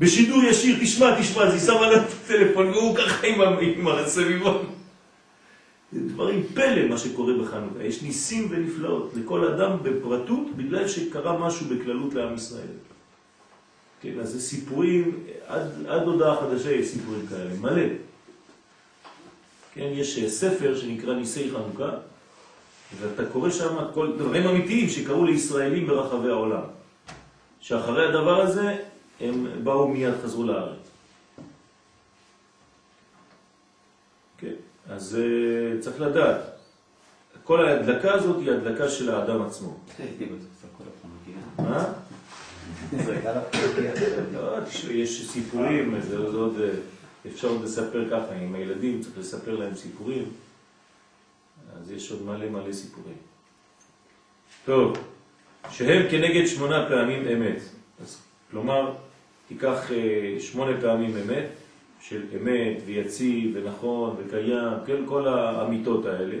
בשידור 0.00 0.44
ישיר, 0.44 0.76
תשמע, 0.80 1.20
תשמע, 1.20 1.42
אז 1.42 1.52
היא 1.52 1.60
שמה 1.60 1.90
לה 1.90 1.96
את 1.96 2.02
הטלפון, 2.24 2.70
והוא 2.70 2.96
ככה 2.96 3.26
עם, 3.26 3.88
הסביבון. 3.88 4.66
זה 5.92 6.00
דברים 6.00 6.42
פלא 6.54 6.88
מה 6.88 6.98
שקורה 6.98 7.32
בחנוכה. 7.32 7.82
יש 7.82 8.02
ניסים 8.02 8.48
ונפלאות 8.50 9.12
לכל 9.14 9.44
אדם 9.44 9.70
בפרטות, 9.82 10.56
בגלל 10.56 10.88
שקרה 10.88 11.38
משהו 11.38 11.66
בכללות 11.66 12.14
לעם 12.14 12.34
ישראל. 12.34 12.66
כן, 14.06 14.20
אז 14.20 14.28
זה 14.28 14.40
סיפורים, 14.40 15.24
עד, 15.46 15.86
עד 15.88 16.02
הודעה 16.02 16.40
חדשה 16.40 16.70
יש 16.70 16.88
סיפורים 16.88 17.26
כאלה, 17.26 17.54
מלא. 17.60 17.82
כן, 19.74 19.90
יש 19.92 20.18
אה, 20.18 20.30
ספר 20.30 20.76
שנקרא 20.76 21.14
ניסי 21.14 21.50
חנוכה, 21.50 21.90
ואתה 23.00 23.26
קורא 23.26 23.50
שם 23.50 23.76
כל 23.94 24.12
דברים 24.18 24.46
אמיתיים 24.46 24.88
שקרו 24.88 25.24
לישראלים 25.24 25.86
ברחבי 25.86 26.28
העולם. 26.28 26.62
שאחרי 27.60 28.08
הדבר 28.08 28.40
הזה 28.40 28.76
הם 29.20 29.46
באו 29.64 29.88
מיד, 29.88 30.14
חזרו 30.24 30.44
לארץ. 30.44 30.78
כן, 34.38 34.54
אז 34.88 35.18
uh, 35.18 35.82
צריך 35.82 36.00
לדעת, 36.00 36.40
כל 37.44 37.66
ההדלקה 37.66 38.14
הזאת 38.14 38.36
היא 38.40 38.50
הדלקה 38.50 38.88
של 38.88 39.10
האדם 39.10 39.42
עצמו. 39.42 39.78
מה? 41.58 41.92
לא, 44.32 44.58
יש 44.90 45.30
סיפורים, 45.30 45.94
עוד... 46.34 46.60
אה, 46.60 46.68
אפשר 47.26 47.48
עוד 47.48 47.64
לספר 47.64 48.08
ככה, 48.10 48.34
עם 48.34 48.54
הילדים 48.54 49.00
צריך 49.00 49.18
לספר 49.18 49.56
להם 49.56 49.74
סיפורים, 49.74 50.24
אז 51.76 51.90
יש 51.90 52.12
עוד 52.12 52.22
מלא 52.22 52.48
מלא 52.48 52.72
סיפורים. 52.72 53.16
טוב, 54.64 54.98
שהם 55.70 56.10
כנגד 56.10 56.46
שמונה 56.46 56.86
פעמים 56.88 57.28
אמת. 57.28 57.60
אז 58.02 58.18
כלומר, 58.50 58.92
תיקח 59.48 59.92
אה, 59.92 60.40
שמונה 60.40 60.80
פעמים 60.80 61.16
אמת, 61.16 61.46
של 62.00 62.22
אמת 62.36 62.76
ויציב 62.86 63.50
ונכון 63.54 64.16
וקיים, 64.18 64.72
כן, 64.86 65.02
כל 65.06 65.28
האמיתות 65.28 66.06
האלה, 66.06 66.36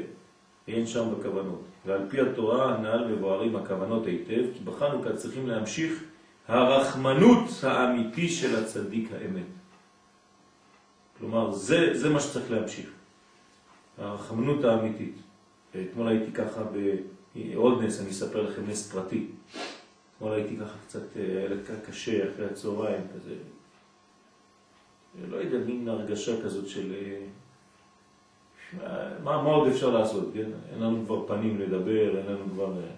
אין 0.68 0.86
שם 0.86 1.08
בכוונות. 1.18 1.62
ועל 1.86 2.00
פי 2.08 2.20
התורה 2.20 2.74
הנעל 2.74 3.12
מבוארים 3.12 3.56
הכוונות 3.56 4.06
היטב, 4.06 4.42
כי 4.54 4.64
בחנוכה 4.64 5.16
צריכים 5.16 5.48
להמשיך 5.48 6.02
הרחמנות 6.48 7.50
האמיתי 7.62 8.28
של 8.28 8.56
הצדיק 8.56 9.12
האמת. 9.12 9.46
כלומר, 11.18 11.52
זה, 11.52 11.98
זה 11.98 12.08
מה 12.08 12.20
שצריך 12.20 12.50
להמשיך. 12.50 12.90
הרחמנות 13.98 14.64
האמיתית. 14.64 15.14
אתמול 15.90 16.08
הייתי 16.08 16.32
ככה 16.32 16.62
בעוד 17.34 17.82
נס, 17.82 18.00
אני 18.00 18.10
אספר 18.10 18.50
לכם 18.50 18.62
נס 18.68 18.92
פרטי. 18.92 19.26
אתמול 20.16 20.32
הייתי 20.32 20.56
ככה 20.56 20.78
קצת, 20.86 21.16
היה 21.16 21.48
לי 21.48 21.56
קשה 21.86 22.30
אחרי 22.30 22.46
הצהריים, 22.46 23.02
כזה, 23.14 23.34
לא 25.30 25.36
יודע, 25.36 25.58
מין 25.58 25.88
הרגשה 25.88 26.42
כזאת 26.42 26.68
של... 26.68 26.92
מה, 29.24 29.42
מה 29.42 29.50
עוד 29.50 29.68
אפשר 29.68 29.90
לעשות, 29.90 30.28
כן? 30.34 30.50
אין 30.72 30.82
לנו 30.82 31.04
כבר 31.06 31.26
פנים 31.26 31.60
לדבר, 31.60 32.18
אין 32.18 32.26
לנו 32.26 32.44
כבר 32.52 32.78
אה, 32.78 32.88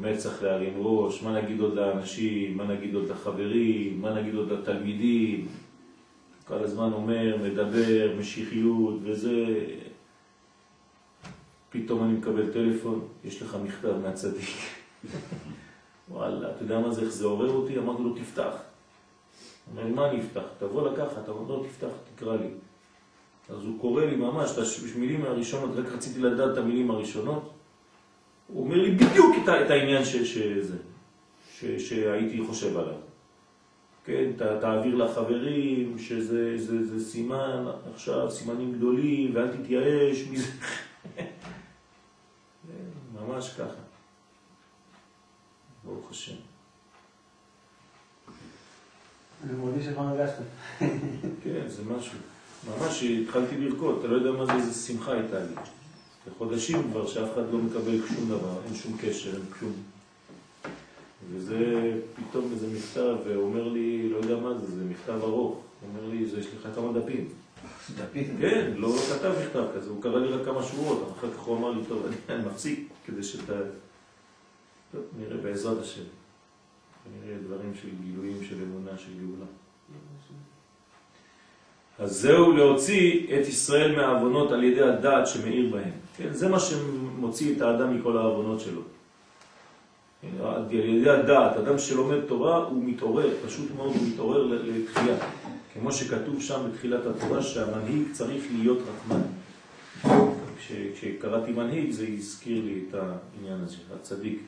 מצח 0.00 0.42
להרים 0.42 0.74
ראש, 0.76 1.22
מה 1.22 1.40
נגיד 1.42 1.60
עוד 1.60 1.74
לאנשים, 1.74 2.56
מה 2.56 2.64
נגיד 2.64 2.94
עוד 2.94 3.08
לחברים, 3.08 4.02
מה 4.02 4.14
נגיד 4.14 4.34
עוד 4.34 4.52
לתלמידים, 4.52 5.46
כל 6.48 6.54
הזמן 6.54 6.92
אומר, 6.92 7.36
מדבר, 7.42 8.14
משיחיות 8.18 8.94
וזה. 9.02 9.66
פתאום 11.70 12.04
אני 12.04 12.12
מקבל 12.12 12.52
טלפון, 12.52 13.08
יש 13.24 13.42
לך 13.42 13.56
מכתב 13.64 13.94
מהצדיק. 14.02 14.56
וואלה, 16.10 16.50
אתה 16.50 16.64
יודע 16.64 16.78
מה 16.78 16.90
זה, 16.90 17.00
איך 17.00 17.10
זה 17.10 17.26
עורר 17.26 17.50
אותי? 17.50 17.78
אמרתי 17.78 18.02
לו, 18.02 18.14
תפתח. 18.14 18.52
אומר, 19.70 19.86
מה 19.86 20.10
אני 20.10 20.20
אפתח? 20.20 20.42
תבוא 20.58 20.90
לקחת, 20.90 21.18
אתה 21.22 21.30
אומר, 21.30 21.56
לא, 21.56 21.64
תפתח, 21.68 21.88
תקרא 22.14 22.36
לי. 22.36 22.48
אז 23.48 23.64
הוא 23.64 23.80
קורא 23.80 24.04
לי 24.04 24.16
ממש 24.16 24.50
את 24.50 24.58
המילים 24.96 25.24
הראשונות, 25.24 25.76
רק 25.76 25.92
רציתי 25.92 26.20
לדעת 26.20 26.52
את 26.52 26.58
המילים 26.58 26.90
הראשונות. 26.90 27.55
הוא 28.46 28.64
אומר 28.64 28.76
לי 28.76 28.90
בדיוק 28.90 29.36
את, 29.44 29.70
העניין 29.70 30.04
ש, 30.04 30.16
שזה, 30.16 30.76
ש, 31.52 31.64
שהייתי 31.64 32.42
חושב 32.46 32.76
עליו. 32.76 32.94
כן, 34.04 34.30
ת, 34.36 34.42
תעביר 34.60 34.94
לחברים, 34.94 35.98
שזה 35.98 36.58
זה, 36.58 36.86
זה 36.86 37.10
סימן 37.10 37.66
עכשיו, 37.94 38.30
סימנים 38.30 38.72
גדולים, 38.72 39.34
ואל 39.34 39.56
תתייאש 39.56 40.24
מזה. 40.30 40.50
ממש 43.14 43.52
ככה. 43.54 43.80
ברוך 45.84 46.10
השם. 46.10 46.34
אני 49.44 49.52
מרגיש 49.52 49.84
שכבר 49.84 50.02
הרגשת. 50.02 50.42
כן, 51.44 51.68
זה 51.68 51.82
משהו. 51.84 52.18
ממש 52.66 53.02
התחלתי 53.02 53.56
לרקוד, 53.56 53.98
אתה 53.98 54.08
לא 54.08 54.16
יודע 54.16 54.32
מה 54.32 54.46
זה, 54.46 54.52
איזה 54.52 54.86
שמחה 54.86 55.12
הייתה 55.12 55.38
לי. 55.40 55.54
זה 56.26 56.30
חודשים 56.38 56.82
כבר 56.90 57.06
שאף 57.06 57.28
אחד 57.34 57.42
לא 57.52 57.58
מקבל 57.58 58.06
שום 58.06 58.28
דבר, 58.28 58.60
אין 58.66 58.74
שום 58.74 58.96
קשר, 59.00 59.30
אין 59.30 59.46
כלום. 59.58 59.72
וזה 61.30 61.92
פתאום 62.16 62.52
איזה 62.52 62.66
מכתב, 62.76 63.16
ואומר 63.26 63.68
לי, 63.68 64.08
לא 64.08 64.16
יודע 64.16 64.36
מה 64.36 64.58
זה, 64.58 64.66
זה 64.66 64.84
מכתב 64.84 65.18
ארוך. 65.22 65.54
הוא 65.80 65.88
אומר 65.88 66.10
לי, 66.10 66.16
יש 66.16 66.46
לך 66.46 66.68
כמה 66.74 67.00
דפים. 67.00 67.28
דפים? 67.96 68.36
כן, 68.40 68.72
לא 68.76 68.92
כתב 69.14 69.32
מכתב 69.42 69.64
כזה, 69.76 69.90
הוא 69.90 70.02
קרא 70.02 70.20
לי 70.20 70.28
רק 70.28 70.44
כמה 70.44 70.62
שורות, 70.62 71.12
אחר 71.18 71.30
כך 71.32 71.40
הוא 71.40 71.58
אמר 71.58 71.70
לי, 71.70 71.80
טוב, 71.88 72.06
אני 72.28 72.44
מפסיק, 72.46 72.88
כדי 73.06 73.22
שאתה... 73.22 73.54
טוב, 74.92 75.02
נראה 75.18 75.36
בעזרת 75.36 75.82
השם. 75.82 76.02
נראה 77.24 77.38
דברים 77.46 77.72
של 77.82 77.88
גילויים, 78.04 78.44
של 78.44 78.56
אמונה, 78.62 78.98
של 78.98 79.10
גאולה. 79.20 79.46
אז 81.98 82.20
זהו 82.20 82.52
להוציא 82.52 83.24
את 83.24 83.46
ישראל 83.48 83.96
מהעוונות 83.96 84.52
על 84.52 84.64
ידי 84.64 84.82
הדעת 84.82 85.26
שמאיר 85.26 85.70
בהם. 85.72 86.05
כן, 86.16 86.32
זה 86.32 86.48
מה 86.48 86.60
שמוציא 86.60 87.56
את 87.56 87.60
האדם 87.60 87.98
מכל 87.98 88.18
העוונות 88.18 88.60
שלו. 88.60 88.80
על 90.44 90.72
ידי 90.72 91.10
הדעת, 91.10 91.56
אדם 91.56 91.78
שלומד 91.78 92.20
תורה 92.28 92.56
הוא 92.56 92.84
מתעורר, 92.84 93.30
פשוט 93.46 93.70
מאוד 93.76 93.96
הוא 93.96 94.08
מתעורר 94.08 94.44
לתחייה. 94.44 95.16
כמו 95.74 95.92
שכתוב 95.92 96.42
שם 96.42 96.60
בתחילת 96.70 97.06
התורה 97.06 97.42
שהמנהיג 97.42 98.02
צריך 98.12 98.44
להיות 98.52 98.78
רחמן. 98.78 99.22
כשקראתי 100.94 101.52
מנהיג 101.52 101.90
זה 101.90 102.06
הזכיר 102.18 102.64
לי 102.64 102.84
את 102.88 102.94
העניין 102.94 103.60
הזה, 103.64 103.76
הצדיק. 104.00 104.38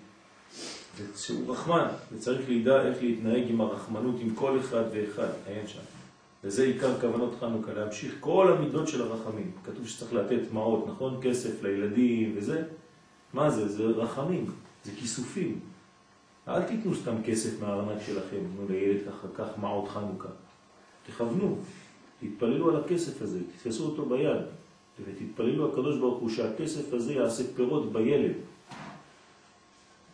שהוא 1.16 1.52
רחמן, 1.52 1.86
וצריך 2.12 2.48
לידע 2.48 2.82
איך 2.82 3.02
להתנהג 3.02 3.44
עם 3.48 3.60
הרחמנות 3.60 4.14
עם 4.20 4.34
כל 4.34 4.58
אחד 4.60 4.84
ואחד, 4.92 5.28
אין 5.46 5.66
שם. 5.66 5.97
וזה 6.44 6.64
עיקר 6.64 7.00
כוונות 7.00 7.34
חנוכה, 7.40 7.72
להמשיך 7.72 8.14
כל 8.20 8.52
המידות 8.52 8.88
של 8.88 9.02
הרחמים. 9.02 9.50
כתוב 9.64 9.86
שצריך 9.86 10.12
לתת 10.12 10.52
מעות, 10.52 10.86
נכון? 10.86 11.18
כסף 11.22 11.62
לילדים 11.62 12.32
וזה. 12.36 12.62
מה 13.32 13.50
זה? 13.50 13.68
זה 13.68 13.82
רחמים. 13.82 14.46
זה 14.84 14.90
כיסופים. 14.96 15.60
אל 16.48 16.62
תיתנו 16.62 16.94
סתם 16.94 17.14
כסף 17.24 17.60
מהארנק 17.60 18.02
שלכם, 18.06 18.36
תנו 18.56 18.68
לילד 18.68 19.00
ככה, 19.06 19.28
כך 19.34 19.58
מעות 19.58 19.88
חנוכה. 19.88 20.28
תכוונו, 21.06 21.58
תתפללו 22.20 22.70
על 22.70 22.84
הכסף 22.84 23.22
הזה, 23.22 23.40
תתפסו 23.52 23.84
אותו 23.84 24.06
ביד, 24.06 24.40
ותתפללו 25.04 25.72
הקדוש 25.72 25.98
ברוך 25.98 26.18
הוא 26.18 26.30
שהכסף 26.30 26.92
הזה 26.92 27.14
יעשה 27.14 27.44
פירות 27.54 27.92
בילד. 27.92 28.32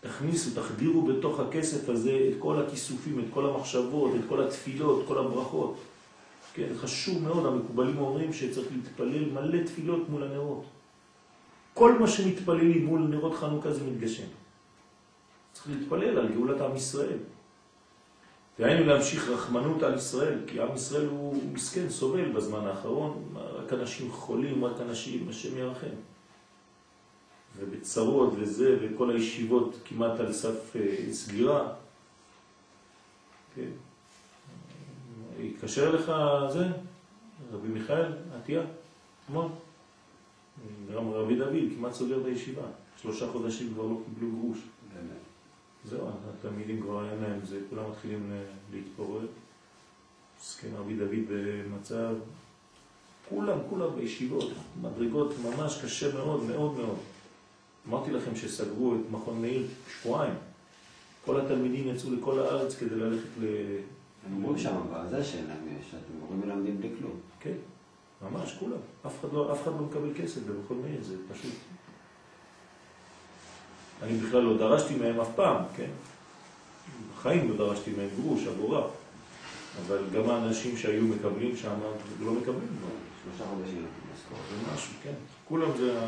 תכניסו, 0.00 0.60
תחדירו 0.60 1.02
בתוך 1.02 1.40
הכסף 1.40 1.88
הזה 1.88 2.28
את 2.28 2.34
כל 2.38 2.60
הכיסופים, 2.60 3.18
את 3.20 3.24
כל 3.30 3.46
המחשבות, 3.46 4.14
את 4.14 4.20
כל 4.28 4.42
התפילות, 4.42 5.02
את 5.02 5.08
כל 5.08 5.18
הברכות. 5.18 5.76
כן, 6.54 6.68
חשוב 6.76 7.22
מאוד, 7.22 7.46
המקובלים 7.46 7.98
אומרים 7.98 8.32
שצריך 8.32 8.68
להתפלל 8.72 9.30
מלא 9.30 9.64
תפילות 9.64 10.08
מול 10.08 10.22
הנרות. 10.22 10.64
כל 11.74 11.98
מה 11.98 12.08
שמתפללים 12.08 12.86
מול 12.86 13.00
נרות 13.00 13.34
חנוכה 13.34 13.72
זה 13.72 13.84
מתגשם. 13.84 14.26
צריך 15.52 15.68
להתפלל 15.68 16.18
על 16.18 16.32
גאולת 16.32 16.60
עם 16.60 16.76
ישראל. 16.76 17.18
והיינו 18.58 18.86
להמשיך 18.86 19.28
רחמנות 19.28 19.82
על 19.82 19.94
ישראל, 19.94 20.38
כי 20.46 20.60
עם 20.60 20.74
ישראל 20.74 21.06
הוא 21.06 21.42
מסכן, 21.52 21.88
סובל 21.88 22.32
בזמן 22.32 22.66
האחרון, 22.66 23.34
רק 23.34 23.72
אנשים 23.72 24.12
חולים, 24.12 24.64
רק 24.64 24.80
אנשים, 24.80 25.28
השם 25.28 25.58
ירחם. 25.58 25.96
ובצרות 27.56 28.32
וזה, 28.36 28.78
וכל 28.82 29.10
הישיבות 29.10 29.76
כמעט 29.84 30.20
על 30.20 30.32
סף 30.32 30.76
אה, 30.76 31.12
סגירה. 31.12 31.72
כן. 33.54 33.70
התקשר 35.64 35.94
לך 35.94 36.12
זה, 36.52 36.66
רבי 37.52 37.68
מיכאל, 37.68 38.12
עטיה, 38.36 38.62
המון. 39.28 39.52
גם 40.94 41.10
רבי 41.10 41.36
דוד 41.36 41.52
כמעט 41.76 41.92
סוגר 41.92 42.20
את 42.20 42.26
הישיבה. 42.26 42.62
שלושה 43.02 43.28
חודשים 43.32 43.74
כבר 43.74 43.82
לא 43.82 43.98
קיבלו 44.04 44.30
גרוש. 44.40 44.58
זהו, 45.84 46.08
התלמידים 46.38 46.80
כבר 46.82 47.00
היה 47.02 47.14
להם 47.14 47.40
זה, 47.44 47.58
כולם 47.70 47.90
מתחילים 47.90 48.30
ל- 48.32 48.74
להתפורר. 48.76 49.26
מסכן 50.40 50.68
רבי 50.78 50.94
דוד 50.96 51.24
במצב, 51.28 52.14
כולם, 53.28 53.58
כולם 53.70 53.88
בישיבות, 53.96 54.50
מדרגות 54.82 55.34
ממש 55.44 55.80
קשה 55.84 56.14
מאוד, 56.14 56.42
מאוד 56.42 56.74
מאוד. 56.74 56.98
אמרתי 57.88 58.10
לכם 58.10 58.36
שסגרו 58.36 58.94
את 58.94 59.10
מכון 59.10 59.40
מאיר 59.42 59.66
שבועיים. 60.00 60.34
כל 61.24 61.40
התלמידים 61.40 61.88
יצאו 61.88 62.10
לכל 62.14 62.38
הארץ 62.38 62.76
כדי 62.76 62.94
ללכת. 62.96 63.28
הם 64.26 64.36
אומרים 64.36 64.58
שם, 64.58 64.76
זה 65.10 65.24
שאין 65.24 65.46
להם, 65.46 65.78
שאתם 65.90 66.18
מורים 66.20 66.40
מלמדים 66.40 66.78
בלי 66.78 66.88
כלום. 66.98 67.12
כן, 67.40 67.54
ממש 68.22 68.56
כולם. 68.60 68.78
אף 69.06 69.20
אחד 69.20 69.32
לא, 69.32 69.52
אף 69.52 69.62
אחד 69.62 69.70
לא 69.70 69.86
מקבל 69.86 70.08
כסף 70.22 70.40
במכון 70.46 70.82
מאיר, 70.82 71.02
זה 71.02 71.16
פשוט. 71.32 71.54
אני 74.02 74.18
בכלל 74.18 74.40
לא 74.42 74.56
דרשתי 74.56 74.96
מהם 74.96 75.20
אף 75.20 75.28
פעם, 75.34 75.56
כן? 75.76 75.90
בחיים 77.14 77.50
לא 77.50 77.56
דרשתי 77.56 77.92
מהם 77.96 78.08
גרוש, 78.20 78.46
אגורה. 78.46 78.86
אבל 79.86 79.98
גם 80.14 80.30
האנשים 80.30 80.76
שהיו 80.76 81.02
מקבלים 81.02 81.56
שם 81.56 81.74
לא 82.20 82.32
מקבלים. 82.32 82.68
לא. 82.82 82.88
שלושה 83.24 83.50
חודשים 83.50 83.86
משכורת. 84.14 84.40
זה 84.50 84.74
משהו, 84.74 84.92
כן. 85.02 85.14
כולם 85.48 85.68
זה... 85.76 86.00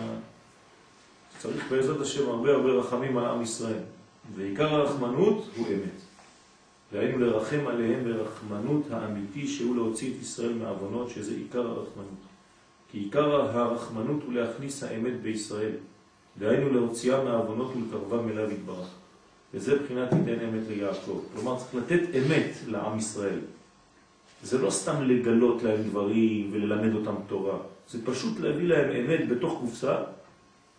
צריך 1.38 1.70
בעזרת 1.70 2.00
השם 2.00 2.28
הרבה 2.28 2.52
הרבה 2.52 2.68
רחמים 2.68 3.18
על 3.18 3.24
עם 3.24 3.42
ישראל. 3.42 3.78
ועיקר 4.34 4.74
הרחמנות 4.74 5.48
הוא 5.56 5.66
אמת. 5.66 6.00
והיינו 6.92 7.18
לרחם 7.18 7.66
עליהם 7.66 8.04
ברחמנות 8.04 8.82
האמיתי 8.90 9.46
שהוא 9.46 9.76
להוציא 9.76 10.10
את 10.14 10.22
ישראל 10.22 10.52
מהעוונות, 10.52 11.10
שזה 11.10 11.34
עיקר 11.34 11.66
הרחמנות. 11.66 12.26
כי 12.90 12.98
עיקר 12.98 13.34
הרחמנות 13.34 14.22
הוא 14.22 14.32
להכניס 14.32 14.82
האמת 14.82 15.20
בישראל. 15.22 15.72
והיינו 16.38 16.70
להוציאה 16.72 17.24
מהעוונות 17.24 17.72
ולקרבם 17.76 18.28
אליו 18.28 18.50
יתברך. 18.50 18.88
וזה 19.54 19.78
בחינת 19.82 20.10
תיתן 20.10 20.44
אמת 20.44 20.68
ליעקב. 20.68 21.20
כלומר, 21.34 21.58
צריך 21.58 21.74
לתת 21.74 22.00
אמת 22.14 22.50
לעם 22.66 22.98
ישראל. 22.98 23.38
זה 24.42 24.58
לא 24.58 24.70
סתם 24.70 25.02
לגלות 25.02 25.62
להם 25.62 25.82
דברים 25.82 26.50
וללמד 26.52 26.94
אותם 26.94 27.14
תורה. 27.26 27.58
זה 27.90 28.06
פשוט 28.06 28.40
להביא 28.40 28.68
להם 28.68 28.90
אמת 28.90 29.28
בתוך 29.28 29.58
קופסה 29.60 29.96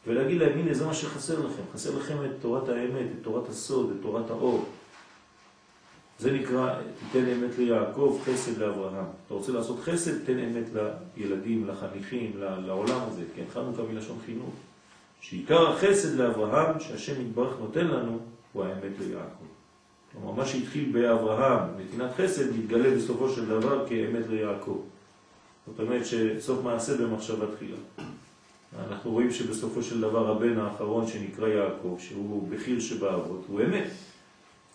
ולהגיד 0.07 0.37
להם, 0.37 0.59
הנה 0.59 0.73
זה 0.73 0.85
מה 0.85 0.93
שחסר 0.93 1.39
לכם. 1.45 1.63
חסר 1.73 1.97
לכם 1.97 2.25
את 2.25 2.31
תורת 2.41 2.69
האמת, 2.69 3.05
את 3.05 3.23
תורת 3.23 3.49
הסוד, 3.49 3.91
את 3.91 4.01
תורת 4.01 4.29
האור. 4.29 4.65
זה 6.19 6.31
נקרא, 6.31 6.73
תיתן 6.99 7.29
אמת 7.29 7.57
ליעקב, 7.57 8.19
חסד 8.25 8.57
לאברהם. 8.57 9.05
אתה 9.25 9.33
רוצה 9.33 9.51
לעשות 9.51 9.79
חסד, 9.79 10.25
תן 10.25 10.39
אמת 10.39 10.65
לילדים, 11.17 11.67
לחניכים, 11.67 12.31
לעולם 12.37 12.99
הזה. 13.07 13.23
כן, 13.35 13.43
חנוכה 13.53 13.81
מלשון 13.83 14.17
חינוך. 14.25 14.53
שעיקר 15.21 15.69
החסד 15.69 16.15
לאברהם, 16.15 16.79
שהשם 16.79 17.21
יתברך 17.21 17.53
נותן 17.59 17.87
לנו, 17.87 18.19
הוא 18.53 18.63
האמת 18.63 18.91
ליעקב. 18.99 19.45
כלומר, 20.11 20.31
מה 20.31 20.45
שהתחיל 20.45 20.91
באברהם, 20.91 21.69
נתינת 21.79 22.11
חסד, 22.17 22.57
מתגלה 22.57 22.95
בסופו 22.95 23.29
של 23.29 23.45
דבר 23.45 23.87
כאמת 23.89 24.27
ליעקב. 24.29 24.81
זאת 25.67 25.79
אומרת 25.79 26.05
שסוף 26.05 26.63
מעשה 26.63 26.97
במחשבה 26.97 27.45
תחילה. 27.55 27.77
אנחנו 28.89 29.11
רואים 29.11 29.31
שבסופו 29.31 29.83
של 29.83 30.01
דבר 30.01 30.31
הבן 30.31 30.57
האחרון 30.57 31.07
שנקרא 31.07 31.47
יעקב, 31.47 31.97
שהוא 31.99 32.47
בחיר 32.49 32.79
שבאבות, 32.79 33.45
הוא 33.47 33.61
אמת. 33.61 33.89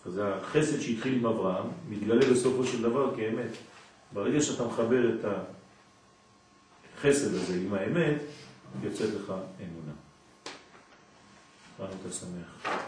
אז 0.05 0.21
החסד 0.23 0.79
שהתחיל 0.79 1.13
עם 1.13 1.25
אברהם, 1.25 1.65
מתגלה 1.89 2.31
בסופו 2.31 2.65
של 2.65 2.81
דבר 2.81 3.15
כאמת. 3.15 3.49
ברגע 4.13 4.41
שאתה 4.41 4.67
מחבר 4.67 5.09
את 5.09 5.25
החסד 6.97 7.33
הזה 7.33 7.55
עם 7.55 7.73
האמת, 7.73 8.21
יוצאת 8.83 9.09
לך 9.09 9.33
אמונה. 9.59 9.93
חנוכה 11.77 12.11
שמח. 12.11 12.83